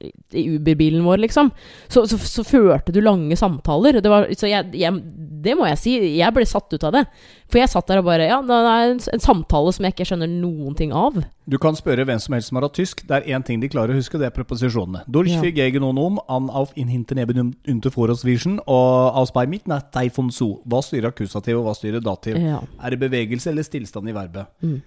i- 0.00 0.46
Uber-bilen 0.56 1.04
vår, 1.04 1.18
liksom. 1.26 1.50
Så, 1.88 2.06
så, 2.08 2.18
så 2.18 2.44
førte 2.46 2.92
du 2.94 3.00
lange 3.04 3.36
samtaler. 3.36 4.00
Det, 4.00 4.10
var, 4.10 4.26
så 4.38 4.48
jeg, 4.50 4.70
jeg, 4.78 5.00
det 5.44 5.56
må 5.58 5.66
jeg 5.68 5.78
si, 5.80 5.94
jeg 6.18 6.34
ble 6.36 6.46
satt 6.48 6.72
ut 6.72 6.84
av 6.88 6.94
det. 6.96 7.04
For 7.50 7.58
jeg 7.58 7.68
satt 7.72 7.88
der 7.90 7.98
og 8.00 8.06
bare 8.06 8.28
Ja, 8.30 8.38
det 8.46 8.54
er 8.56 8.92
en, 8.94 9.00
en 9.14 9.22
samtale 9.24 9.72
som 9.74 9.84
jeg 9.84 9.94
ikke 9.96 10.06
skjønner 10.12 10.30
noen 10.30 10.76
ting 10.78 10.92
av. 10.94 11.18
Du 11.50 11.56
kan 11.58 11.74
spørre 11.74 12.04
hvem 12.06 12.20
som 12.22 12.36
helst 12.36 12.48
som 12.52 12.60
har 12.60 12.68
hatt 12.68 12.76
tysk. 12.78 13.02
Det 13.08 13.16
er 13.18 13.34
én 13.34 13.44
ting 13.46 13.58
de 13.62 13.68
klarer 13.72 13.90
å 13.94 13.98
huske, 13.98 14.20
det 14.20 14.28
er 14.28 14.34
preposisjonene. 14.36 15.02
Durch 15.10 15.30
Ja. 15.32 15.42
ja. 15.42 15.80
um, 15.80 16.20
an 16.28 16.48
auf 16.50 16.70
in 16.76 16.88
hinternebenum 16.88 17.54
unter 17.68 17.90
vorosvision 17.90 18.60
og 18.66 19.16
aus 19.18 19.32
bei 19.34 19.46
mit 19.50 19.66
nach 19.66 19.90
dei 19.92 20.08
so. 20.30 20.60
Hva 20.64 20.80
styrer 20.82 21.10
akkusativ, 21.10 21.58
og 21.58 21.66
hva 21.66 21.74
styrer 21.74 22.00
dativ? 22.00 22.36
Ja. 22.38 22.60
Er 22.82 22.90
det 22.90 23.00
bevegelse 23.00 23.50
eller 23.50 23.62
stillstand 23.66 24.08
i 24.08 24.12
verbet? 24.12 24.46
Mm. 24.62 24.80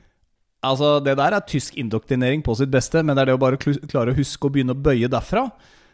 Altså, 0.63 0.97
Det 1.03 1.17
der 1.19 1.35
er 1.35 1.45
tysk 1.47 1.75
indoktrinering 1.77 2.43
på 2.45 2.55
sitt 2.55 2.71
beste, 2.71 3.03
men 3.03 3.15
det 3.15 3.23
er 3.23 3.31
det 3.31 3.37
å 3.37 3.41
bare 3.41 3.57
klare 3.59 4.13
å 4.13 4.17
huske 4.17 4.47
å 4.47 4.53
begynne 4.53 4.75
å 4.75 4.79
bøye 4.79 5.09
derfra. 5.11 5.49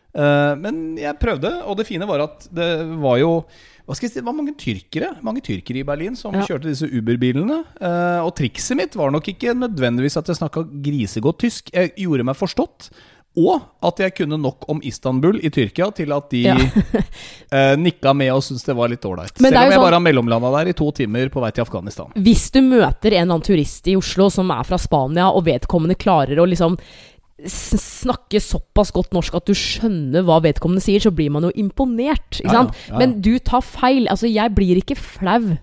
Uh, 0.10 0.56
men 0.58 0.98
jeg 0.98 1.20
prøvde, 1.22 1.52
og 1.70 1.78
det 1.78 1.86
fine 1.86 2.08
var 2.10 2.24
at 2.26 2.48
det 2.50 2.70
var 2.98 3.20
jo 3.22 3.44
hva 3.90 3.96
skal 3.98 4.06
jeg 4.08 4.12
si, 4.14 4.20
Det 4.20 4.26
var 4.26 4.36
mange 4.38 4.54
tyrkere 4.58 5.08
Mange 5.26 5.42
tyrkere 5.42 5.80
i 5.82 5.86
Berlin 5.86 6.16
som 6.18 6.34
Ja. 6.34 6.44
kjørte 6.46 6.70
disse 6.70 6.86
Uber-bilene. 6.86 7.64
Uh, 7.82 8.22
og 8.22 8.36
trikset 8.38 8.78
mitt 8.78 8.94
var 8.98 9.10
nok 9.10 9.26
ikke 9.32 9.56
nødvendigvis 9.58 10.18
at 10.18 10.30
jeg 10.30 10.38
snakka 10.38 10.62
grisegodt 10.86 11.40
tysk. 11.42 11.72
Jeg 11.74 11.94
gjorde 11.98 12.26
meg 12.26 12.38
forstått. 12.38 12.92
Og 13.38 13.62
at 13.86 14.00
jeg 14.02 14.16
kunne 14.18 14.40
nok 14.42 14.66
om 14.74 14.80
Istanbul 14.84 15.38
i 15.46 15.52
Tyrkia 15.54 15.92
til 15.96 16.12
at 16.12 16.30
de 16.34 16.42
Ja. 16.50 16.56
eh, 17.56 17.76
nikka 17.78 18.14
med 18.14 18.32
og 18.34 18.42
syntes 18.44 18.66
det 18.66 18.76
var 18.76 18.90
litt 18.90 19.06
ålreit. 19.06 19.36
Selv 19.38 19.54
om 19.54 19.54
jeg 19.54 19.72
sånn- 19.78 19.84
bare 19.86 20.00
har 20.00 20.04
mellomlanda 20.04 20.52
der 20.58 20.72
i 20.72 20.74
to 20.74 20.90
timer 20.92 21.30
på 21.30 21.40
vei 21.44 21.52
til 21.52 21.62
Afghanistan. 21.64 22.12
Hvis 22.16 22.50
du 22.52 22.62
møter 22.62 23.14
en 23.14 23.22
eller 23.22 23.36
annen 23.38 23.46
turist 23.46 23.88
i 23.88 23.96
Oslo 23.96 24.30
som 24.34 24.50
er 24.52 24.64
fra 24.64 24.78
Spania, 24.82 25.30
og 25.30 25.46
vedkommende 25.46 25.96
klarer 25.96 26.42
å 26.42 26.48
liksom 26.50 26.78
snakke 27.48 28.42
såpass 28.44 28.92
godt 28.92 29.14
norsk 29.16 29.38
at 29.40 29.48
du 29.48 29.54
skjønner 29.56 30.26
hva 30.28 30.42
vedkommende 30.44 30.84
sier, 30.84 31.00
så 31.00 31.12
blir 31.16 31.32
man 31.32 31.46
jo 31.48 31.52
imponert. 31.56 32.42
Ikke 32.42 32.52
sant? 32.52 32.76
ja, 32.88 32.94
ja. 32.94 33.00
Men 33.00 33.22
du 33.24 33.38
tar 33.40 33.62
feil. 33.64 34.10
Altså, 34.12 34.28
jeg 34.28 34.52
blir 34.58 34.82
ikke 34.82 34.98
flau. 35.00 35.54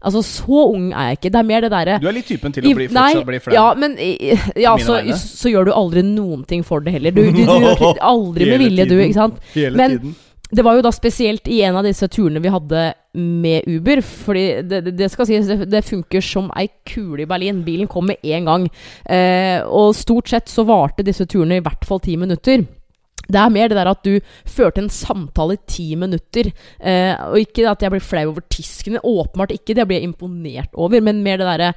Altså, 0.00 0.22
så 0.24 0.62
ung 0.70 0.90
er 0.94 1.10
jeg 1.10 1.18
ikke. 1.18 1.30
Det 1.34 1.40
er 1.42 1.46
mer 1.50 1.60
det 1.66 1.70
derre 1.74 1.98
Du 2.00 2.08
er 2.08 2.16
litt 2.16 2.28
typen 2.30 2.54
til 2.56 2.64
å 2.64 2.72
bli, 2.76 2.86
fortsatt 2.88 3.26
bli 3.28 3.40
flau. 3.44 3.54
Ja, 3.54 3.66
men 3.76 3.98
ja, 4.00 4.72
så, 4.80 4.96
så 5.20 5.52
gjør 5.52 5.68
du 5.68 5.74
aldri 5.76 6.04
noen 6.06 6.46
ting 6.48 6.64
for 6.64 6.80
det 6.80 6.94
heller. 6.96 7.12
Du, 7.12 7.22
du, 7.28 7.42
du 7.44 7.44
gjør 7.44 8.00
aldri 8.14 8.48
med 8.48 8.64
vilje, 8.64 8.88
du, 8.88 8.96
ikke 9.04 9.18
sant? 9.20 9.40
Hele 9.54 9.76
Men- 9.76 9.98
tiden. 9.98 10.18
Det 10.50 10.64
var 10.66 10.74
jo 10.74 10.82
da 10.82 10.90
spesielt 10.90 11.46
i 11.46 11.60
en 11.62 11.76
av 11.78 11.84
disse 11.86 12.08
turene 12.10 12.40
vi 12.42 12.50
hadde 12.50 12.80
med 13.14 13.68
Uber. 13.70 14.00
Fordi 14.02 14.42
det, 14.66 14.80
det- 14.98 15.10
skal 15.12 15.28
sies, 15.28 15.46
det, 15.46 15.68
det 15.70 15.84
funker 15.86 16.24
som 16.26 16.48
ei 16.58 16.66
kule 16.90 17.22
i 17.22 17.28
Berlin. 17.30 17.60
Bilen 17.62 17.86
kom 17.86 18.08
med 18.10 18.18
en 18.26 18.48
gang. 18.50 18.64
Eh, 19.06 19.60
og 19.62 19.94
stort 19.94 20.32
sett 20.32 20.50
så 20.50 20.64
varte 20.66 21.06
disse 21.06 21.22
turene 21.30 21.60
i 21.60 21.62
hvert 21.62 21.86
fall 21.86 22.02
ti 22.02 22.16
minutter. 22.18 22.64
Det 23.32 23.40
er 23.40 23.54
mer 23.54 23.70
det 23.70 23.78
der 23.78 23.90
at 23.90 24.04
du 24.06 24.18
førte 24.48 24.82
en 24.82 24.92
samtale 24.92 25.56
i 25.56 25.64
ti 25.70 25.88
minutter. 25.98 26.52
Eh, 26.78 27.14
og 27.30 27.40
ikke 27.40 27.68
at 27.70 27.82
jeg 27.82 27.94
blir 27.94 28.04
flau 28.04 28.26
over 28.32 28.46
tiskene. 28.52 29.02
Åpenbart 29.02 29.54
ikke. 29.56 29.76
Det 29.78 29.86
blir 29.88 30.00
jeg 30.00 30.10
imponert 30.10 30.74
over. 30.74 31.00
Men 31.00 31.24
mer 31.26 31.40
det 31.40 31.48
derre 31.48 31.74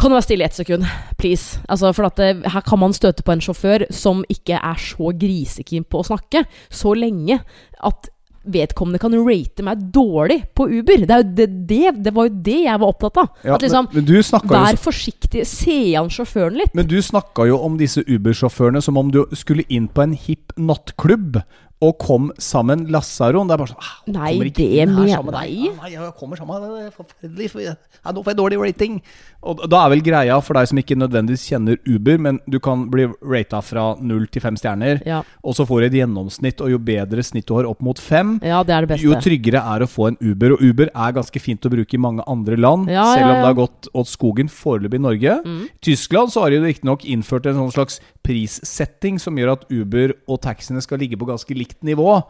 Kan 0.00 0.08
du 0.08 0.16
være 0.16 0.24
stille 0.24 0.46
i 0.46 0.48
ett 0.48 0.56
sekund, 0.56 0.84
please? 1.18 1.60
Altså, 1.68 1.92
for 1.92 2.08
det, 2.16 2.46
Her 2.48 2.62
kan 2.64 2.78
man 2.78 2.94
støte 2.96 3.22
på 3.22 3.32
en 3.32 3.42
sjåfør 3.44 3.84
som 3.92 4.24
ikke 4.32 4.56
er 4.56 4.78
så 4.80 5.10
grisekeen 5.12 5.84
på 5.84 6.00
å 6.00 6.06
snakke 6.08 6.46
så 6.72 6.94
lenge 6.96 7.36
at 7.84 8.08
vedkommende 8.42 9.00
kan 9.02 9.14
rate 9.26 9.64
meg 9.64 9.82
dårlig 9.92 10.38
på 10.56 10.66
Uber. 10.70 11.04
Det, 11.04 11.16
er 11.16 11.26
det, 11.38 11.46
det, 11.68 11.94
det 12.06 12.12
var 12.16 12.28
jo 12.28 12.34
det 12.48 12.58
jeg 12.64 12.82
var 12.82 12.92
opptatt 12.94 13.20
av. 13.20 13.32
Ja, 13.44 13.56
at 13.56 13.64
liksom, 13.64 13.90
men, 13.92 14.06
men 14.08 14.52
vær 14.52 14.76
jo 14.76 14.82
forsiktig. 14.86 15.44
Se 15.48 15.78
an 16.00 16.12
sjåføren 16.12 16.60
litt. 16.60 16.76
Men 16.76 16.88
du 16.90 16.96
snakka 17.04 17.46
jo 17.50 17.60
om 17.60 17.76
disse 17.80 18.04
Uber-sjåførene 18.06 18.82
som 18.84 19.00
om 19.00 19.12
du 19.12 19.22
skulle 19.36 19.66
inn 19.68 19.90
på 19.92 20.04
en 20.06 20.16
hipp 20.16 20.54
nattklubb 20.56 21.42
og 21.80 21.96
kom 21.98 22.28
sammen 22.36 22.86
Lasaron. 22.92 23.48
Det 23.48 23.54
er 23.54 23.60
bare 23.62 23.72
sånn 23.72 23.80
ah, 23.80 23.94
Nei, 24.12 24.32
det 24.52 24.66
mener 24.90 25.08
jeg. 25.08 25.16
Ah, 25.16 25.78
Nei, 25.80 25.90
jeg 25.94 26.12
kommer 26.18 26.36
sammen. 26.36 26.60
Det 26.60 26.82
er 26.86 26.90
forferdelig. 26.92 27.50
for 27.50 27.60
jeg- 27.60 27.76
Nå 28.04 28.22
får 28.24 28.32
jeg 28.32 28.36
dårlig 28.36 28.58
rating. 28.60 29.02
Og 29.42 29.62
da 29.70 29.86
er 29.86 29.90
vel 29.94 30.02
greia, 30.04 30.42
for 30.42 30.54
deg 30.54 30.68
som 30.68 30.78
ikke 30.78 30.96
nødvendigvis 31.00 31.46
kjenner 31.48 31.78
Uber, 31.88 32.18
men 32.18 32.40
du 32.48 32.58
kan 32.60 32.90
bli 32.90 33.06
rata 33.24 33.62
fra 33.64 33.96
null 34.00 34.26
til 34.26 34.42
fem 34.42 34.56
stjerner, 34.56 35.00
Ja, 35.06 35.22
og 35.42 35.54
så 35.54 35.66
får 35.66 35.80
du 35.80 35.86
et 35.86 35.96
gjennomsnitt, 36.00 36.60
og 36.60 36.68
jo 36.68 36.78
bedre 36.78 37.24
snitt 37.24 37.46
du 37.46 37.54
har 37.56 37.64
opp 37.64 37.80
mot 37.80 37.98
fem, 37.98 38.38
ja, 38.42 38.62
det 38.62 38.88
det 38.88 39.00
jo 39.00 39.14
tryggere 39.14 39.62
er 39.64 39.80
å 39.80 39.88
få 39.88 40.08
en 40.08 40.18
Uber. 40.20 40.52
Og 40.52 40.60
Uber 40.60 40.90
er 40.94 41.12
ganske 41.12 41.40
fint 41.40 41.60
å 41.64 41.70
bruke 41.72 41.94
i 41.94 41.98
mange 41.98 42.22
andre 42.26 42.56
land, 42.56 42.88
Ja, 42.90 43.14
selv 43.14 43.30
om 43.30 43.36
det 43.40 43.48
har 43.48 43.54
gått 43.54 43.88
åt 43.94 44.06
skogen 44.06 44.48
foreløpig 44.48 44.94
i 44.94 44.98
Norge. 44.98 45.42
Mm. 45.44 45.62
I 45.64 45.68
Tyskland 45.80 46.28
så 46.28 46.42
har 46.42 46.50
de 46.50 46.60
riktignok 46.60 47.04
innført 47.08 47.46
en 47.46 47.54
sånn 47.54 47.72
slags 47.72 48.00
prissetting 48.30 49.18
som 49.18 49.38
gjør 49.38 49.56
at 49.56 49.66
Uber 49.74 50.14
og 50.30 50.40
taxiene 50.46 50.82
skal 50.84 51.02
ligge 51.02 51.18
på 51.18 51.28
ganske 51.28 51.58
likt 51.58 51.80
nivå. 51.86 52.20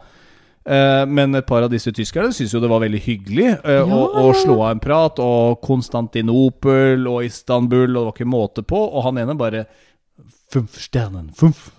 Eh, 0.65 1.03
men 1.09 1.37
et 1.37 1.47
par 1.47 1.65
av 1.65 1.71
disse 1.73 1.93
tyskerne 1.93 2.33
syntes 2.33 2.53
jo 2.53 2.61
det 2.61 2.69
var 2.69 2.83
veldig 2.83 3.01
hyggelig 3.01 3.47
ja. 3.49 3.81
å, 3.81 4.01
å 4.21 4.33
slå 4.37 4.59
av 4.59 4.75
en 4.75 4.83
prat. 4.83 5.21
Og 5.21 5.61
Konstantinopel 5.65 7.05
og 7.09 7.29
Istanbul, 7.29 7.87
og 7.89 7.95
det 7.99 8.07
var 8.09 8.17
ikke 8.17 8.33
måte 8.33 8.65
på. 8.65 8.81
Og 8.89 9.07
han 9.09 9.21
ene 9.21 9.37
bare 9.37 9.65
Fumf 10.51 10.75
stjernen. 10.83 11.29
Fumf. 11.37 11.69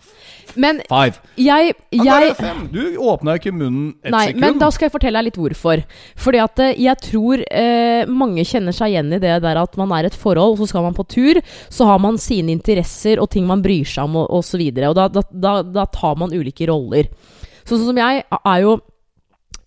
Men 0.61 0.83
Five. 0.89 1.21
jeg, 1.41 1.75
jeg. 1.97 2.35
Du 2.73 2.81
åpna 3.01 3.39
ikke 3.39 3.53
munnen 3.55 3.95
et 4.05 4.13
Nei, 4.13 4.27
sekund. 4.29 4.45
men 4.45 4.61
da 4.61 4.69
skal 4.75 4.89
jeg 4.89 4.95
fortelle 4.95 5.23
deg 5.23 5.31
litt 5.31 5.41
hvorfor. 5.41 5.85
Fordi 6.21 6.43
at 6.43 6.63
eh, 6.65 6.75
jeg 6.85 7.01
tror 7.07 7.45
eh, 7.49 8.11
mange 8.11 8.45
kjenner 8.49 8.77
seg 8.77 8.93
igjen 8.93 9.13
i 9.17 9.21
det 9.23 9.39
der 9.45 9.63
at 9.63 9.79
man 9.81 9.95
er 9.97 10.09
et 10.11 10.19
forhold, 10.19 10.59
så 10.61 10.69
skal 10.69 10.85
man 10.87 10.97
på 10.97 11.07
tur, 11.09 11.41
så 11.73 11.89
har 11.89 12.03
man 12.05 12.21
sine 12.21 12.53
interesser 12.53 13.23
og 13.23 13.31
ting 13.33 13.47
man 13.49 13.65
bryr 13.65 13.89
seg 13.89 14.05
om, 14.05 14.21
og, 14.23 14.29
og 14.31 14.45
så. 14.45 14.61
Og 14.63 14.95
da, 14.99 15.09
da, 15.09 15.23
da, 15.33 15.53
da 15.65 15.85
tar 15.91 16.19
man 16.21 16.35
ulike 16.35 16.69
roller. 16.69 17.09
Så 17.65 17.79
sånn 17.79 17.89
som 17.89 18.01
jeg 18.03 18.25
er 18.29 18.59
jo 18.63 18.77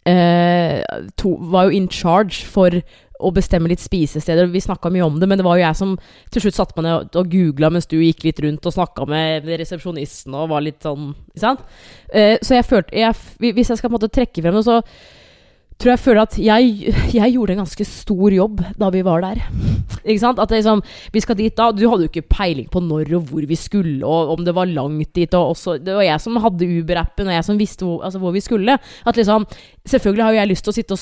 eh, 0.05 0.81
to, 1.17 1.35
Var 1.51 1.69
jo 1.69 1.75
in 1.79 1.87
charge 1.89 2.45
for 2.45 2.81
å 3.19 3.31
bestemme 3.35 3.69
litt 3.71 3.83
spisesteder. 3.83 4.49
Vi 4.51 4.63
snakka 4.63 4.91
mye 4.93 5.05
om 5.07 5.19
det, 5.19 5.29
men 5.29 5.39
det 5.39 5.47
var 5.47 5.59
jo 5.59 5.65
jeg 5.65 5.79
som 5.79 5.93
til 6.33 6.45
slutt 6.45 6.57
satte 6.59 6.77
meg 6.79 6.87
ned 6.87 7.19
og 7.19 7.29
googla 7.31 7.71
mens 7.73 7.89
du 7.91 7.97
gikk 7.99 8.25
litt 8.27 8.41
rundt 8.43 8.65
og 8.65 8.75
snakka 8.75 9.07
med 9.09 9.47
resepsjonisten 9.49 10.35
og 10.35 10.49
var 10.51 10.65
litt 10.65 10.81
sånn 10.83 11.13
Ikke 11.31 11.43
sant? 11.43 11.67
Eh, 12.09 12.35
så 12.43 12.57
jeg 12.57 12.67
følte 12.67 12.97
jeg, 12.99 13.53
Hvis 13.55 13.71
jeg 13.71 13.79
skal 13.79 13.89
på 13.89 13.93
en 13.93 13.99
måte 13.99 14.11
trekke 14.13 14.43
frem 14.43 14.59
det, 14.59 14.65
så 14.67 14.81
tror 15.75 15.91
jeg 15.91 16.01
føler 16.05 16.21
at 16.23 16.37
jeg, 16.39 16.93
jeg 17.17 17.33
gjorde 17.33 17.55
en 17.55 17.61
ganske 17.63 17.87
stor 17.87 18.35
jobb 18.35 18.61
da 18.79 18.89
vi 18.93 19.03
var 19.05 19.25
der. 19.25 19.41
Ikke 20.05 20.21
sant? 20.21 20.39
At 20.39 20.53
liksom, 20.53 20.81
vi 21.11 21.23
skal 21.23 21.37
dit 21.39 21.55
da 21.57 21.71
Du 21.75 21.83
hadde 21.89 22.07
jo 22.07 22.11
ikke 22.11 22.29
peiling 22.31 22.69
på 22.71 22.79
når 22.83 23.11
og 23.17 23.29
hvor 23.31 23.47
vi 23.49 23.57
skulle, 23.59 23.99
og 24.07 24.35
om 24.37 24.45
det 24.47 24.55
var 24.55 24.71
langt 24.71 25.11
dit. 25.17 25.35
Og 25.35 25.55
også, 25.55 25.77
det 25.83 25.97
var 25.97 26.07
jeg 26.07 26.23
som 26.23 26.39
hadde 26.41 26.69
Uber-appen, 26.79 27.27
og 27.27 27.35
jeg 27.35 27.47
som 27.47 27.59
visste 27.59 27.87
hvor, 27.87 28.03
altså 28.07 28.21
hvor 28.23 28.35
vi 28.35 28.43
skulle. 28.43 28.77
At 29.05 29.19
liksom 29.19 29.47
Selvfølgelig 29.85 30.23
har 30.23 30.33
jo 30.33 30.39
jeg 30.39 30.49
lyst 30.49 30.65
til 30.65 30.71
å 30.71 30.75
sitte 30.79 30.95
og 30.95 31.01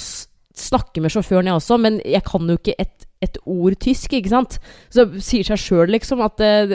snakke 0.54 1.02
med 1.02 1.12
sjåføren, 1.14 1.50
jeg 1.50 1.58
også, 1.58 1.80
men 1.82 1.98
jeg 2.06 2.22
kan 2.28 2.50
jo 2.50 2.56
ikke 2.60 2.76
et, 2.82 3.06
et 3.26 3.38
ord 3.50 3.74
tysk, 3.82 4.14
ikke 4.14 4.30
sant? 4.30 4.58
Så 4.94 5.06
det 5.10 5.24
sier 5.26 5.48
seg 5.48 5.62
sjøl, 5.62 5.90
liksom, 5.96 6.22
at 6.22 6.44
uh, 6.44 6.74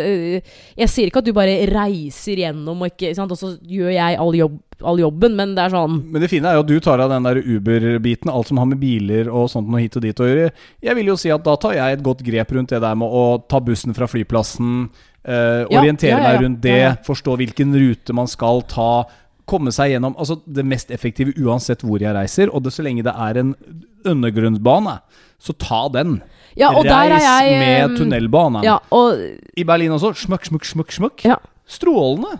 Jeg 0.78 0.90
sier 0.90 1.10
ikke 1.10 1.22
at 1.22 1.28
du 1.28 1.34
bare 1.36 1.60
reiser 1.70 2.42
gjennom, 2.42 2.82
og, 2.82 2.90
ikke, 2.90 3.12
og 3.22 3.36
så 3.38 3.52
gjør 3.62 3.92
jeg 3.94 4.18
all, 4.18 4.34
jobb, 4.34 4.56
all 4.82 5.02
jobben, 5.02 5.36
men 5.38 5.54
det 5.54 5.68
er 5.68 5.76
sånn 5.76 6.00
Men 6.08 6.24
det 6.24 6.30
fine 6.32 6.50
er 6.50 6.58
jo 6.58 6.64
at 6.64 6.72
du 6.72 6.78
tar 6.82 7.04
av 7.04 7.14
den 7.14 7.28
der 7.28 7.38
Uber-biten, 7.44 8.32
alt 8.34 8.50
som 8.50 8.58
har 8.62 8.70
med 8.72 8.82
biler 8.82 9.30
og 9.30 9.46
sånt 9.52 9.70
noe 9.70 9.84
hit 9.84 10.00
og 10.00 10.06
dit 10.08 10.24
å 10.24 10.26
gjøre. 10.26 10.50
Jeg 10.90 10.98
vil 10.98 11.12
jo 11.12 11.18
si 11.20 11.30
at 11.34 11.46
da 11.46 11.54
tar 11.60 11.78
jeg 11.78 11.98
et 11.98 12.04
godt 12.10 12.26
grep 12.26 12.56
rundt 12.56 12.74
det 12.74 12.82
der 12.82 12.98
med 12.98 13.14
å 13.22 13.24
ta 13.46 13.62
bussen 13.62 13.94
fra 13.94 14.10
flyplassen, 14.10 14.88
eh, 15.22 15.62
Ja, 15.62 15.78
orientere 15.78 16.16
ja, 16.16 16.18
ja, 16.18 16.26
meg 16.26 16.42
rundt 16.48 16.62
det, 16.66 16.82
forstå 17.06 17.38
hvilken 17.44 17.78
rute 17.78 18.16
man 18.16 18.30
skal 18.30 18.66
ta, 18.66 19.06
komme 19.48 19.72
seg 19.74 19.94
gjennom 19.94 20.16
Altså 20.20 20.38
det 20.46 20.64
mest 20.68 20.92
effektive 20.94 21.34
uansett 21.42 21.84
hvor 21.87 22.02
jeg 22.02 22.14
reiser, 22.16 22.52
og 22.52 22.64
det, 22.64 22.74
så 22.76 22.84
lenge 22.87 23.04
det 23.06 23.14
er 23.14 23.40
en 23.40 23.54
undergrunnsbane, 24.08 24.98
så 25.38 25.54
ta 25.58 25.87
den. 25.94 26.18
Ja, 26.58 26.72
og 26.74 26.84
der 26.87 26.96
er 26.96 27.14
Reis 27.14 27.26
jeg 27.26 27.58
med 27.61 27.96
tunnelbanen 27.98 27.98
tunnelbane. 27.98 28.64
Ja, 28.66 28.78
og, 28.94 29.20
I 29.56 29.64
Berlin 29.66 29.94
også. 29.94 30.14
Smøkk, 30.26 30.48
smøkk, 30.48 30.68
smøkk. 30.70 30.94
smøkk. 30.96 31.26
Ja. 31.28 31.38
Strålende. 31.68 32.38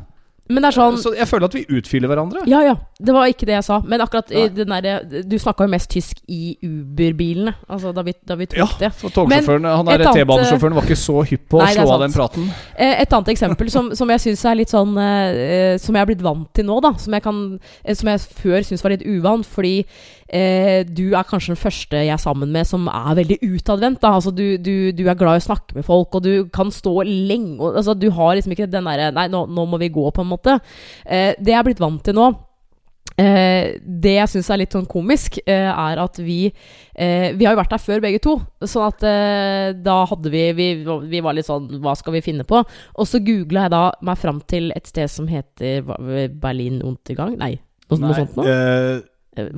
Men 0.49 0.63
det 0.65 0.69
er 0.71 0.77
sånn 0.79 0.97
Så 1.01 1.13
jeg 1.17 1.29
føler 1.29 1.45
at 1.51 1.55
vi 1.55 1.63
utfyller 1.79 2.09
hverandre. 2.09 2.43
Ja, 2.49 2.63
ja. 2.65 2.75
Det 2.99 3.15
var 3.15 3.29
ikke 3.31 3.47
det 3.47 3.55
jeg 3.59 3.65
sa. 3.67 3.81
Men 3.85 4.01
akkurat 4.01 4.31
i 4.33 4.47
den 4.49 4.73
der, 4.73 5.05
Du 5.29 5.37
snakka 5.39 5.67
jo 5.67 5.73
mest 5.75 5.91
tysk 5.93 6.23
i 6.29 6.57
Uber-bilene. 6.65 7.53
Altså 7.69 7.93
da 7.95 8.03
vi, 8.07 8.15
da 8.27 8.35
vi 8.41 8.47
tok 8.47 8.59
Ja, 8.59 8.67
det. 8.81 8.93
for 8.97 9.13
togsjåføren 9.15 9.69
Han 9.69 9.87
der 9.93 10.07
T-banesjåføren 10.13 10.75
var 10.79 10.89
ikke 10.89 10.97
så 10.99 11.23
hypp 11.29 11.49
på 11.53 11.61
å 11.61 11.69
slå 11.69 11.87
av 11.95 12.01
den 12.07 12.13
praten. 12.17 12.49
Eh, 12.77 13.03
Et 13.03 13.13
annet 13.13 13.29
eksempel 13.35 13.71
som, 13.71 13.91
som 13.95 14.09
jeg 14.15 14.25
syns 14.25 14.45
er 14.49 14.59
litt 14.63 14.73
sånn 14.73 14.97
eh, 14.99 15.77
Som 15.79 15.95
jeg 15.99 16.03
er 16.03 16.11
blitt 16.13 16.25
vant 16.25 16.49
til 16.57 16.67
nå, 16.69 16.81
da. 16.85 16.95
Som 16.99 17.13
jeg, 17.15 17.23
kan, 17.23 17.43
eh, 17.85 17.95
som 17.95 18.09
jeg 18.09 18.21
før 18.41 18.59
syntes 18.65 18.83
var 18.85 18.97
litt 18.97 19.07
uvant. 19.07 19.47
Fordi 19.47 19.75
eh, 20.29 20.83
du 20.87 21.15
er 21.17 21.29
kanskje 21.29 21.55
den 21.55 21.61
første 21.61 22.03
jeg 22.05 22.15
er 22.15 22.23
sammen 22.23 22.53
med 22.55 22.69
som 22.69 22.89
er 22.93 23.19
veldig 23.19 23.39
utadvendt. 23.43 24.05
Altså, 24.05 24.33
du, 24.35 24.57
du, 24.57 24.91
du 24.97 25.05
er 25.07 25.19
glad 25.19 25.39
i 25.39 25.45
å 25.45 25.47
snakke 25.49 25.79
med 25.79 25.87
folk, 25.87 26.15
og 26.15 26.27
du 26.27 26.49
kan 26.55 26.73
stå 26.75 27.01
lenge 27.07 27.59
og, 27.59 27.79
altså, 27.81 27.97
Du 27.99 28.11
har 28.15 28.37
liksom 28.37 28.55
ikke 28.55 28.69
den 28.71 28.89
derre 28.89 29.11
Nei, 29.15 29.29
nå, 29.33 29.47
nå 29.51 29.65
må 29.69 29.81
vi 29.81 29.93
gå, 29.93 30.11
på 30.15 30.25
en 30.25 30.33
måte. 30.33 30.59
Eh, 31.05 31.33
det 31.39 31.55
jeg 31.55 31.61
er 31.61 31.67
blitt 31.71 31.83
vant 31.83 32.05
til 32.05 32.19
nå 32.19 32.31
Eh, 33.19 33.81
det 33.83 34.13
jeg 34.15 34.31
syns 34.31 34.49
er 34.55 34.61
litt 34.61 34.75
sånn 34.77 34.87
komisk, 34.87 35.41
eh, 35.43 35.67
er 35.67 35.99
at 35.99 36.21
vi 36.23 36.45
eh, 36.47 37.35
Vi 37.35 37.47
har 37.47 37.57
jo 37.57 37.59
vært 37.59 37.73
der 37.75 37.83
før, 37.83 38.03
begge 38.05 38.21
to. 38.23 38.37
Sånn 38.63 38.87
at 38.87 39.03
eh, 39.07 39.71
da 39.75 39.97
hadde 40.07 40.31
vi, 40.31 40.45
vi 40.55 40.69
Vi 41.11 41.23
var 41.25 41.35
litt 41.35 41.49
sånn 41.49 41.81
Hva 41.83 41.97
skal 41.99 42.15
vi 42.15 42.23
finne 42.23 42.47
på? 42.47 42.63
Og 42.63 43.11
så 43.11 43.19
googla 43.25 43.67
jeg 43.67 43.75
da 43.75 43.85
meg 44.07 44.23
fram 44.23 44.39
til 44.47 44.71
et 44.77 44.87
sted 44.87 45.11
som 45.11 45.27
heter 45.31 45.83
Berlin 46.39 46.79
Untergang? 46.87 47.35
Nei, 47.41 47.57
noe, 47.91 48.03
noe 48.05 48.19
sånt 48.21 48.39
noe? 48.39 48.59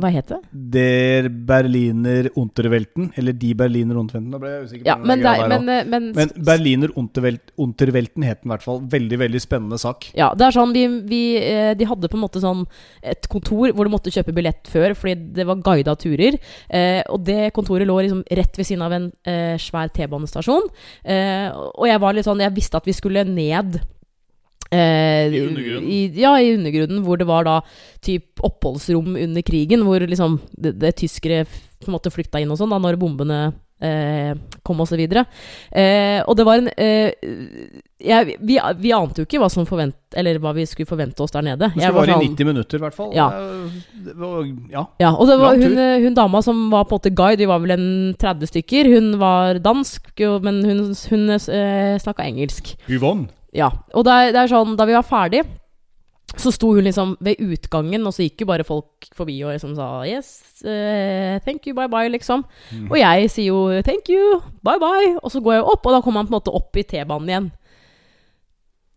Hva 0.01 0.11
het 0.13 0.31
det? 0.31 0.39
Der 0.77 1.29
Berliner 1.29 2.29
Unterwelten, 2.39 3.11
eller 3.19 3.37
De 3.37 3.53
Berliner 3.59 3.99
Unterwelten. 4.01 4.31
Da 4.35 4.41
ble 4.43 4.53
jeg 4.53 4.67
usikker. 4.67 4.85
på 4.85 4.91
Ja, 4.91 4.97
men, 4.97 5.23
der, 5.25 5.43
men, 5.51 5.67
men, 5.91 6.09
Men 6.17 6.33
Berliner 6.47 6.95
Unterwelt, 7.01 7.53
Unterwelten 7.61 8.27
het 8.27 8.43
den 8.43 8.51
i 8.51 8.55
hvert 8.55 8.67
fall. 8.67 8.81
Veldig, 8.93 9.21
veldig 9.25 9.43
spennende 9.43 9.79
sak. 9.81 10.11
Ja, 10.19 10.33
det 10.37 10.49
er 10.49 10.57
sånn 10.57 10.75
vi, 10.77 10.87
vi, 11.11 11.23
eh, 11.41 11.73
De 11.79 11.89
hadde 11.89 12.11
på 12.11 12.19
en 12.19 12.25
måte 12.25 12.43
sånn 12.43 12.65
et 13.03 13.29
kontor 13.33 13.75
hvor 13.75 13.89
du 13.89 13.93
måtte 13.93 14.13
kjøpe 14.15 14.35
billett 14.37 14.71
før, 14.71 14.95
fordi 14.99 15.33
det 15.39 15.47
var 15.49 15.63
guida 15.65 15.95
turer. 16.01 16.39
Eh, 16.69 17.01
og 17.11 17.25
det 17.27 17.53
kontoret 17.57 17.89
lå 17.89 18.01
liksom 18.03 18.25
rett 18.41 18.59
ved 18.59 18.69
siden 18.69 18.85
av 18.87 18.97
en 18.97 19.09
eh, 19.29 19.57
svær 19.61 19.93
T-banestasjon. 19.95 20.69
Eh, 21.05 21.49
og 21.55 21.89
jeg 21.89 22.03
var 22.03 22.17
litt 22.17 22.29
sånn 22.29 22.43
Jeg 22.43 22.57
visste 22.57 22.79
at 22.81 22.87
vi 22.89 22.97
skulle 22.97 23.25
ned. 23.29 23.81
Eh, 24.71 25.27
I 25.35 25.41
undergrunnen? 25.49 25.89
I, 25.91 26.01
ja, 26.23 26.35
i 26.39 26.53
undergrunnen, 26.55 27.03
hvor 27.07 27.19
det 27.19 27.27
var 27.27 27.45
da 27.49 27.57
typ 28.05 28.39
oppholdsrom 28.47 29.17
under 29.19 29.43
krigen, 29.43 29.83
hvor 29.87 30.01
liksom 30.07 30.39
det, 30.55 30.77
det 30.79 30.95
tyskere 31.03 31.45
på 31.81 31.89
en 31.89 31.97
måte 31.97 32.13
flykta 32.13 32.41
inn 32.43 32.51
og 32.53 32.59
sånn, 32.61 32.71
da, 32.71 32.79
når 32.79 32.99
bombene 33.01 33.41
eh, 33.83 34.35
kom 34.63 34.83
og 34.85 34.89
så 34.91 34.99
videre. 35.01 35.25
Eh, 35.73 36.21
og 36.29 36.37
det 36.39 36.45
var 36.47 36.61
en 36.61 36.69
eh, 36.77 37.11
jeg, 38.01 38.37
vi, 38.41 38.57
vi 38.81 38.93
ante 38.97 39.21
jo 39.21 39.27
ikke 39.27 39.41
hva 39.43 39.49
som 39.53 39.67
forvent, 39.69 39.97
Eller 40.17 40.39
hva 40.43 40.51
vi 40.57 40.65
skulle 40.67 40.89
forvente 40.89 41.21
oss 41.23 41.35
der 41.35 41.45
nede. 41.47 41.69
Det 41.75 41.83
var, 41.85 41.99
vare 42.01 42.15
i 42.15 42.15
sånn- 42.17 42.33
90 42.37 42.49
minutter, 42.49 42.79
i 42.81 42.85
hvert 42.85 42.97
fall. 42.97 43.11
Ja. 43.17 43.27
Eh, 43.37 44.15
var, 44.19 44.47
ja. 44.73 44.85
Ja, 45.03 45.11
og 45.15 45.29
det 45.29 45.37
var 45.41 45.59
hun, 45.61 45.77
eh, 45.79 45.99
hun 46.05 46.17
dama 46.17 46.41
som 46.47 46.63
var 46.73 46.87
på 46.89 46.97
en 46.97 47.01
måte 47.01 47.13
guide, 47.15 47.43
vi 47.43 47.51
var 47.51 47.61
vel 47.63 47.75
en 47.77 48.15
30 48.19 48.51
stykker. 48.55 48.89
Hun 48.95 49.13
var 49.21 49.61
dansk, 49.63 50.09
men 50.47 50.63
hun, 50.65 50.81
hun 51.11 51.29
eh, 51.37 51.99
snakka 52.01 52.25
engelsk. 52.27 52.77
Yvonne. 52.89 53.29
Ja, 53.57 53.71
og 53.95 54.07
det 54.07 54.15
er, 54.15 54.35
det 54.35 54.45
er 54.45 54.53
sånn, 54.53 54.77
da 54.79 54.87
vi 54.87 54.95
var 54.95 55.07
ferdig, 55.07 55.43
så 56.39 56.53
sto 56.55 56.69
hun 56.77 56.87
liksom 56.87 57.17
ved 57.25 57.41
utgangen, 57.43 58.05
og 58.07 58.15
så 58.15 58.23
gikk 58.23 58.45
jo 58.45 58.51
bare 58.53 58.67
folk 58.67 59.09
forbi 59.19 59.41
og 59.43 59.51
liksom 59.57 59.73
sa 59.75 59.89
Yes, 60.07 60.29
uh, 60.63 61.41
thank 61.43 61.67
you, 61.67 61.75
bye 61.75 61.91
bye, 61.91 62.11
liksom. 62.13 62.45
Mm. 62.71 62.87
Og 62.87 63.01
jeg 63.01 63.33
sier 63.35 63.49
jo 63.51 63.81
thank 63.87 64.11
you, 64.13 64.39
bye 64.67 64.79
bye, 64.83 65.17
og 65.19 65.35
så 65.35 65.43
går 65.43 65.59
jeg 65.59 65.67
opp, 65.67 65.83
og 65.83 65.97
da 65.97 66.03
kommer 66.05 66.23
han 66.23 66.31
på 66.31 66.35
en 66.35 66.39
måte 66.39 66.55
opp 66.55 66.79
i 66.79 66.87
T-banen 66.87 67.33
igjen. 67.33 67.51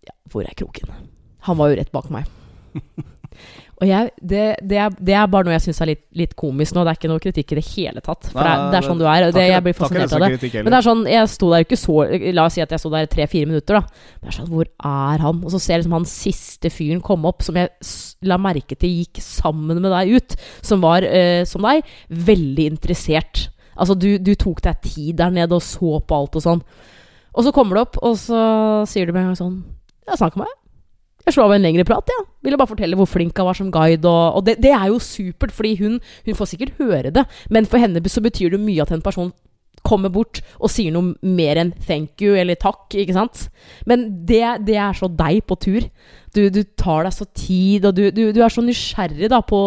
Ja, 0.06 0.14
hvor 0.30 0.46
er 0.46 0.60
kroken? 0.60 0.94
Han 1.48 1.58
var 1.58 1.72
jo 1.72 1.80
rett 1.82 1.94
bak 1.96 2.12
meg. 2.14 2.30
Og 3.84 3.90
jeg, 3.90 4.12
det, 4.24 4.44
det, 4.64 4.78
er, 4.80 4.94
det 4.96 5.16
er 5.20 5.26
bare 5.28 5.44
noe 5.44 5.56
jeg 5.58 5.66
syns 5.66 5.82
er 5.84 5.90
litt, 5.90 6.04
litt 6.16 6.36
komisk 6.40 6.76
nå. 6.76 6.86
Det 6.86 6.94
er 6.94 7.00
ikke 7.02 7.10
noe 7.12 7.24
kritikk 7.24 7.52
i 7.52 7.58
det 7.58 7.64
hele 7.74 8.04
tatt. 8.06 8.30
For 8.30 8.40
det, 8.40 8.52
er, 8.54 8.62
det 8.72 8.78
er 8.80 8.86
sånn 8.88 9.02
du 9.02 9.04
er. 9.04 9.26
Og 9.28 9.36
det, 9.36 9.44
jeg 9.50 9.66
blir 9.66 9.76
fascinert 9.76 10.16
av 10.16 10.24
det. 10.24 10.52
Men 10.56 10.70
det 10.70 10.78
er 10.78 10.86
sånn, 10.86 11.02
jeg 11.12 11.32
sto 11.34 11.50
der 11.52 11.66
ikke 11.66 11.80
så 11.82 11.98
La 12.38 12.46
oss 12.48 12.56
si 12.56 12.64
at 12.64 12.72
jeg 12.72 12.80
sto 12.80 12.94
der 12.94 13.10
tre-fire 13.12 13.50
minutter, 13.50 13.82
da. 13.82 14.08
Men 14.22 14.30
det 14.30 14.32
er 14.32 14.38
sånn, 14.38 14.52
hvor 14.54 14.70
er 14.70 15.26
han? 15.26 15.44
Og 15.44 15.52
så 15.52 15.60
ser 15.60 15.76
jeg 15.76 15.84
liksom 15.84 15.98
han 15.98 16.08
siste 16.14 16.72
fyren 16.72 17.04
komme 17.04 17.28
opp, 17.34 17.44
som 17.44 17.60
jeg 17.60 17.74
la 18.30 18.40
merke 18.40 18.80
til 18.80 18.96
gikk 19.02 19.20
sammen 19.26 19.84
med 19.84 19.92
deg 19.92 20.16
ut, 20.16 20.40
som 20.64 20.84
var, 20.86 21.04
eh, 21.04 21.44
som 21.50 21.68
deg, 21.68 21.84
veldig 22.32 22.72
interessert. 22.78 23.50
Altså, 23.76 24.00
du, 24.00 24.14
du 24.22 24.32
tok 24.40 24.64
deg 24.64 24.80
tid 24.86 25.20
der 25.20 25.34
nede 25.34 25.60
og 25.60 25.66
så 25.66 25.98
på 26.00 26.24
alt 26.24 26.40
og 26.40 26.48
sånn. 26.48 26.66
Og 27.34 27.44
så 27.44 27.52
kommer 27.52 27.76
du 27.76 27.84
opp, 27.84 28.00
og 28.06 28.16
så 28.22 28.40
sier 28.88 29.10
du 29.10 29.16
med 29.16 29.26
en 29.26 29.34
gang 29.34 29.40
sånn 29.40 29.56
Ja, 30.08 30.16
snakk 30.20 30.38
med 30.38 30.46
meg. 30.48 30.60
Jeg 31.24 31.36
slo 31.36 31.46
av 31.46 31.56
en 31.56 31.64
lengre 31.64 31.86
prat. 31.88 32.10
Ja. 32.12 32.26
Ville 32.44 32.60
bare 32.60 32.72
fortelle 32.74 33.00
hvor 33.00 33.08
flink 33.08 33.38
hun 33.40 33.48
var 33.48 33.58
som 33.58 33.72
guide. 33.72 34.04
Og, 34.10 34.40
og 34.40 34.46
det, 34.48 34.58
det 34.64 34.74
er 34.76 34.90
jo 34.92 35.00
supert, 35.00 35.56
fordi 35.56 35.78
hun, 35.80 36.00
hun 36.26 36.38
får 36.38 36.54
sikkert 36.54 36.78
høre 36.82 37.14
det, 37.16 37.26
men 37.50 37.70
for 37.70 37.82
henne 37.82 38.04
så 38.10 38.22
betyr 38.24 38.54
det 38.54 38.62
mye 38.62 38.84
at 38.84 38.92
en 38.92 39.04
person 39.04 39.32
kommer 39.84 40.12
bort 40.14 40.40
og 40.64 40.72
sier 40.72 40.94
noe 40.96 41.14
mer 41.22 41.60
enn 41.60 41.74
'thank 41.76 42.22
you' 42.24 42.38
eller 42.40 42.56
'takk', 42.56 42.96
ikke 42.96 43.14
sant? 43.14 43.50
Men 43.86 44.26
det, 44.26 44.66
det 44.68 44.78
er 44.80 44.94
så 44.96 45.10
deg 45.12 45.44
på 45.44 45.58
tur. 45.60 45.82
Du, 46.36 46.50
du 46.50 46.64
tar 46.64 47.04
deg 47.04 47.14
så 47.14 47.26
tid, 47.36 47.86
og 47.86 47.96
du, 47.96 48.10
du, 48.12 48.32
du 48.32 48.42
er 48.42 48.50
så 48.50 48.64
nysgjerrig 48.64 49.30
da 49.30 49.42
på 49.42 49.60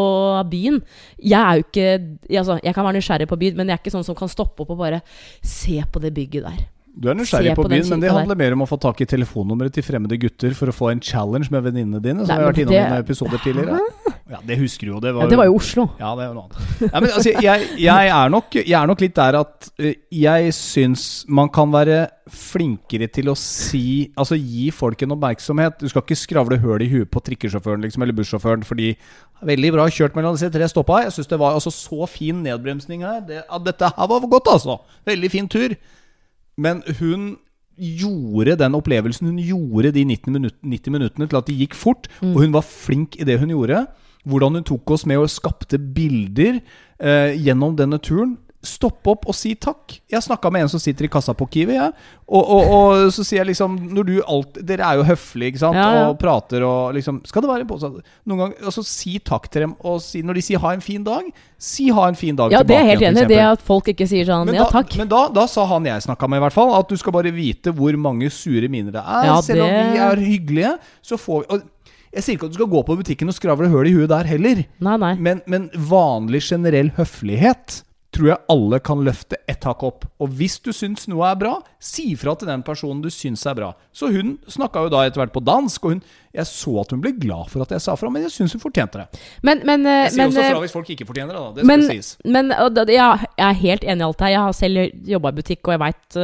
byen. 0.51 0.81
Jeg 1.21 1.41
er 1.41 1.53
jo 1.55 1.65
ikke 1.67 2.39
altså, 2.39 2.61
Jeg 2.65 2.75
kan 2.75 2.85
være 2.85 2.97
nysgjerrig 2.97 3.29
på 3.29 3.37
byen, 3.37 3.57
men 3.57 3.69
jeg 3.69 3.77
er 3.77 3.83
ikke 3.85 3.95
sånn 3.95 4.09
som 4.09 4.17
kan 4.17 4.29
stoppe 4.33 4.65
opp 4.65 4.73
og 4.73 4.81
bare 4.81 5.03
se 5.43 5.83
på 5.93 6.01
det 6.01 6.15
bygget 6.15 6.49
der. 6.49 6.76
Du 6.97 7.11
er 7.13 7.17
nysgjerrig 7.19 7.53
på 7.55 7.65
på 7.67 7.69
byen, 7.69 7.89
men 7.93 8.01
det 8.01 8.11
handler 8.13 8.39
mer 8.41 8.55
om 8.57 8.63
å 8.65 8.69
få 8.71 8.79
tak 8.81 9.03
i 9.05 9.07
telefonnummeret 9.09 9.75
til 9.77 9.85
fremmede 9.85 10.17
gutter 10.21 10.55
for 10.57 10.73
å 10.73 10.75
få 10.75 10.91
en 10.95 11.03
challenge 11.05 11.51
med 11.53 11.67
venninnene 11.67 12.01
dine, 12.01 12.25
som 12.25 12.33
Nei, 12.33 12.39
har 12.41 12.53
vært 12.53 12.63
innom 12.63 12.73
innom 12.73 12.73
i 12.73 12.85
det- 12.85 12.91
noen 12.91 13.05
episoder 13.05 13.43
tidligere. 13.45 14.15
Ja, 14.29 14.39
Det 14.45 14.59
husker 14.59 14.87
du 14.87 14.93
jo. 14.95 15.01
Det 15.01 15.13
var, 15.15 15.23
Ja, 15.23 15.29
det 15.29 15.37
var 15.39 15.45
jo 15.47 15.55
Oslo. 15.55 15.91
Ja, 16.01 16.15
det 16.17 16.27
var 16.27 16.35
noe 16.35 16.49
annet. 16.49 16.93
Ja, 16.93 17.01
men 17.01 17.11
altså, 17.11 17.33
jeg, 17.43 17.69
jeg, 17.79 18.09
er 18.09 18.29
nok, 18.29 18.51
jeg 18.55 18.73
er 18.73 18.87
nok 18.87 19.01
litt 19.01 19.15
der 19.15 19.39
at 19.39 19.69
eh, 19.79 19.95
jeg 20.11 20.53
syns 20.57 21.25
man 21.29 21.49
kan 21.49 21.71
være 21.71 22.09
flinkere 22.27 23.07
til 23.13 23.29
å 23.31 23.37
si 23.39 24.11
Altså 24.19 24.35
gi 24.35 24.71
folk 24.75 25.01
en 25.03 25.15
oppmerksomhet. 25.15 25.79
Du 25.79 25.89
skal 25.89 26.03
ikke 26.03 26.19
skravle 26.19 26.59
høl 26.59 26.83
i 26.83 26.89
huet 26.91 27.11
på 27.11 27.23
trikkesjåføren 27.23 27.87
liksom, 27.87 28.03
eller 28.03 28.17
bussjåføren 28.19 28.65
fordi 28.67 28.97
Veldig 29.47 29.71
bra 29.75 29.85
kjørt 29.93 30.15
mellom 30.17 30.35
disse 30.35 30.49
tre 30.51 30.67
stoppa. 30.67 31.03
Jeg 31.05 31.13
syns 31.13 31.29
det 31.29 31.39
var 31.39 31.53
altså 31.53 31.71
så 31.71 32.07
fin 32.09 32.39
nedbremsning 32.43 33.03
her. 33.05 33.21
Det, 33.21 33.43
dette 33.67 33.91
her 33.93 34.09
var 34.09 34.25
godt, 34.33 34.49
altså. 34.49 34.79
Veldig 35.07 35.31
fin 35.31 35.47
tur. 35.53 35.75
Men 36.57 36.83
hun 37.01 37.37
gjorde 37.77 38.57
den 38.57 38.77
opplevelsen 38.79 39.29
Hun 39.29 39.41
gjorde 39.45 39.93
de 39.93 40.05
90, 40.09 40.33
minutt, 40.33 40.57
90 40.65 40.95
minuttene 40.95 41.29
til 41.29 41.37
at 41.37 41.49
de 41.49 41.59
gikk 41.61 41.77
fort. 41.77 42.09
Og 42.25 42.41
hun 42.45 42.57
var 42.57 42.65
flink 42.65 43.19
i 43.21 43.27
det 43.29 43.39
hun 43.41 43.53
gjorde. 43.53 43.85
Hvordan 44.27 44.59
hun 44.59 44.67
tok 44.67 44.91
oss 44.97 45.07
med 45.07 45.21
og 45.21 45.31
skapte 45.31 45.79
bilder 45.79 46.61
eh, 46.99 47.37
gjennom 47.37 47.77
denne 47.79 48.01
turen. 48.03 48.39
Stopp 48.67 49.07
opp 49.13 49.27
og 49.31 49.35
si 49.37 49.55
takk. 49.55 50.01
Jeg 50.11 50.25
snakka 50.25 50.51
med 50.53 50.67
en 50.67 50.71
som 50.73 50.83
sitter 50.83 51.07
i 51.07 51.11
kassa 51.13 51.35
på 51.37 51.47
Kiwi. 51.49 51.77
ja. 51.79 51.91
Og, 52.27 52.43
og, 52.43 52.71
og 52.75 53.13
så 53.15 53.23
sier 53.23 53.39
jeg 53.45 53.53
liksom 53.53 53.77
alt, 54.27 54.57
Dere 54.67 54.83
er 54.83 54.97
jo 54.99 55.05
høflige 55.07 55.53
ikke 55.53 55.61
sant? 55.63 55.79
Ja, 55.79 55.85
ja. 55.95 56.07
og 56.11 56.17
prater 56.19 56.65
og 56.67 56.97
liksom 56.97 57.21
Skal 57.29 57.45
det 57.45 57.51
være 57.53 57.63
en 57.63 57.69
pose? 57.71 57.91
Noen 58.27 58.41
gang, 58.41 58.55
altså 58.67 58.83
Si 58.83 59.21
takk 59.23 59.47
til 59.53 59.63
dem. 59.63 59.77
Og 59.87 60.01
si, 60.03 60.23
når 60.27 60.35
de 60.41 60.43
sier 60.43 60.59
'ha 60.59 60.73
en 60.75 60.83
fin 60.83 61.05
dag', 61.05 61.31
si 61.59 61.87
'ha 61.91 62.09
en 62.09 62.19
fin 62.19 62.35
dag' 62.37 62.51
Ja, 62.51 62.65
det 62.67 62.75
er 62.77 62.85
helt 62.91 63.03
enig 63.03 63.23
i. 63.23 63.29
Det 63.31 63.39
at 63.39 63.63
folk 63.63 63.87
ikke 63.89 64.09
sier 64.09 64.27
sånn 64.27 64.47
Men, 64.47 64.57
ja, 64.57 64.65
da, 64.65 64.71
takk. 64.71 64.97
men 64.99 65.09
da, 65.09 65.29
da 65.29 65.47
sa 65.47 65.65
han 65.67 65.85
jeg 65.87 66.03
snakka 66.03 66.29
med, 66.29 66.39
i 66.39 66.45
hvert 66.47 66.53
fall, 66.53 66.75
at 66.75 66.89
du 66.89 66.97
skal 66.97 67.13
bare 67.13 67.31
vite 67.31 67.71
hvor 67.71 67.97
mange 67.97 68.29
sure 68.31 68.69
miner 68.69 68.91
det 68.91 69.03
er. 69.07 69.25
Ja, 69.31 69.41
Selv 69.41 69.63
om 69.63 69.71
vi 69.71 69.99
er 69.99 70.17
hyggelige, 70.17 70.79
så 71.03 71.17
får 71.17 71.41
vi 71.47 71.47
og 71.55 71.63
Jeg 72.17 72.23
sier 72.25 72.35
ikke 72.37 72.47
at 72.47 72.53
du 72.55 72.59
skal 72.59 72.73
gå 72.73 72.81
på 72.87 72.97
butikken 72.97 73.29
og 73.29 73.35
skravle 73.35 73.69
høl 73.69 73.87
i 73.87 73.93
huet 73.93 74.09
der 74.09 74.25
heller, 74.25 74.65
Nei, 74.81 74.97
nei. 74.97 75.15
men, 75.21 75.43
men 75.47 75.69
vanlig 75.75 76.41
generell 76.49 76.91
høflighet 76.97 77.83
tror 78.17 78.31
jeg 78.31 78.45
alle 78.53 78.79
kan 78.81 79.05
løfte 79.05 79.37
ett 79.51 79.65
hakk 79.69 79.83
opp. 79.85 80.07
Og 80.19 80.31
hvis 80.33 80.55
du 80.65 80.71
syns 80.73 81.07
noe 81.13 81.27
er 81.29 81.37
bra, 81.37 81.59
si 81.79 82.15
fra 82.17 82.33
til 82.41 82.49
den 82.49 82.63
personen 82.65 83.03
du 83.05 83.11
syns 83.13 83.43
er 83.47 83.55
bra. 83.59 83.75
Så 83.93 84.09
hun 84.09 84.39
snakka 84.49 84.87
jo 84.87 84.89
da 84.89 85.03
etter 85.05 85.21
hvert 85.21 85.33
på 85.35 85.43
dansk, 85.45 85.85
og 85.85 85.91
hun, 85.93 86.01
jeg 86.37 86.45
så 86.49 86.73
at 86.81 86.91
hun 86.93 87.01
ble 87.05 87.13
glad 87.21 87.51
for 87.53 87.61
at 87.65 87.71
jeg 87.73 87.81
sa 87.85 87.95
fra, 87.97 88.09
men 88.13 88.23
jeg 88.25 88.33
syns 88.33 88.53
hun 88.57 88.61
fortjente 88.63 89.03
det. 89.03 89.21
Men, 89.45 89.61
men, 89.69 89.85
eh, 89.85 90.03
Jeg 90.07 90.13
sier 90.15 90.23
men, 90.23 90.33
også 90.33 90.41
eh, 90.45 90.51
fra 90.55 90.63
hvis 90.65 90.73
folk 90.73 90.91
ikke 90.95 91.07
fortjener 91.09 91.37
det, 91.37 91.43
da. 91.43 91.53
Det 91.57 91.65
skal 91.69 91.85
sies. 91.93 92.11
men 92.25 92.49
da- 92.49 92.87
ja, 92.93 93.11
jeg 93.37 93.45
er 93.49 93.61
helt 93.61 93.85
enig 93.85 94.01
i 94.01 94.09
alt 94.09 94.21
her. 94.25 94.29
Jeg 94.33 94.41
har 94.47 94.53
selv 94.57 95.07
jobba 95.13 95.29
i 95.29 95.37
butikk, 95.43 95.61
og 95.69 95.73
jeg 95.77 95.81
veit 95.85 96.19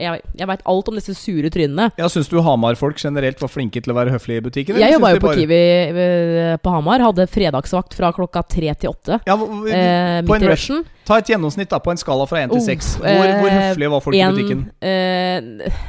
jeg, 0.00 0.22
jeg 0.42 0.48
vet 0.50 0.62
alt 0.74 0.88
om 0.90 0.98
disse 0.98 1.14
sure 1.18 1.50
trynene. 1.50 1.90
Ja, 1.98 2.08
Syns 2.10 2.28
du 2.30 2.40
Hamar-folk 2.42 2.98
generelt 2.98 3.40
var 3.42 3.48
flinke 3.52 3.82
til 3.82 3.92
å 3.94 3.96
være 3.98 4.14
høflige 4.16 4.42
i 4.42 4.46
butikken? 4.50 4.74
eller 4.76 4.86
Jeg 4.86 4.98
jobba 4.98 5.10
jo 5.14 5.20
på 5.22 5.28
bare- 5.30 5.40
Kiwi 5.40 5.60
eh, 5.60 6.56
på 6.58 6.70
Hamar. 6.74 7.00
Hadde 7.06 7.26
fredagsvakt 7.30 7.94
fra 7.94 8.12
klokka 8.12 8.42
tre 8.48 8.74
til 8.74 8.90
åtte. 8.90 9.20
Ja, 9.26 9.38
Eh, 9.40 10.22
på 10.26 10.34
en 10.34 10.42
rush. 10.50 10.70
Ta 11.10 11.18
et 11.18 11.30
gjennomsnitt 11.32 11.70
da 11.72 11.80
på 11.82 11.90
en 11.90 11.98
skala 11.98 12.26
fra 12.30 12.44
1 12.46 12.52
til 12.54 12.60
Oh, 12.60 12.66
6. 12.68 12.90
Hvor, 13.02 13.08
uh, 13.10 13.38
hvor 13.42 13.50
høflige 13.56 13.90
var 13.90 14.04
folk 14.04 14.14
i 14.14 14.26
butikken? 14.30 14.60
Uh, 14.78 15.88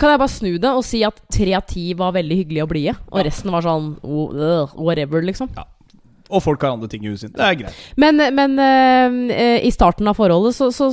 kan 0.00 0.14
jeg 0.14 0.20
bare 0.22 0.32
snu 0.32 0.54
det 0.56 0.70
og 0.72 0.84
si 0.88 1.02
at 1.04 1.18
tre 1.32 1.52
av 1.58 1.66
ti 1.68 1.90
var 1.98 2.14
veldig 2.16 2.38
hyggelige 2.40 2.64
og 2.64 2.70
blide, 2.72 2.94
og 3.10 3.20
Ja. 3.20 3.26
resten 3.28 3.52
var 3.52 3.66
sånn 3.66 3.90
oh, 4.00 4.32
ugh, 4.32 4.72
whatever, 4.80 5.20
liksom. 5.20 5.50
Og 6.26 6.42
folk 6.42 6.62
har 6.64 6.72
andre 6.74 6.88
ting 6.88 7.04
i 7.04 7.12
huset 7.12 7.28
sitt. 7.28 7.36
Det 7.36 7.44
er 7.44 7.58
greit. 7.60 7.82
Men, 7.96 8.16
men 8.34 8.58
eh, 8.58 9.36
eh, 9.36 9.66
i 9.66 9.70
starten 9.70 10.08
av 10.08 10.16
forholdet 10.18 10.56
så, 10.56 10.72
så, 10.74 10.88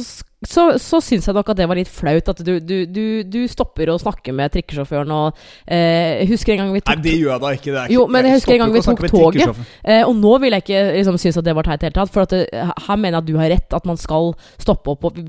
så, 0.47 0.65
så 0.81 0.99
syns 1.03 1.27
jeg 1.27 1.35
nok 1.35 1.49
at 1.53 1.59
det 1.59 1.67
var 1.69 1.77
litt 1.79 1.91
flaut. 1.91 2.29
At 2.29 2.41
du, 2.45 2.53
du, 2.59 2.75
du, 2.89 3.03
du 3.23 3.39
stopper 3.51 3.91
å 3.93 3.97
snakke 4.01 4.33
med 4.35 4.53
trikkesjåføren 4.53 5.11
og 5.15 5.39
eh, 5.65 6.23
husker 6.29 6.55
en 6.55 6.63
gang 6.63 6.73
vi 6.75 6.81
tok 6.83 6.93
Nei, 6.93 7.03
det 7.05 7.15
gjør 7.15 7.31
jeg 7.31 7.43
da 7.43 7.51
ikke. 7.57 7.69
Det 7.69 7.79
er 7.79 7.87
ikke 7.87 7.95
Jo, 7.95 8.05
men 8.11 8.27
jeg 8.27 8.37
husker 8.37 8.55
en 8.55 8.63
gang 8.63 8.73
vi 8.75 8.83
tok 8.85 9.03
toget. 9.13 9.61
Eh, 9.83 10.03
og 10.07 10.15
nå 10.19 10.33
vil 10.43 10.57
jeg 10.57 10.65
ikke 10.65 10.81
liksom, 10.97 11.19
synes 11.21 11.39
at 11.39 11.47
det 11.47 11.55
var 11.57 11.67
teit 11.67 11.79
i 11.79 11.83
det 11.83 11.91
hele 11.91 11.99
tatt. 11.99 12.13
For 12.13 12.25
at 12.25 12.35
det, 12.35 12.43
her 12.87 12.99
mener 12.99 13.17
jeg 13.17 13.21
at 13.23 13.29
du 13.29 13.39
har 13.39 13.53
rett, 13.53 13.77
at 13.79 13.87
man 13.89 13.99
skal 14.01 14.33
stoppe 14.61 14.93
opp 14.95 15.07
og, 15.09 15.19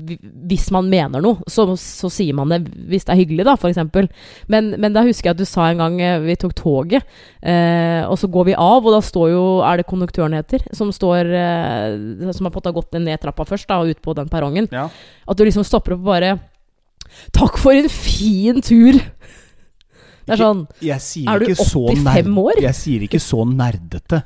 hvis 0.49 0.67
man 0.75 0.91
mener 0.91 1.23
noe. 1.23 1.39
Så, 1.51 1.67
så 1.79 2.11
sier 2.13 2.35
man 2.37 2.51
det 2.53 2.61
hvis 2.89 3.07
det 3.07 3.15
er 3.15 3.21
hyggelig, 3.21 3.47
da, 3.47 3.55
f.eks. 3.55 3.81
Men, 4.51 4.73
men 4.81 4.95
da 4.95 5.05
husker 5.05 5.31
jeg 5.31 5.37
at 5.37 5.41
du 5.41 5.47
sa 5.47 5.69
en 5.71 5.83
gang 5.83 5.99
eh, 6.03 6.19
vi 6.25 6.37
tok 6.39 6.55
toget, 6.57 7.05
eh, 7.41 8.03
og 8.03 8.17
så 8.19 8.29
går 8.31 8.49
vi 8.51 8.57
av, 8.57 8.83
og 8.83 8.95
da 8.95 9.01
står 9.03 9.31
jo 9.31 9.43
Er 9.65 9.79
det 9.79 9.87
konduktøren 9.89 10.35
heter? 10.35 10.63
Som 10.75 10.91
står 10.95 11.29
eh, 11.31 12.31
Som 12.35 12.49
har 12.49 12.75
gått 12.75 12.95
ned 12.99 13.21
trappa 13.21 13.45
først, 13.47 13.67
da, 13.69 13.79
og 13.81 13.93
ut 13.93 14.01
på 14.03 14.15
den 14.17 14.29
perrongen. 14.31 14.67
Ja. 14.73 14.87
At 15.27 15.37
du 15.37 15.45
liksom 15.47 15.65
stopper 15.67 15.95
opp 15.95 16.05
og 16.05 16.11
bare 16.13 16.35
Takk 17.35 17.57
for 17.61 17.71
en 17.71 17.89
fin 17.89 18.61
tur! 18.65 18.99
Det 20.25 20.33
er 20.33 20.41
sånn 20.41 20.63
Jeg 20.83 21.03
sier 21.05 21.29
Er 21.31 21.39
du 21.41 21.51
ikke 21.51 21.67
så 21.69 21.83
85 21.93 22.39
år? 22.41 22.61
Jeg 22.65 22.77
sier 22.79 23.05
ikke 23.05 23.21
så 23.21 23.43
nerdete. 23.49 24.23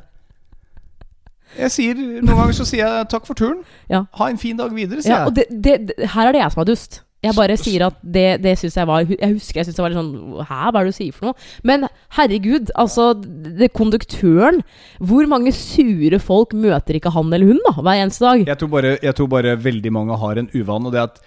Jeg 1.58 1.74
sier, 1.74 1.98
Noen 1.98 2.38
ganger 2.38 2.56
så 2.56 2.66
sier 2.70 2.86
jeg 2.86 3.08
'takk 3.10 3.26
for 3.26 3.34
turen'. 3.34 3.64
Ja. 3.90 4.04
Ha 4.20 4.30
en 4.30 4.38
fin 4.38 4.58
dag 4.58 4.74
videre, 4.76 5.02
sier 5.02 5.16
Ja, 5.16 5.26
og 5.26 5.36
det, 5.36 5.48
det, 5.50 5.76
det, 5.90 6.10
her 6.14 6.28
er 6.28 6.32
det 6.36 6.42
jeg 6.44 6.52
som 6.54 6.62
er 6.62 6.70
dust. 6.70 7.02
Jeg 7.20 7.36
bare 7.36 7.56
sier 7.60 7.84
at 7.90 7.98
det, 8.00 8.28
det 8.40 8.54
syns 8.62 8.78
jeg 8.80 8.88
var 8.88 9.04
Jeg 9.04 9.34
husker 9.34 9.60
jeg 9.60 9.68
syntes 9.68 9.76
det 9.76 9.84
var 9.84 9.92
litt 9.92 10.00
sånn 10.00 10.46
Hæ, 10.48 10.60
hva 10.72 10.80
er 10.80 10.88
det 10.88 10.94
du 10.94 10.96
sier 10.96 11.16
for 11.16 11.30
noe? 11.30 11.48
Men 11.68 11.84
herregud, 12.16 12.72
altså 12.80 13.10
det, 13.20 13.74
Konduktøren 13.76 14.62
Hvor 15.04 15.28
mange 15.28 15.52
sure 15.56 16.22
folk 16.24 16.56
møter 16.56 16.96
ikke 16.96 17.12
han 17.16 17.34
eller 17.36 17.52
hun 17.52 17.60
da 17.68 17.76
hver 17.76 18.06
eneste 18.06 18.24
dag? 18.24 18.46
Jeg 18.48 18.62
tror, 18.62 18.72
bare, 18.78 18.96
jeg 19.04 19.18
tror 19.20 19.32
bare 19.36 19.58
veldig 19.60 19.94
mange 19.96 20.20
har 20.24 20.40
en 20.40 20.52
uvane, 20.56 20.88
og 20.88 20.96
det 20.96 21.04
er 21.04 21.12
at 21.12 21.22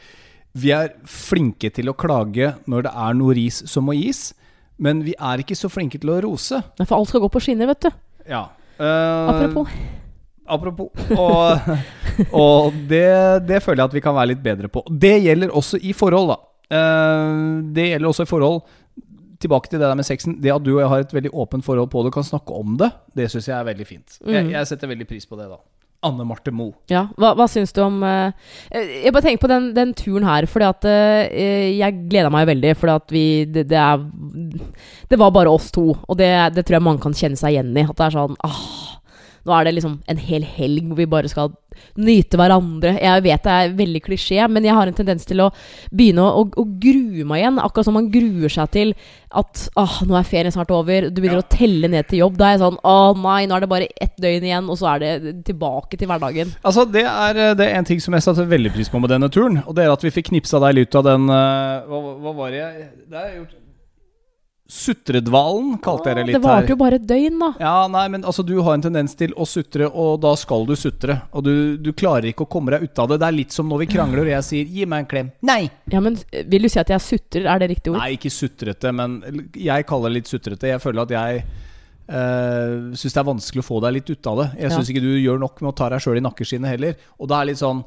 vi 0.53 0.73
er 0.77 0.91
flinke 1.09 1.71
til 1.73 1.89
å 1.89 1.97
klage 1.97 2.51
når 2.69 2.85
det 2.85 2.93
er 3.05 3.15
noe 3.17 3.37
ris 3.37 3.63
som 3.69 3.87
må 3.89 3.95
gis, 3.97 4.35
men 4.77 5.01
vi 5.07 5.15
er 5.17 5.41
ikke 5.41 5.57
så 5.57 5.71
flinke 5.73 6.01
til 6.01 6.13
å 6.13 6.19
rose. 6.25 6.61
For 6.83 6.97
alt 6.99 7.09
skal 7.09 7.25
gå 7.25 7.31
på 7.33 7.41
skinner, 7.41 7.71
vet 7.73 7.87
du. 7.87 7.91
Ja. 8.29 8.43
Uh, 8.77 9.33
Apropos. 9.33 9.73
Apropos. 10.53 10.91
Og, 11.17 11.73
og 12.37 12.77
det, 12.91 13.07
det 13.49 13.63
føler 13.65 13.83
jeg 13.83 13.91
at 13.91 13.97
vi 13.97 14.05
kan 14.05 14.17
være 14.19 14.33
litt 14.35 14.43
bedre 14.45 14.69
på. 14.73 14.85
Det 14.91 15.15
gjelder 15.25 15.55
også 15.57 15.81
i 15.81 15.95
forhold, 15.97 16.35
da. 16.35 16.39
Eh, 16.77 17.35
det 17.77 17.89
gjelder 17.91 18.13
også 18.13 18.29
i 18.29 18.33
forhold 18.35 18.63
Tilbake 19.43 19.67
til 19.73 19.81
det 19.81 19.89
der 19.89 19.97
med 19.99 20.07
sexen. 20.07 20.37
Det 20.39 20.53
at 20.55 20.63
du 20.63 20.69
og 20.77 20.81
jeg 20.85 20.91
har 20.93 21.01
et 21.03 21.13
veldig 21.17 21.33
åpent 21.35 21.65
forhold 21.67 21.89
på 21.91 22.05
det, 22.07 22.13
kan 22.15 22.23
snakke 22.23 22.55
om 22.55 22.77
det, 22.79 22.93
det 23.19 23.25
syns 23.33 23.49
jeg 23.51 23.57
er 23.59 23.65
veldig 23.67 23.87
fint. 23.89 24.19
Jeg, 24.23 24.45
Mm. 24.47 24.53
jeg 24.55 24.69
setter 24.71 24.87
veldig 24.93 25.07
pris 25.11 25.27
på 25.27 25.35
det, 25.41 25.49
da. 25.51 25.57
Anne 26.07 26.25
Marte 26.27 26.51
Moe. 26.55 26.77
Ja, 26.91 27.09
hva, 27.19 27.33
hva 27.39 27.49
syns 27.51 27.71
du 27.75 27.81
om 27.83 28.01
uh, 28.03 28.31
Jeg 28.75 29.13
bare 29.15 29.23
tenker 29.23 29.43
på 29.45 29.51
den, 29.51 29.69
den 29.75 29.93
turen 29.95 30.25
her, 30.27 30.47
fordi 30.51 30.67
at 30.67 30.87
eh, 30.91 31.69
Jeg 31.79 32.09
gleda 32.11 32.31
meg 32.35 32.49
veldig, 32.51 32.73
fordi 32.79 32.95
at 32.99 33.15
vi 33.15 33.25
det, 33.47 33.69
det 33.71 33.79
er 33.79 34.03
Det 35.11 35.19
var 35.21 35.31
bare 35.35 35.51
oss 35.55 35.71
to, 35.75 35.85
og 35.95 36.19
det, 36.19 36.31
det 36.57 36.65
tror 36.67 36.79
jeg 36.81 36.87
mange 36.89 37.03
kan 37.05 37.15
kjenne 37.15 37.39
seg 37.39 37.55
igjen 37.55 37.71
i. 37.79 37.85
At 37.87 37.95
det 37.99 38.09
er 38.09 38.17
sånn 38.17 38.35
ah, 38.47 38.59
Nå 39.45 39.55
er 39.57 39.65
det 39.67 39.75
liksom 39.79 39.99
en 40.07 40.21
hel 40.23 40.45
helg 40.47 40.87
hvor 40.87 40.99
vi 41.01 41.07
bare 41.11 41.31
skal 41.33 41.53
nyte 41.97 42.37
hverandre. 42.37 42.93
Jeg 43.01 43.23
vet 43.25 43.43
det 43.47 43.53
er 43.53 43.71
veldig 43.79 44.01
klisjé, 44.05 44.45
men 44.53 44.67
jeg 44.67 44.75
har 44.77 44.87
en 44.91 44.95
tendens 44.99 45.25
til 45.27 45.41
å 45.41 45.47
begynne 45.91 46.21
å, 46.23 46.43
å, 46.43 46.45
å 46.61 46.65
grue 46.83 47.25
meg 47.27 47.41
igjen. 47.41 47.59
Akkurat 47.65 47.89
som 47.89 47.97
man 47.97 48.11
gruer 48.13 48.53
seg 48.53 48.69
til 48.77 48.93
at 49.33 49.65
åh, 49.81 49.95
nå 50.07 50.19
er 50.19 50.29
ferien 50.29 50.53
snart 50.53 50.71
over. 50.77 51.09
Du 51.09 51.23
begynner 51.23 51.41
Ja. 51.41 51.47
å 51.47 51.57
telle 51.57 51.89
ned 51.89 52.11
til 52.11 52.21
jobb. 52.21 52.37
Da 52.37 52.51
er 52.51 52.59
jeg 52.59 52.63
sånn 52.67 52.77
Å 52.85 52.97
nei, 53.17 53.47
nå 53.49 53.57
er 53.57 53.65
det 53.65 53.71
bare 53.73 53.89
ett 54.05 54.15
døgn 54.21 54.45
igjen, 54.51 54.69
og 54.69 54.79
så 54.79 54.93
er 54.95 55.03
det 55.03 55.33
tilbake 55.49 55.97
til 55.99 56.13
hverdagen. 56.13 56.53
Altså, 56.63 56.85
det 56.93 57.07
er, 57.09 57.43
det 57.57 57.67
er 57.71 57.81
en 57.81 57.89
ting 57.89 58.05
som 58.05 58.15
jeg 58.15 58.27
satte 58.29 58.45
veldig 58.53 58.75
pris 58.77 58.93
på 58.93 59.01
med 59.01 59.11
denne 59.17 59.33
turen. 59.33 59.63
Og 59.67 59.75
det 59.75 59.87
er 59.89 59.95
at 59.97 60.05
vi 60.05 60.13
fikk 60.13 60.29
knipsa 60.29 60.61
deg 60.63 60.77
litt 60.83 60.95
av 61.01 61.09
den 61.09 61.27
eh, 61.33 61.89
hva, 61.89 62.05
hva 62.21 62.37
var 62.37 62.53
det 62.53 62.61
jeg 62.63 62.89
Det 63.09 63.17
har 63.19 63.27
jeg 63.33 63.41
gjort 63.41 63.59
Sutredvalen, 64.73 65.75
kalte 65.85 66.09
jeg 66.09 66.17
det 66.17 66.23
litt 66.27 66.37
her. 66.37 66.41
Det 66.41 66.49
varte 66.49 66.73
jo 66.73 66.77
bare 66.81 66.97
et 66.97 67.05
døgn, 67.09 67.35
da. 67.43 67.49
Ja, 67.61 67.75
nei, 67.93 68.05
men 68.15 68.23
altså 68.25 68.45
Du 68.47 68.55
har 68.65 68.79
en 68.79 68.85
tendens 68.85 69.13
til 69.19 69.35
å 69.37 69.45
sutre, 69.49 69.89
og 69.89 70.23
da 70.23 70.33
skal 70.41 70.65
du 70.69 70.73
sutre. 70.79 71.19
Og 71.37 71.45
du, 71.45 71.53
du 71.77 71.91
klarer 71.93 72.31
ikke 72.31 72.47
å 72.47 72.51
komme 72.51 72.73
deg 72.73 72.87
ut 72.89 73.03
av 73.03 73.11
det. 73.13 73.19
Det 73.21 73.29
er 73.29 73.37
litt 73.37 73.57
som 73.57 73.69
når 73.69 73.83
vi 73.85 73.89
krangler 73.93 74.25
og 74.25 74.33
jeg 74.33 74.47
sier 74.49 74.71
'gi 74.73 74.87
meg 74.89 75.05
en 75.05 75.11
klem'. 75.11 75.31
Nei! 75.45 75.61
Ja, 75.93 76.01
men 76.01 76.17
eh, 76.33 76.47
Vil 76.49 76.65
du 76.65 76.71
si 76.73 76.81
at 76.81 76.89
jeg 76.95 77.05
sutrer? 77.05 77.49
Er 77.53 77.61
det 77.61 77.69
riktig 77.75 77.93
ord? 77.93 78.01
Nei, 78.01 78.15
ikke 78.17 78.33
sutrete, 78.33 78.95
men 78.97 79.21
jeg 79.53 79.87
kaller 79.91 80.09
det 80.09 80.23
litt 80.23 80.33
sutrete. 80.33 80.73
Jeg 80.73 80.81
føler 80.81 81.05
at 81.05 81.15
jeg 81.19 81.45
øh, 82.09 82.97
syns 82.97 83.13
det 83.13 83.21
er 83.21 83.29
vanskelig 83.29 83.65
å 83.65 83.69
få 83.69 83.83
deg 83.85 83.99
litt 83.99 84.11
ut 84.11 84.27
av 84.33 84.41
det. 84.41 84.49
Jeg 84.63 84.71
Ja. 84.73 84.81
ikke 84.81 85.05
du 85.05 85.13
gjør 85.21 85.39
nok 85.45 85.61
med 85.61 85.73
å 85.75 85.77
ta 85.77 85.89
deg 85.93 86.01
sjøl 86.01 86.17
i 86.17 86.25
nakkeskinnet 86.25 86.73
heller. 86.73 86.97
Og 87.21 87.29
da 87.29 87.43
er 87.43 87.53
litt 87.53 87.61
sånn 87.61 87.85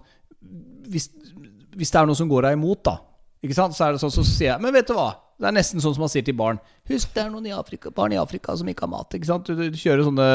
hvis, 0.86 1.10
hvis 1.76 1.92
det 1.92 2.00
er 2.02 2.06
noe 2.06 2.16
som 2.16 2.30
går 2.30 2.46
deg 2.46 2.60
imot, 2.60 2.84
da, 2.86 3.00
ikke 3.46 3.58
sant? 3.58 3.78
så 3.78 3.88
er 3.88 3.96
det 3.96 4.02
sånn 4.04 4.14
så 4.14 4.26
sier 4.28 4.52
jeg 4.54 4.62
Men 4.64 4.74
vet 4.76 4.90
du 4.90 4.96
hva? 4.98 5.12
Det 5.36 5.50
er 5.50 5.56
nesten 5.58 5.84
sånn 5.84 5.92
som 5.98 6.06
man 6.06 6.12
sier 6.12 6.24
til 6.24 6.36
barn. 6.40 6.62
Husk, 6.88 7.10
det 7.12 7.26
er 7.26 7.28
noen 7.28 7.48
i 7.50 7.52
Afrika, 7.52 7.90
barn 7.92 8.14
i 8.16 8.20
Afrika 8.22 8.54
som 8.56 8.70
ikke 8.72 8.86
har 8.86 8.92
mat. 8.94 9.18
Ikke 9.18 9.28
sant? 9.28 9.50
Du, 9.50 9.58
du 9.68 9.76
kjører 9.76 10.06
sånne 10.08 10.28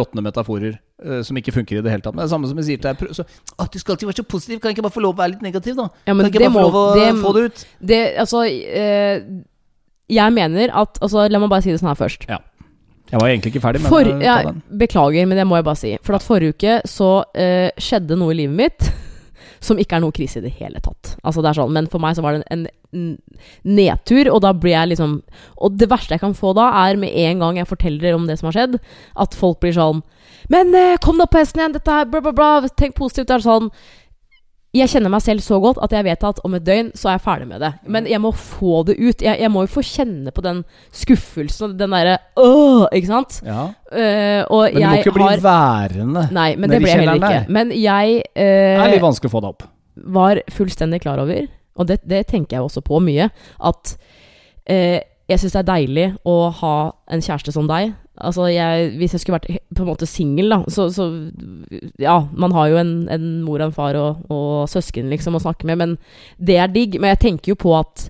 råtne 0.00 0.24
metaforer 0.24 0.78
uh, 1.04 1.18
som 1.26 1.36
ikke 1.36 1.52
funker 1.52 1.76
i 1.76 1.82
det 1.84 1.92
hele 1.92 2.00
tatt. 2.06 2.16
Men 2.16 2.22
det 2.22 2.30
er 2.30 2.32
samme 2.32 2.48
som 2.48 2.62
jeg 2.62 2.68
sier 2.70 2.80
til 2.80 2.88
deg. 2.88 3.12
Så, 3.18 3.26
«Å, 3.52 3.66
du 3.68 3.76
skal 3.82 3.96
alltid 3.96 4.08
være 4.08 4.20
så 4.22 4.24
positiv. 4.24 4.62
Kan 4.62 4.72
jeg 4.72 4.78
ikke 4.78 4.86
bare 4.88 4.96
få 4.96 5.04
lov 5.04 5.12
å 5.12 5.20
være 5.20 5.34
litt 5.34 5.44
negativ, 5.44 5.76
da? 5.76 5.90
Ja, 6.08 6.14
men 6.16 6.24
kan 6.24 6.32
ikke 6.32 6.44
det 6.46 6.50
bare 6.54 6.64
få 6.64 6.70
lov 6.70 6.78
å 6.80 6.86
det- 6.96 7.12
få 7.20 7.34
det 7.36 7.44
ut? 7.50 7.64
Det, 7.92 8.00
altså 8.24 8.42
uh, 8.48 9.16
Jeg 10.16 10.36
mener 10.40 10.72
at 10.72 11.02
altså, 11.04 11.28
La 11.28 11.42
meg 11.42 11.52
bare 11.52 11.66
si 11.66 11.74
det 11.74 11.82
sånn 11.82 11.92
her 11.92 12.00
først. 12.00 12.24
Jeg 13.06 13.20
var 13.20 13.28
egentlig 13.28 13.52
ikke 13.52 13.62
ferdig, 13.62 13.84
men 13.84 13.92
For, 13.92 14.08
eh, 14.08 14.24
ja, 14.24 14.40
beklager, 14.80 15.28
men 15.28 15.38
det 15.38 15.44
må 15.46 15.60
jeg 15.60 15.68
bare 15.68 15.78
si. 15.78 15.92
For 16.02 16.16
at 16.16 16.24
forrige 16.26 16.56
uke 16.56 16.78
så 16.90 17.10
uh, 17.28 17.68
skjedde 17.76 18.16
noe 18.18 18.32
i 18.32 18.40
livet 18.40 18.56
mitt 18.56 18.88
som 19.64 19.78
ikke 19.80 19.98
er 19.98 20.04
noe 20.04 20.14
krise 20.14 20.40
i 20.40 20.44
det 20.44 20.54
hele 20.58 20.80
tatt. 20.84 21.14
Altså 21.22 21.42
det 21.42 21.50
er 21.50 21.58
sånn, 21.60 21.74
Men 21.76 21.88
for 21.92 22.02
meg 22.02 22.16
så 22.16 22.24
var 22.24 22.36
det 22.36 22.46
en, 22.52 22.66
en 22.92 23.06
nedtur, 23.66 24.30
og 24.32 24.40
da 24.44 24.52
blir 24.56 24.74
jeg 24.76 24.92
liksom 24.94 25.18
Og 25.62 25.76
det 25.80 25.88
verste 25.90 26.16
jeg 26.16 26.22
kan 26.22 26.36
få 26.36 26.52
da, 26.56 26.68
er 26.86 27.00
med 27.00 27.12
en 27.12 27.42
gang 27.42 27.60
jeg 27.60 27.68
forteller 27.70 28.16
om 28.16 28.26
det 28.28 28.38
som 28.40 28.50
har 28.50 28.56
skjedd, 28.56 28.78
at 29.16 29.36
folk 29.36 29.60
blir 29.64 29.76
sånn 29.76 30.02
Men 30.52 30.74
eh, 30.76 30.96
kom 31.02 31.18
deg 31.18 31.26
opp 31.26 31.34
på 31.34 31.42
hesten 31.42 31.62
igjen, 31.62 31.76
dette 31.76 31.92
her, 31.92 32.08
bla, 32.10 32.22
bla, 32.22 32.32
bla. 32.36 32.68
Tenk 32.78 32.94
positivt. 32.98 33.28
Det 33.28 33.38
er 33.38 33.46
sånn 33.46 33.70
jeg 34.80 34.90
kjenner 34.92 35.12
meg 35.12 35.22
selv 35.24 35.42
så 35.44 35.58
godt 35.62 35.78
at 35.84 35.92
jeg 35.94 36.06
vet 36.06 36.24
at 36.26 36.38
om 36.46 36.54
et 36.58 36.64
døgn 36.66 36.90
så 36.98 37.10
er 37.10 37.16
jeg 37.16 37.24
ferdig 37.26 37.48
med 37.50 37.62
det. 37.62 37.70
Men 37.92 38.08
jeg 38.10 38.20
må 38.22 38.32
få 38.36 38.82
det 38.88 38.96
ut. 38.98 39.22
Jeg, 39.22 39.38
jeg 39.42 39.52
må 39.52 39.64
jo 39.66 39.70
få 39.76 39.84
kjenne 39.86 40.32
på 40.34 40.44
den 40.44 40.62
skuffelsen 40.94 41.68
og 41.68 41.76
den 41.80 41.94
derre 41.94 42.16
åh, 42.40 42.86
ikke 42.94 43.10
sant? 43.10 43.40
Ja. 43.46 43.68
Uh, 43.90 44.42
og 44.52 44.74
Men 44.74 44.80
du 44.80 44.88
må 44.88 45.00
ikke 45.00 45.16
bli 45.16 45.28
har 45.28 45.44
værende. 45.44 46.26
Nei, 46.36 46.48
men 46.56 46.72
det 46.72 46.80
ble 46.82 46.92
jeg 46.92 47.02
heller 47.04 47.20
ikke. 47.20 47.42
Men 47.58 47.74
jeg 47.74 48.22
Det 48.34 48.46
er 48.46 48.92
litt 48.92 49.00
eh, 49.00 49.06
vanskelig 49.06 49.32
å 49.32 49.36
få 49.36 49.44
deg 49.44 49.54
opp. 49.54 49.68
var 50.16 50.40
fullstendig 50.52 51.00
klar 51.04 51.22
over, 51.22 51.46
og 51.76 51.88
det, 51.88 52.00
det 52.04 52.26
tenker 52.30 52.58
jeg 52.58 52.66
også 52.66 52.82
på 52.84 53.00
mye, 53.04 53.30
at 53.70 53.94
uh, 53.96 54.98
jeg 55.26 55.42
syns 55.42 55.56
det 55.56 55.62
er 55.62 55.70
deilig 55.70 56.08
å 56.28 56.36
ha 56.60 56.76
en 57.10 57.24
kjæreste 57.24 57.54
som 57.54 57.68
deg. 57.70 57.94
Altså, 58.16 58.46
jeg, 58.48 58.90
Hvis 58.96 59.12
jeg 59.14 59.22
skulle 59.22 59.38
vært 59.38 59.62
på 59.76 59.84
en 59.84 59.90
måte 59.90 60.08
singel, 60.08 60.50
da, 60.52 60.60
så, 60.72 60.88
så 60.94 61.08
Ja, 62.02 62.18
man 62.32 62.54
har 62.56 62.70
jo 62.72 62.80
en, 62.80 62.92
en 63.12 63.26
mor 63.44 63.60
og 63.60 63.68
en 63.68 63.76
far 63.76 63.98
og, 64.00 64.26
og 64.32 64.68
søsken 64.72 65.10
liksom 65.12 65.36
å 65.36 65.42
snakke 65.42 65.68
med, 65.68 65.80
men 65.82 65.96
det 66.38 66.58
er 66.60 66.72
digg. 66.72 67.00
Men 67.00 67.14
jeg 67.14 67.22
tenker 67.26 67.52
jo 67.52 67.60
på 67.66 67.74
at 67.78 68.08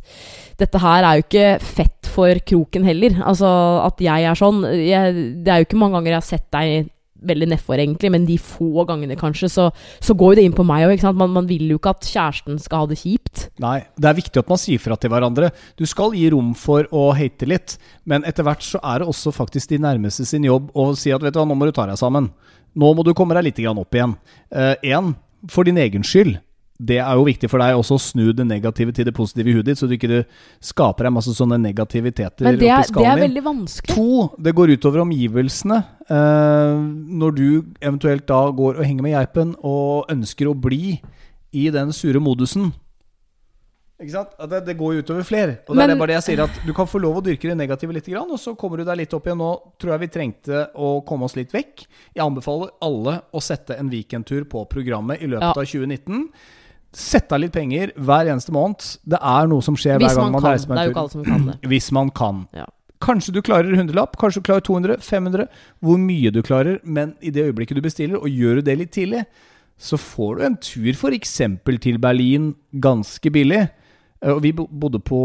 dette 0.61 0.80
her 0.80 1.04
er 1.04 1.18
jo 1.18 1.26
ikke 1.26 1.48
fett 1.61 2.09
for 2.09 2.42
kroken 2.48 2.86
heller. 2.86 3.18
Altså 3.26 3.48
at 3.84 4.00
jeg 4.00 4.28
er 4.28 4.38
sånn. 4.38 4.62
Jeg, 4.78 5.16
det 5.44 5.52
er 5.52 5.61
jo 5.61 5.68
ikke 5.68 5.80
mange 5.80 5.98
ganger 5.98 6.14
jeg 6.14 6.22
har 6.22 6.30
sett 6.30 6.46
deg 6.54 6.92
veldig 7.28 7.48
nedfor, 7.52 7.80
egentlig, 7.82 8.10
men 8.14 8.26
de 8.28 8.38
få 8.40 8.86
gangene 8.88 9.18
kanskje, 9.18 9.50
så, 9.52 9.66
så 10.02 10.16
går 10.18 10.34
jo 10.34 10.38
det 10.40 10.46
inn 10.48 10.56
på 10.56 10.66
meg 10.66 10.86
òg. 10.88 11.04
Man, 11.16 11.34
man 11.34 11.50
vil 11.50 11.68
jo 11.72 11.80
ikke 11.80 11.94
at 11.96 12.08
kjæresten 12.08 12.60
skal 12.62 12.84
ha 12.84 12.90
det 12.90 13.00
kjipt. 13.02 13.46
Nei, 13.62 13.78
det 13.98 14.10
er 14.10 14.18
viktig 14.20 14.42
at 14.42 14.52
man 14.52 14.62
sier 14.62 14.82
fra 14.82 14.98
til 15.00 15.12
hverandre. 15.12 15.52
Du 15.78 15.84
skal 15.88 16.16
gi 16.16 16.28
rom 16.34 16.54
for 16.58 16.88
å 16.94 17.08
hate 17.16 17.48
litt, 17.48 17.76
men 18.08 18.26
etter 18.28 18.46
hvert 18.46 18.64
så 18.64 18.80
er 18.82 19.02
det 19.02 19.10
også 19.10 19.34
faktisk 19.36 19.74
de 19.74 19.82
nærmeste 19.82 20.26
sin 20.28 20.46
jobb 20.46 20.72
å 20.76 20.90
si 20.98 21.14
at 21.14 21.24
vet 21.24 21.36
du 21.36 21.42
hva, 21.42 21.48
nå 21.48 21.58
må 21.58 21.68
du 21.68 21.74
ta 21.76 21.88
deg 21.88 22.00
sammen. 22.00 22.30
Nå 22.76 22.92
må 22.92 23.04
du 23.06 23.14
komme 23.16 23.36
deg 23.36 23.48
litt 23.48 23.62
opp 23.66 23.96
igjen. 23.96 24.18
Én, 24.52 25.14
for 25.48 25.64
din 25.64 25.78
egen 25.80 26.04
skyld. 26.04 26.36
Det 26.78 26.98
er 27.00 27.14
jo 27.16 27.24
viktig 27.24 27.48
for 27.48 27.58
deg 27.62 27.74
også 27.78 27.96
å 27.96 28.02
snu 28.02 28.32
det 28.36 28.44
negative 28.46 28.92
til 28.92 29.06
det 29.08 29.14
positive 29.16 29.48
i 29.48 29.54
huet 29.56 29.64
ditt, 29.64 29.78
så 29.80 29.88
du 29.88 29.94
ikke 29.96 30.24
skaper 30.60 31.08
deg 31.08 31.14
masse 31.16 31.32
sånne 31.32 31.56
negativiteter 31.62 32.44
Men 32.44 32.58
det 32.60 32.68
oppi 32.68 32.74
er, 32.76 32.94
det 32.98 33.06
er 33.12 33.20
veldig 33.24 33.42
vanskelig. 33.46 33.94
To, 33.96 34.36
det 34.38 34.54
går 34.58 34.74
utover 34.76 35.00
omgivelsene. 35.06 35.78
Eh, 36.06 36.80
når 37.22 37.36
du 37.36 37.46
eventuelt 37.80 38.26
da 38.28 38.42
går 38.50 38.76
og 38.80 38.84
henger 38.84 39.02
med 39.08 39.16
geipen 39.16 39.54
og 39.64 40.10
ønsker 40.12 40.50
å 40.52 40.54
bli 40.54 40.98
i 41.56 41.70
den 41.72 41.92
sure 41.96 42.20
modusen. 42.20 42.72
Ikke 43.96 44.12
sant? 44.12 44.34
Det, 44.50 44.58
det 44.66 44.74
går 44.76 44.98
utover 45.00 45.24
flere. 45.24 45.54
Og 45.64 45.72
det 45.72 45.80
Men- 45.80 45.90
er 45.94 45.96
bare 45.96 46.12
det 46.12 46.16
jeg 46.20 46.36
sier 46.36 46.42
at 46.44 46.58
Du 46.66 46.74
kan 46.76 46.84
få 46.86 47.00
lov 47.00 47.16
å 47.16 47.22
dyrke 47.24 47.48
det 47.48 47.56
negative 47.56 47.94
litt, 47.96 48.04
grann, 48.04 48.28
og 48.30 48.36
så 48.38 48.52
kommer 48.54 48.76
du 48.76 48.84
deg 48.84 48.98
litt 48.98 49.14
opp 49.16 49.24
igjen. 49.24 49.38
Nå 49.40 49.48
tror 49.80 49.92
jeg 49.96 50.00
vi 50.00 50.08
trengte 50.12 50.66
å 50.76 51.02
komme 51.06 51.24
oss 51.24 51.34
litt 51.34 51.50
vekk. 51.50 51.86
Jeg 52.14 52.20
anbefaler 52.26 52.68
alle 52.82 53.22
å 53.32 53.40
sette 53.40 53.78
en 53.78 53.88
weekendtur 53.88 54.44
på 54.44 54.66
programmet 54.68 55.22
i 55.22 55.26
løpet 55.26 55.40
Ja. 55.40 55.54
av 55.56 55.64
2019. 55.64 56.28
Sette 56.97 57.36
av 57.36 57.42
litt 57.42 57.53
penger 57.53 57.90
hver 58.01 58.30
eneste 58.32 58.55
måned. 58.57 58.84
Det 59.05 59.18
er 59.20 59.51
noe 59.51 59.64
som 59.64 59.76
skjer 59.76 59.99
Hvis 60.01 60.14
hver 60.14 60.22
gang 60.22 60.32
man 60.32 60.40
man, 60.40 60.53
reiser 60.55 60.68
Det 60.68 60.72
på 60.72 60.76
er 60.76 60.80
en 60.80 60.86
jo 60.86 60.94
ikke 60.94 60.97
tur. 60.97 61.03
alle 61.03 61.12
som 61.12 61.24
kan 61.28 61.47
det. 61.51 61.57
Hvis 61.72 61.90
man 61.92 62.12
kan. 62.16 62.38
Ja. 62.57 62.64
Kanskje 63.05 63.34
du 63.36 63.42
klarer 63.44 63.74
100-lapp, 63.76 64.16
kanskje 64.16 64.40
du 64.40 64.47
klarer 64.49 64.64
200, 64.64 64.97
500. 65.05 65.49
Hvor 65.84 65.99
mye 66.01 66.32
du 66.32 66.40
klarer. 66.47 66.78
Men 66.82 67.12
i 67.20 67.30
det 67.34 67.44
øyeblikket 67.51 67.76
du 67.76 67.82
bestiller, 67.84 68.16
og 68.16 68.32
gjør 68.32 68.62
du 68.62 68.68
det 68.70 68.78
litt 68.80 68.94
tidlig, 68.97 69.26
så 69.76 69.99
får 70.01 70.38
du 70.38 70.44
en 70.47 70.57
tur 70.57 70.88
f.eks. 70.97 71.34
til 71.84 71.99
Berlin 72.01 72.55
ganske 72.80 73.30
billig. 73.34 73.66
Eh, 74.26 74.32
Og 74.34 74.42
vi 74.42 74.52
bodde 74.52 74.98
på 75.06 75.18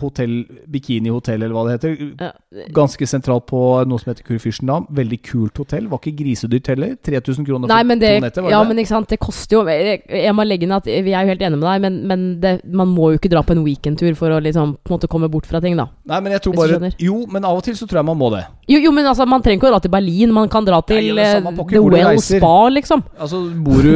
hotell, 0.00 0.46
Bikini 0.70 1.10
hotell, 1.10 1.42
eller 1.42 1.54
hva 1.56 1.64
det 1.66 1.76
heter. 1.78 2.70
Ganske 2.74 3.08
sentralt 3.10 3.48
på 3.50 3.60
noe 3.88 4.00
som 4.00 4.12
heter 4.12 4.26
Kurfürstendam. 4.26 4.86
Veldig 4.94 5.18
kult 5.26 5.58
hotell. 5.58 5.88
Var 5.90 6.02
ikke 6.02 6.16
grisedyrt 6.22 6.70
heller. 6.72 6.94
3000 7.04 7.46
kroner 7.48 7.66
for 7.66 7.74
Nei, 7.74 7.82
men 7.88 8.02
det, 8.02 8.12
to 8.16 8.26
netter, 8.26 8.44
var 8.44 8.50
det 8.50 8.54
ja, 8.54 8.62
det? 8.62 8.68
men 8.70 8.82
ikke 8.82 8.92
sant, 8.92 9.10
det 9.10 9.18
koster 9.22 9.58
jo 9.58 9.62
Jeg, 9.68 10.34
må 10.36 10.44
legge 10.46 10.66
inn 10.66 10.74
at 10.74 10.86
Vi 10.86 11.12
er 11.12 11.26
jo 11.26 11.32
helt 11.32 11.42
enige 11.42 11.58
med 11.58 11.66
deg, 11.66 11.82
men, 11.84 11.98
men 12.08 12.26
det, 12.42 12.52
man 12.66 12.90
må 12.92 13.12
jo 13.12 13.20
ikke 13.20 13.32
dra 13.32 13.42
på 13.46 13.56
en 13.56 13.64
weekendtur 13.66 14.14
for 14.18 14.34
å 14.34 14.40
liksom 14.44 14.76
på 14.78 14.92
en 14.92 14.96
måte 14.96 15.10
komme 15.10 15.30
bort 15.32 15.48
fra 15.48 15.60
ting, 15.64 15.76
da. 15.78 15.88
Nei, 16.08 16.20
men 16.24 16.36
jeg 16.36 16.46
tror 16.46 16.56
bare. 16.58 16.92
Jo, 17.02 17.22
men 17.30 17.46
av 17.48 17.58
og 17.58 17.66
til 17.66 17.76
så 17.78 17.88
tror 17.88 18.02
jeg 18.02 18.08
man 18.10 18.20
må 18.20 18.30
det. 18.34 18.44
Jo, 18.68 18.78
jo 18.84 18.92
men 18.92 19.06
altså, 19.08 19.24
man 19.28 19.42
trenger 19.44 19.62
ikke 19.62 19.70
å 19.70 19.74
dra 19.74 19.80
til 19.84 19.92
Berlin. 19.92 20.32
Man 20.34 20.50
kan 20.52 20.66
dra 20.66 20.80
til 20.84 21.00
Nei, 21.00 21.24
er 21.24 21.38
eh, 21.38 21.40
samme 21.40 21.68
The 21.72 21.82
Well. 21.82 22.20
Spa, 22.22 22.54
liksom. 22.72 23.02
Altså, 23.16 23.40
bor 23.64 23.80
du, 23.84 23.94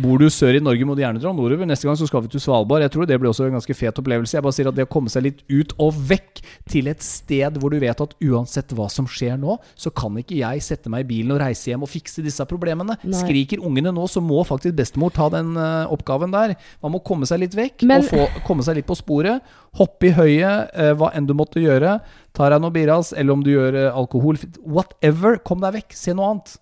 bor 0.00 0.22
du 0.22 0.30
sør 0.32 0.56
i 0.56 0.62
Norge, 0.64 0.88
må 0.88 0.96
du 0.96 1.02
gjerne 1.04 1.20
dra 1.20 1.32
nordover. 1.36 1.68
Neste 1.68 1.88
gang 1.88 1.98
så 2.00 2.08
skal 2.08 2.24
vi 2.24 2.32
til 2.32 2.42
Svalbard. 2.42 2.84
Jeg 2.86 2.94
tror 2.94 3.08
det 3.08 3.18
blir 3.20 3.32
også 3.32 3.43
en 3.48 3.56
ganske 3.58 3.76
fet 3.76 3.98
opplevelse. 4.00 4.36
Jeg 4.36 4.44
bare 4.44 4.56
sier 4.56 4.70
at 4.70 4.76
det 4.76 4.86
å 4.86 4.90
komme 4.90 5.12
seg 5.12 5.26
litt 5.26 5.42
ut 5.50 5.74
og 5.82 5.96
vekk 6.10 6.42
til 6.70 6.88
et 6.90 7.04
sted 7.04 7.58
hvor 7.60 7.72
du 7.74 7.78
vet 7.82 8.00
at 8.00 8.16
uansett 8.24 8.72
hva 8.76 8.88
som 8.92 9.08
skjer 9.10 9.36
nå, 9.40 9.58
så 9.76 9.92
kan 9.94 10.16
ikke 10.20 10.38
jeg 10.40 10.64
sette 10.64 10.92
meg 10.92 11.04
i 11.04 11.10
bilen 11.12 11.34
og 11.36 11.42
reise 11.42 11.70
hjem 11.70 11.84
og 11.86 11.92
fikse 11.92 12.24
disse 12.24 12.44
problemene. 12.50 12.98
Nei. 13.02 13.20
Skriker 13.20 13.62
ungene 13.64 13.92
nå, 13.94 14.08
så 14.10 14.22
må 14.24 14.42
faktisk 14.48 14.76
bestemor 14.78 15.14
ta 15.14 15.28
den 15.32 15.54
uh, 15.58 15.92
oppgaven 15.94 16.34
der. 16.34 16.56
Man 16.84 16.96
må 16.96 17.02
komme 17.04 17.28
seg 17.28 17.42
litt 17.44 17.56
vekk 17.58 17.86
Men- 17.88 18.04
og 18.04 18.10
få, 18.10 18.26
komme 18.48 18.66
seg 18.66 18.80
litt 18.80 18.88
på 18.88 18.98
sporet. 18.98 19.44
Hoppe 19.78 20.10
i 20.10 20.16
høyet, 20.16 20.74
uh, 20.74 20.92
hva 20.98 21.12
enn 21.14 21.28
du 21.28 21.34
måtte 21.36 21.62
gjøre. 21.62 21.98
Tar 22.34 22.54
deg 22.54 22.64
noe 22.64 22.74
biras, 22.74 23.12
eller 23.14 23.36
om 23.36 23.44
du 23.44 23.54
gjør 23.54 23.78
uh, 23.78 23.88
alkohol. 23.94 24.40
Whatever. 24.64 25.40
Kom 25.46 25.62
deg 25.64 25.80
vekk. 25.80 25.96
Se 25.98 26.14
noe 26.16 26.34
annet. 26.34 26.58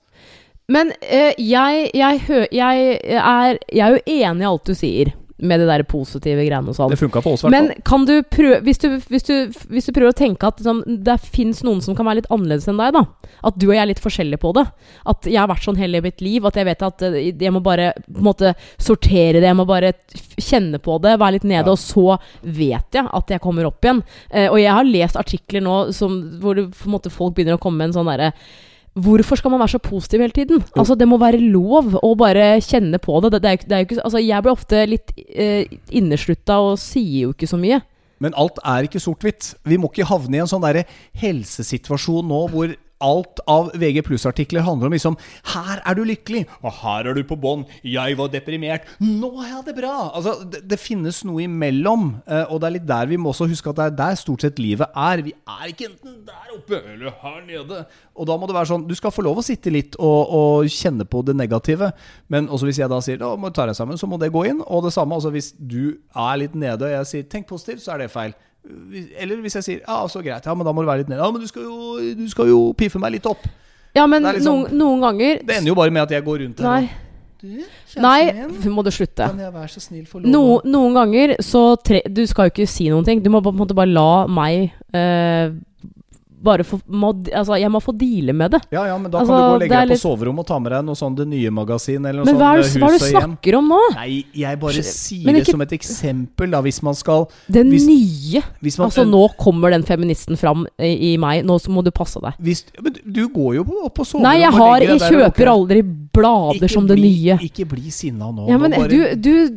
Men 0.72 0.92
jeg, 1.02 1.90
jeg, 1.96 2.20
jeg, 2.54 2.84
er, 3.18 3.58
jeg 3.66 3.82
er 3.82 3.96
jo 3.96 4.02
enig 4.06 4.44
i 4.44 4.48
alt 4.48 4.68
du 4.68 4.76
sier, 4.78 5.10
med 5.42 5.58
det 5.60 5.66
der 5.66 5.82
positive 5.90 6.38
greiene 6.46 6.70
og 6.70 6.76
sånn. 6.78 6.92
Det 6.94 6.98
funka 7.00 7.20
for 7.24 7.34
oss, 7.34 7.42
i 7.42 7.48
hvert 7.48 7.54
Men 7.56 7.68
fall. 7.72 7.82
kan 7.90 8.04
du 8.06 8.12
prøve 8.30 8.60
hvis 8.62 8.78
du, 8.78 8.86
hvis, 9.10 9.24
du, 9.26 9.34
hvis 9.74 9.88
du 9.88 9.92
prøver 9.96 10.12
å 10.14 10.16
tenke 10.22 10.46
at 10.46 10.60
liksom, 10.62 10.82
det 11.02 11.16
fins 11.34 11.64
noen 11.66 11.80
som 11.82 11.96
kan 11.98 12.06
være 12.06 12.20
litt 12.22 12.30
annerledes 12.30 12.68
enn 12.70 12.78
deg, 12.78 12.94
da. 12.94 13.02
At 13.42 13.58
du 13.58 13.66
og 13.66 13.74
jeg 13.74 13.82
er 13.82 13.90
litt 13.90 14.02
forskjellige 14.04 14.38
på 14.44 14.52
det. 14.54 14.64
At 15.10 15.26
jeg 15.26 15.40
har 15.42 15.50
vært 15.50 15.66
sånn 15.66 15.80
hele 15.82 16.00
mitt 16.04 16.22
liv. 16.22 16.46
At 16.46 16.54
jeg 16.60 16.68
vet 16.70 16.84
at 16.86 17.02
eh, 17.10 17.18
jeg 17.34 17.52
må 17.52 17.60
bare 17.66 17.90
på 18.06 18.20
en 18.22 18.28
måte 18.30 18.54
sortere 18.78 19.40
det. 19.42 19.48
Jeg 19.50 19.58
må 19.58 19.66
bare 19.66 19.92
kjenne 20.38 20.78
på 20.82 20.98
det, 21.02 21.18
være 21.18 21.38
litt 21.40 21.48
nede, 21.50 21.66
Ja. 21.66 21.74
og 21.74 21.78
så 21.82 22.18
vet 22.42 22.94
jeg 23.00 23.08
at 23.12 23.34
jeg 23.34 23.42
kommer 23.42 23.66
opp 23.66 23.82
igjen. 23.82 24.02
Eh, 24.30 24.46
og 24.48 24.58
jeg 24.62 24.72
har 24.72 24.84
lest 24.86 25.18
artikler 25.18 25.60
nå 25.66 25.78
som, 25.96 26.20
hvor 26.42 26.54
det, 26.54 26.68
måte, 26.86 27.10
folk 27.10 27.34
begynner 27.34 27.58
å 27.58 27.62
komme 27.62 27.82
med 27.82 27.90
en 27.90 27.98
sånn 28.00 28.10
derre 28.14 28.32
Hvorfor 28.92 29.40
skal 29.40 29.54
man 29.54 29.62
være 29.62 29.72
så 29.72 29.80
positiv 29.80 30.20
hele 30.20 30.36
tiden? 30.36 30.64
Altså 30.76 30.94
Det 30.98 31.08
må 31.08 31.16
være 31.20 31.40
lov 31.40 31.94
å 31.96 32.10
bare 32.18 32.60
kjenne 32.60 33.00
på 33.00 33.20
det. 33.24 33.32
det, 33.32 33.40
er, 33.44 33.56
det 33.64 33.76
er 33.76 33.86
ikke, 33.86 34.02
altså 34.04 34.20
Jeg 34.20 34.44
blir 34.44 34.52
ofte 34.52 34.82
litt 34.84 35.14
eh, 35.32 35.64
inneslutta 35.88 36.58
og 36.60 36.76
sier 36.80 37.28
jo 37.28 37.32
ikke 37.32 37.48
så 37.48 37.56
mye. 37.60 37.80
Men 38.22 38.36
alt 38.38 38.60
er 38.62 38.86
ikke 38.86 39.00
sort-hvitt. 39.02 39.54
Vi 39.66 39.78
må 39.80 39.88
ikke 39.90 40.06
havne 40.06 40.36
i 40.36 40.42
en 40.44 40.50
sånn 40.50 40.62
der 40.62 40.84
helsesituasjon 41.18 42.28
nå 42.28 42.44
hvor 42.52 42.76
alt 43.02 43.42
av 43.50 43.70
VG 43.78 44.02
pluss-artikler 44.06 44.64
handler 44.66 44.88
om 44.88 44.96
liksom 44.96 45.18
Her 45.52 45.82
er 45.84 45.98
du 45.98 46.04
lykkelig, 46.06 46.44
og 46.62 46.76
her 46.82 47.10
er 47.10 47.18
du 47.18 47.22
på 47.26 47.38
bånn. 47.40 47.64
Jeg 47.86 48.16
var 48.18 48.30
deprimert. 48.32 48.86
Nå 49.02 49.32
har 49.40 49.48
jeg 49.56 49.64
det 49.70 49.76
bra. 49.80 49.94
Altså, 50.12 50.36
det, 50.48 50.62
det 50.70 50.78
finnes 50.80 51.22
noe 51.28 51.44
imellom, 51.46 52.08
eh, 52.26 52.44
og 52.48 52.62
det 52.62 52.68
er 52.68 52.76
litt 52.78 52.88
der 52.88 53.10
vi 53.10 53.18
må 53.20 53.32
også 53.32 53.48
huske 53.50 53.72
at 53.72 53.80
det 53.80 53.88
er 53.90 53.98
der 54.02 54.18
stort 54.20 54.46
sett 54.46 54.62
livet 54.62 54.88
er. 54.94 55.24
Vi 55.26 55.34
er 55.34 55.66
ikke 55.72 55.88
enten 55.90 56.20
der 56.28 56.54
oppe 56.54 56.80
eller 56.94 57.18
her 57.22 57.40
nede. 57.46 57.82
Og 58.12 58.28
da 58.28 58.36
må 58.38 58.48
det 58.48 58.56
være 58.56 58.68
sånn 58.68 58.86
Du 58.88 58.94
skal 58.98 59.12
få 59.14 59.24
lov 59.24 59.40
å 59.40 59.46
sitte 59.46 59.72
litt 59.72 59.96
og, 59.98 60.32
og 60.36 60.70
kjenne 60.72 61.06
på 61.08 61.22
det 61.26 61.36
negative, 61.38 61.92
men 62.32 62.48
også 62.52 62.68
hvis 62.68 62.82
jeg 62.82 62.92
da 62.92 63.00
sier 63.04 63.20
da 63.20 63.32
må 63.36 63.50
du 63.50 63.56
ta 63.56 63.66
deg 63.68 63.78
sammen, 63.78 64.00
så 64.00 64.08
må 64.10 64.20
det 64.20 64.32
gå 64.34 64.46
inn. 64.50 64.62
Og 64.66 64.86
det 64.86 64.94
samme 64.94 65.16
altså 65.16 65.32
hvis 65.34 65.52
du 65.58 65.98
er 66.12 66.40
litt 66.40 66.56
nede 66.58 66.88
og 66.88 66.96
jeg 66.96 67.10
sier 67.10 67.28
tenk 67.32 67.48
positivt, 67.50 67.84
så 67.84 67.96
er 67.96 68.04
det 68.04 68.12
feil. 68.12 68.36
Eller 69.18 69.40
hvis 69.42 69.56
jeg 69.58 69.64
sier 69.66 69.80
ja, 69.82 69.96
så 70.08 70.22
greit, 70.22 70.44
ja, 70.46 70.54
men 70.54 70.66
da 70.66 70.72
må 70.72 70.82
du 70.84 70.86
være 70.90 71.02
litt 71.02 71.08
nede. 71.10 71.18
Ja, 71.22 71.30
men 71.34 71.40
du 71.42 71.48
skal 71.50 71.64
jo, 71.66 71.96
du 72.14 72.28
skal 72.30 72.46
jo 72.52 72.60
piffe 72.78 73.00
meg 73.02 73.16
litt 73.16 73.26
opp. 73.26 73.46
Ja, 73.96 74.06
men 74.06 74.22
liksom- 74.22 74.62
noen, 74.68 74.78
noen 74.78 75.00
ganger 75.04 75.40
Det 75.44 75.56
ender 75.58 75.68
jo 75.68 75.74
bare 75.74 75.90
med 75.92 76.02
at 76.02 76.10
jeg 76.10 76.24
går 76.24 76.38
rundt 76.46 76.60
her 76.60 76.64
Nei, 76.64 76.82
og 76.84 77.42
du, 77.42 77.64
nei 78.00 78.32
min, 78.32 78.72
må 78.76 78.82
du 78.86 78.90
slutte. 78.90 79.26
kan 79.28 79.38
jeg 79.38 79.52
være 79.52 79.68
så 79.68 79.80
snill 79.84 80.06
for 80.06 80.20
lov 80.20 80.30
No, 80.32 80.60
noen 80.64 80.94
ganger 80.96 81.34
så 81.44 81.76
tre, 81.76 82.00
Du 82.08 82.22
skal 82.26 82.48
jo 82.48 82.54
ikke 82.54 82.66
si 82.70 82.88
noen 82.88 83.04
ting. 83.04 83.20
Du 83.22 83.28
må 83.28 83.42
på 83.44 83.52
en 83.52 83.58
måte 83.58 83.74
bare 83.76 83.90
la 83.92 84.26
meg 84.32 84.70
eh, 84.94 85.50
bare 86.42 86.64
få 86.66 86.80
må, 86.90 87.12
Altså, 87.32 87.56
jeg 87.60 87.70
må 87.70 87.80
få 87.82 87.92
deale 87.96 88.32
med 88.34 88.50
det. 88.56 88.60
Ja, 88.74 88.84
ja, 88.90 88.96
men 88.98 89.10
da 89.10 89.20
Altså, 89.22 89.32
kan 89.32 89.42
du 89.42 89.48
gå 89.48 89.54
og 89.54 89.60
legge 89.62 89.80
deg 89.86 89.92
på 89.94 90.00
soverommet 90.02 90.40
og 90.44 90.46
ta 90.46 90.58
med 90.58 90.72
deg 90.72 90.84
noe 90.84 90.98
sånn 90.98 91.14
Det 91.16 91.26
Nye 91.30 91.50
Magasin 91.54 92.04
eller 92.06 92.22
noe 92.22 92.26
Men 92.26 92.34
sånt. 92.34 92.42
eh, 92.42 92.72
det 92.72 92.82
hva 92.82 92.88
er 92.88 92.92
det 92.92 93.00
du 93.00 93.06
snakker 93.12 93.58
om 93.58 93.68
nå? 93.72 93.80
Nei, 93.94 94.24
jeg 94.34 94.60
bare 94.60 94.82
sier 94.82 95.24
Men 95.26 95.34
det 95.34 95.42
ikke- 95.46 95.50
som 95.56 95.60
et 95.62 95.72
eksempel, 95.78 96.50
da, 96.50 96.60
hvis 96.62 96.82
man 96.82 96.94
skal 96.94 97.28
Det 97.50 97.64
Hvis- 97.66 97.86
nye. 97.86 98.42
Hvis 98.62 98.78
man 98.78 98.86
Altså, 98.90 99.04
nå 99.08 99.22
kommer 99.38 99.70
den 99.70 99.82
feministen 99.84 100.36
fram 100.36 100.66
i, 100.78 101.14
i 101.14 101.16
meg. 101.16 101.44
Nå 101.44 101.58
så 101.60 101.68
må 101.70 101.82
du 101.84 101.90
passe 101.90 102.20
deg. 102.20 102.34
hvis, 102.40 102.64
men 102.82 102.92
du 103.06 103.28
går 103.28 103.54
jo 103.56 103.64
på, 103.64 103.94
på 103.94 104.04
soverommet 104.04 104.22
Nei, 104.22 104.38
jeg 104.40 104.52
har 104.52 104.80
Jeg 104.80 105.00
kjøper 105.00 105.46
aldri 105.48 105.82
blader 106.12 106.54
Ikke 106.60 106.70
som 106.70 106.86
det 106.86 106.98
nye. 106.98 107.38
Ikke 107.38 107.66
bli 107.68 107.90
sinna 107.90 108.30
nå. 108.32 108.48
Ja, 108.48 108.56
nå 108.58 108.60
men 108.60 108.70
bare 108.72 108.88
du, 108.88 109.14
du 109.16 109.56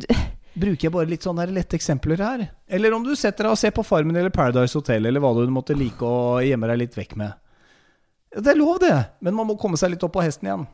bruker 0.55 0.87
jeg 0.87 0.93
bare 0.95 1.09
litt 1.11 1.25
sånne 1.25 1.43
her 1.45 1.51
lette 1.55 1.75
eksempler 1.77 2.21
her. 2.23 2.45
Eller 2.67 2.93
om 2.95 3.03
du 3.03 3.11
setter 3.15 3.43
deg 3.47 3.55
og 3.55 3.59
ser 3.59 3.73
på 3.75 3.83
Farmen 3.85 4.15
eller 4.15 4.33
Paradise 4.33 4.77
Hotel, 4.77 5.05
eller 5.05 5.23
hva 5.23 5.33
du 5.35 5.51
måtte 5.53 5.75
like 5.77 6.05
å 6.07 6.39
gjemme 6.43 6.69
deg 6.71 6.81
litt 6.85 6.97
vekk 6.97 7.15
med. 7.19 7.35
Det 8.35 8.51
er 8.51 8.59
lov, 8.59 8.79
det, 8.83 8.95
men 9.23 9.35
man 9.37 9.47
må 9.47 9.55
komme 9.59 9.77
seg 9.79 9.93
litt 9.93 10.03
opp 10.03 10.15
på 10.17 10.23
hesten 10.25 10.49
igjen. 10.49 10.65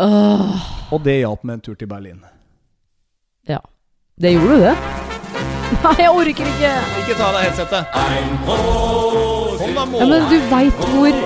Åh, 0.00 0.68
Og 0.94 1.02
det 1.04 1.18
hjalp 1.20 1.42
med 1.44 1.58
en 1.58 1.64
tur 1.66 1.74
til 1.78 1.88
Berlin. 1.90 2.22
Ja. 3.48 3.60
Det 4.20 4.32
gjorde 4.34 4.56
du, 4.56 4.62
det? 4.64 4.76
Nei, 5.80 5.94
jeg 6.02 6.10
orker 6.10 6.48
ikke. 6.50 6.70
Ikke 7.02 7.16
ta 7.18 7.26
av 7.28 7.36
deg 7.36 7.42
headsetet. 7.46 7.82
Ja, 9.70 10.06
men 10.08 10.24
du 10.30 10.36
veit 10.50 10.80
hvor, 10.94 11.20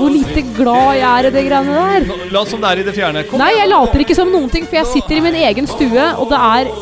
hvor 0.00 0.12
lite 0.14 0.42
glad 0.56 0.90
jeg 0.98 1.06
er 1.10 1.28
i 1.28 1.32
det 1.36 1.44
greiene 1.46 1.78
der. 1.78 2.08
Nå, 2.08 2.18
La 2.34 2.44
som 2.48 2.62
det 2.62 2.72
er 2.72 2.82
i 2.82 2.86
det 2.88 2.96
fjerne. 2.96 3.24
Kom, 3.28 3.40
Nei, 3.42 3.52
jeg 3.58 3.70
later 3.70 4.04
ikke 4.06 4.18
som 4.18 4.32
noen 4.32 4.50
ting, 4.52 4.66
for 4.68 4.80
jeg 4.80 4.90
sitter 4.94 5.20
i 5.20 5.24
min 5.28 5.38
egen 5.44 5.68
stue, 5.70 6.08
og 6.16 6.32
det 6.32 6.40
er 6.50 6.72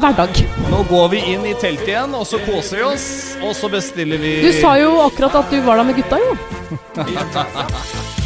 hverdag. 0.00 0.44
Nå 0.70 0.84
går 0.88 1.10
vi 1.16 1.24
inn 1.34 1.44
i 1.50 1.56
teltet 1.60 1.92
igjen, 1.92 2.14
og 2.16 2.24
så 2.28 2.40
koser 2.46 2.80
vi 2.80 2.86
oss. 2.92 3.08
Og 3.44 3.52
så 3.56 3.72
bestiller 3.72 4.20
vi 4.22 4.38
Du 4.44 4.52
sa 4.60 4.76
jo 4.80 4.94
akkurat 5.04 5.42
at 5.42 5.52
du 5.52 5.60
var 5.66 5.80
der 5.80 5.90
med 5.90 6.00
gutta, 6.00 6.20
jo. 6.20 6.32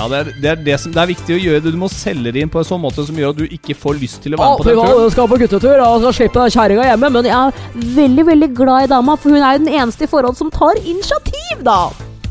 Ja, 0.00 0.06
det 0.08 0.18
er, 0.18 0.28
det, 0.40 0.48
er 0.48 0.60
det, 0.64 0.76
som, 0.80 0.92
det 0.94 1.00
er 1.02 1.08
viktig 1.10 1.34
å 1.34 1.40
gjøre 1.40 1.60
det. 1.60 1.72
Du 1.74 1.80
må 1.80 1.88
selge 1.92 2.32
det 2.32 2.40
inn 2.40 2.48
på 2.52 2.62
en 2.62 2.64
sånn 2.64 2.80
måte 2.80 3.04
som 3.04 3.18
gjør 3.20 3.34
at 3.34 3.40
du 3.42 3.44
ikke 3.52 3.76
får 3.76 3.98
lyst 4.00 4.22
til 4.24 4.32
å 4.32 4.40
være 4.40 4.54
med 4.54 4.62
på 4.62 4.68
den 4.70 4.78
turen. 4.80 5.10
skal 5.12 5.28
på 5.28 5.38
guttetur 5.42 5.82
og 5.84 5.96
skal 6.06 6.14
slippe 6.16 6.46
kjerringa 6.54 6.86
hjemme, 6.88 7.10
men 7.18 7.28
jeg 7.28 7.36
er 7.36 7.90
veldig, 7.98 8.24
veldig 8.30 8.48
glad 8.56 8.86
i 8.86 8.92
dama, 8.94 9.18
for 9.20 9.34
hun 9.36 9.44
er 9.44 9.58
jo 9.58 9.64
den 9.66 9.74
eneste 9.82 10.08
i 10.08 10.12
forhold 10.14 10.38
som 10.40 10.52
tar 10.54 10.80
initiativ, 10.80 11.60
da. 11.66 11.82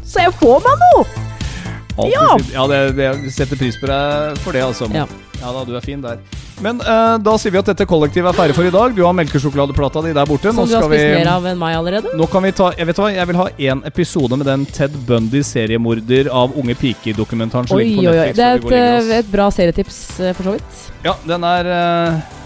Så 0.10 0.24
jeg 0.26 0.34
får 0.42 0.62
meg 0.66 0.86
noe. 0.88 1.08
Ja. 2.10 2.28
ja 2.54 2.68
det, 2.72 2.84
det, 2.98 3.10
setter 3.36 3.60
pris 3.60 3.78
på 3.80 3.90
deg 3.90 4.38
for 4.44 4.56
det, 4.56 4.64
altså. 4.66 4.88
Ja. 4.96 5.06
Ja 5.40 5.52
da, 5.56 5.64
du 5.64 5.76
er 5.78 5.84
fin 5.84 6.02
der. 6.04 6.20
Men 6.60 6.82
uh, 6.84 7.16
da 7.24 7.38
sier 7.40 7.54
vi 7.54 7.60
at 7.62 7.70
dette 7.70 7.86
kollektivet 7.88 8.34
er 8.34 8.36
ferdig 8.36 8.56
for 8.58 8.68
i 8.68 8.72
dag. 8.74 8.96
Du 8.96 9.06
har 9.06 9.14
melkesjokoladeplata 9.16 10.02
di 10.04 10.12
der 10.16 10.28
borte. 10.28 10.52
Som 10.52 10.68
du 10.68 10.76
har 10.76 10.84
spist 10.90 11.14
mer 11.16 11.30
av 11.32 11.46
enn 11.48 11.62
meg 11.62 11.78
allerede. 11.78 12.12
Nå 12.20 12.28
kan 12.32 12.44
vi 12.44 12.52
ta 12.56 12.72
Jeg 12.76 12.90
vet 12.90 13.00
hva, 13.00 13.12
jeg 13.16 13.30
vil 13.30 13.40
ha 13.40 13.46
én 13.70 13.84
episode 13.88 14.40
med 14.42 14.50
den 14.50 14.66
Ted 14.76 14.98
Bundy 15.08 15.44
seriemorder 15.48 16.32
av 16.42 16.58
unge 16.60 16.76
piker-dokumentaren 16.82 17.70
som 17.70 17.80
Oi, 17.80 17.86
ligger 17.88 18.10
på 18.10 18.12
oi, 18.12 18.26
oi. 18.26 18.34
Det 18.36 18.50
er 18.50 18.60
vi 18.60 18.68
og 18.68 18.76
legger 18.76 19.00
et, 19.00 19.14
et 19.22 19.32
bra 19.32 19.48
serietips, 19.56 20.02
eh, 20.20 20.36
for 20.36 20.50
så 20.50 20.58
vidt. 20.58 20.84
Ja, 21.08 21.16
den 21.30 21.48
er 21.48 21.72
eh, 21.78 22.39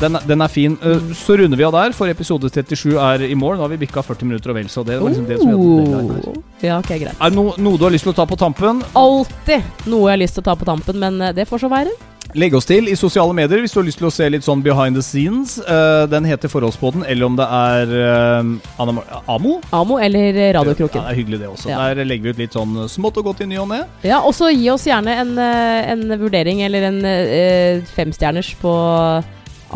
den, 0.00 0.18
den 0.28 0.40
er 0.44 0.48
fin. 0.52 0.76
Eh, 0.82 1.12
Så 1.16 1.36
runder 1.38 1.58
vi 1.60 1.66
av 1.66 1.72
der, 1.76 1.92
for 1.96 2.10
episode 2.10 2.50
37 2.50 2.96
er 2.98 3.26
i 3.28 3.34
mål. 3.38 3.56
Nå 3.58 3.66
har 3.66 3.72
vi 3.74 3.80
bikka 3.84 4.02
40 4.06 4.28
minutter 4.30 4.52
og 4.54 4.60
vel, 4.60 4.68
så 4.72 4.84
det 4.86 5.00
var 5.00 5.10
liksom 5.12 5.26
det 5.28 5.40
som 5.40 5.50
gjorde. 5.54 6.36
Ja, 6.64 6.78
ok, 6.80 6.94
greit. 7.00 7.16
Er 7.16 7.32
det 7.32 7.36
no, 7.38 7.50
noe 7.58 7.80
du 7.80 7.86
har 7.88 7.94
lyst 7.94 8.06
til 8.08 8.14
å 8.14 8.18
ta 8.20 8.26
på 8.28 8.38
tampen? 8.40 8.82
Alltid 8.98 9.86
noe 9.90 10.08
jeg 10.08 10.16
har 10.16 10.22
lyst 10.24 10.38
til 10.38 10.44
å 10.44 10.48
ta 10.52 10.56
på 10.60 10.68
tampen, 10.68 11.00
men 11.02 11.20
eh, 11.20 11.34
det 11.36 11.48
får 11.50 11.66
så 11.66 11.72
være. 11.72 11.92
Legg 12.38 12.54
oss 12.54 12.68
til 12.68 12.86
i 12.86 12.92
sosiale 12.94 13.34
medier 13.34 13.58
hvis 13.58 13.72
du 13.74 13.80
har 13.80 13.86
lyst 13.88 13.98
til 13.98 14.06
å 14.06 14.12
se 14.14 14.28
litt 14.30 14.44
sånn 14.46 14.60
behind 14.62 14.94
the 14.94 15.02
scenes. 15.02 15.56
Uh, 15.66 16.04
den 16.06 16.28
heter 16.28 16.46
Forholdspodden, 16.52 17.02
eller 17.10 17.26
om 17.26 17.34
det 17.34 17.46
er 17.56 17.90
uh, 17.90 18.52
Anna 18.78 19.02
Amo? 19.26 19.56
Amo 19.74 19.96
eller 19.98 20.38
Ja, 20.38 20.52
Radiokroken. 20.60 21.02
det 21.02 21.10
er 21.10 21.18
hyggelig, 21.18 21.40
det 21.42 21.48
også. 21.50 21.72
Ja. 21.72 21.80
Der 21.90 22.06
legger 22.06 22.28
vi 22.30 22.36
ut 22.36 22.42
litt 22.44 22.54
sånn 22.54 22.76
smått 22.92 23.18
og 23.18 23.32
godt 23.32 23.42
i 23.42 23.48
ny 23.50 23.58
og 23.58 23.66
ne. 23.72 23.80
Ja, 24.06 24.20
og 24.22 24.36
så 24.38 24.52
gi 24.54 24.70
oss 24.70 24.86
gjerne 24.86 25.16
en, 25.24 25.34
en 25.42 26.06
vurdering 26.22 26.62
eller 26.68 26.86
en 26.92 27.02
uh, 27.02 27.90
femstjerners 27.98 28.54
på 28.62 28.76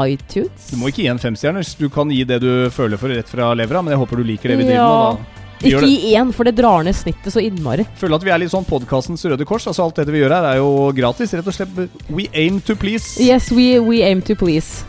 iTunes. 0.03 0.71
Du 0.71 0.77
må 0.81 0.89
ikke 0.91 1.03
gi 1.05 1.09
en 1.13 1.19
femstjerners. 1.23 1.75
Du 1.79 1.89
kan 1.93 2.11
gi 2.11 2.25
det 2.25 2.41
du 2.43 2.69
føler 2.75 2.99
for 3.01 3.09
rett 3.15 3.29
fra 3.31 3.53
levra, 3.55 3.83
men 3.83 3.95
jeg 3.95 4.01
håper 4.03 4.17
du 4.17 4.25
liker 4.25 4.49
det 4.55 4.59
vi 4.59 4.65
driver 4.69 4.83
Ja. 4.83 5.13
med. 5.15 5.25
da. 5.25 5.31
Vi 5.65 5.71
Ikke 5.71 5.87
gi 5.89 6.15
én, 6.19 6.33
for 6.35 6.45
det 6.45 6.57
drar 6.59 6.83
ned 6.85 6.93
snittet 6.95 7.33
så 7.33 7.41
innmari. 7.41 7.87
Føler 7.97 8.17
at 8.19 8.25
vi 8.27 8.31
er 8.35 8.39
litt 8.43 8.51
sånn 8.53 8.67
podkastens 8.69 9.23
Røde 9.25 9.47
Kors. 9.49 9.65
Altså 9.71 9.85
Alt 9.87 9.95
dette 9.97 10.13
vi 10.13 10.19
gjør 10.21 10.35
her, 10.35 10.45
er 10.51 10.57
jo 10.59 10.93
gratis. 10.93 11.33
Rett 11.33 11.47
og 11.47 11.55
slett 11.57 12.11
We 12.11 12.27
aim 12.35 12.61
to 12.67 12.75
please. 12.77 13.17
Yes, 13.23 13.51
we, 13.51 13.79
we 13.81 14.03
aim 14.03 14.21
to 14.23 14.35
please. 14.35 14.85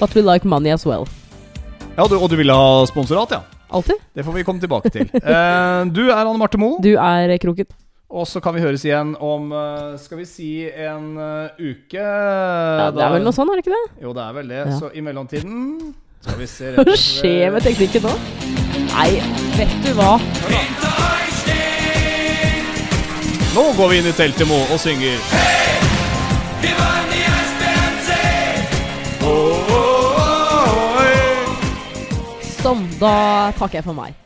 But 0.00 0.14
we 0.14 0.20
like 0.22 0.44
money 0.44 0.70
as 0.74 0.84
well. 0.84 1.06
Ja, 1.96 2.06
du, 2.06 2.18
Og 2.18 2.28
du 2.28 2.36
ville 2.36 2.52
ha 2.52 2.84
sponsorat, 2.86 3.30
ja? 3.30 3.40
Alltid. 3.70 3.96
Det 4.14 4.24
får 4.24 4.32
vi 4.34 4.44
komme 4.44 4.60
tilbake 4.60 4.90
til. 4.92 5.08
uh, 5.14 5.84
du 5.92 6.08
er 6.10 6.24
Anne 6.26 6.38
Marte 6.38 6.58
Moe, 6.60 6.76
Du 6.82 6.94
er 6.96 7.38
kroken. 7.38 7.66
Og 8.08 8.24
så 8.28 8.40
kan 8.40 8.54
vi 8.56 8.62
høres 8.64 8.84
igjen 8.88 9.12
om 9.20 9.50
eh, 9.52 9.96
Skal 10.00 10.22
vi 10.22 10.24
si 10.28 10.50
en 10.64 11.10
eh, 11.20 11.58
uke? 11.60 12.00
Ja, 12.00 12.88
det 12.94 13.02
er 13.04 13.12
vel 13.18 13.26
noe 13.26 13.36
sånn, 13.36 13.50
er 13.52 13.60
det 13.60 13.66
ikke 13.66 13.74
det? 13.76 13.84
Jo, 14.00 14.14
det 14.16 14.22
er 14.24 14.36
vel 14.38 14.52
det. 14.54 14.62
Ja. 14.64 14.76
Så 14.80 14.88
i 14.96 15.02
mellomtiden 15.04 15.58
skal 16.24 16.38
vi 16.40 16.48
se 16.48 16.72
Hva 16.78 16.96
skjer 16.96 17.52
med 17.52 17.66
teknikken 17.68 18.08
nå? 18.08 18.14
Nei, 18.88 19.10
vet 19.58 19.74
du 19.84 19.92
hva? 19.98 20.14
Nå 23.52 23.64
går 23.76 23.90
vi 23.92 24.00
inn 24.00 24.08
i 24.08 24.14
teltet, 24.16 24.46
Mo, 24.48 24.58
og 24.72 24.80
synger. 24.80 25.18
Sånn, 32.58 32.82
da 33.00 33.12
takker 33.58 33.80
jeg 33.80 33.86
for 33.86 33.96
meg. 33.96 34.16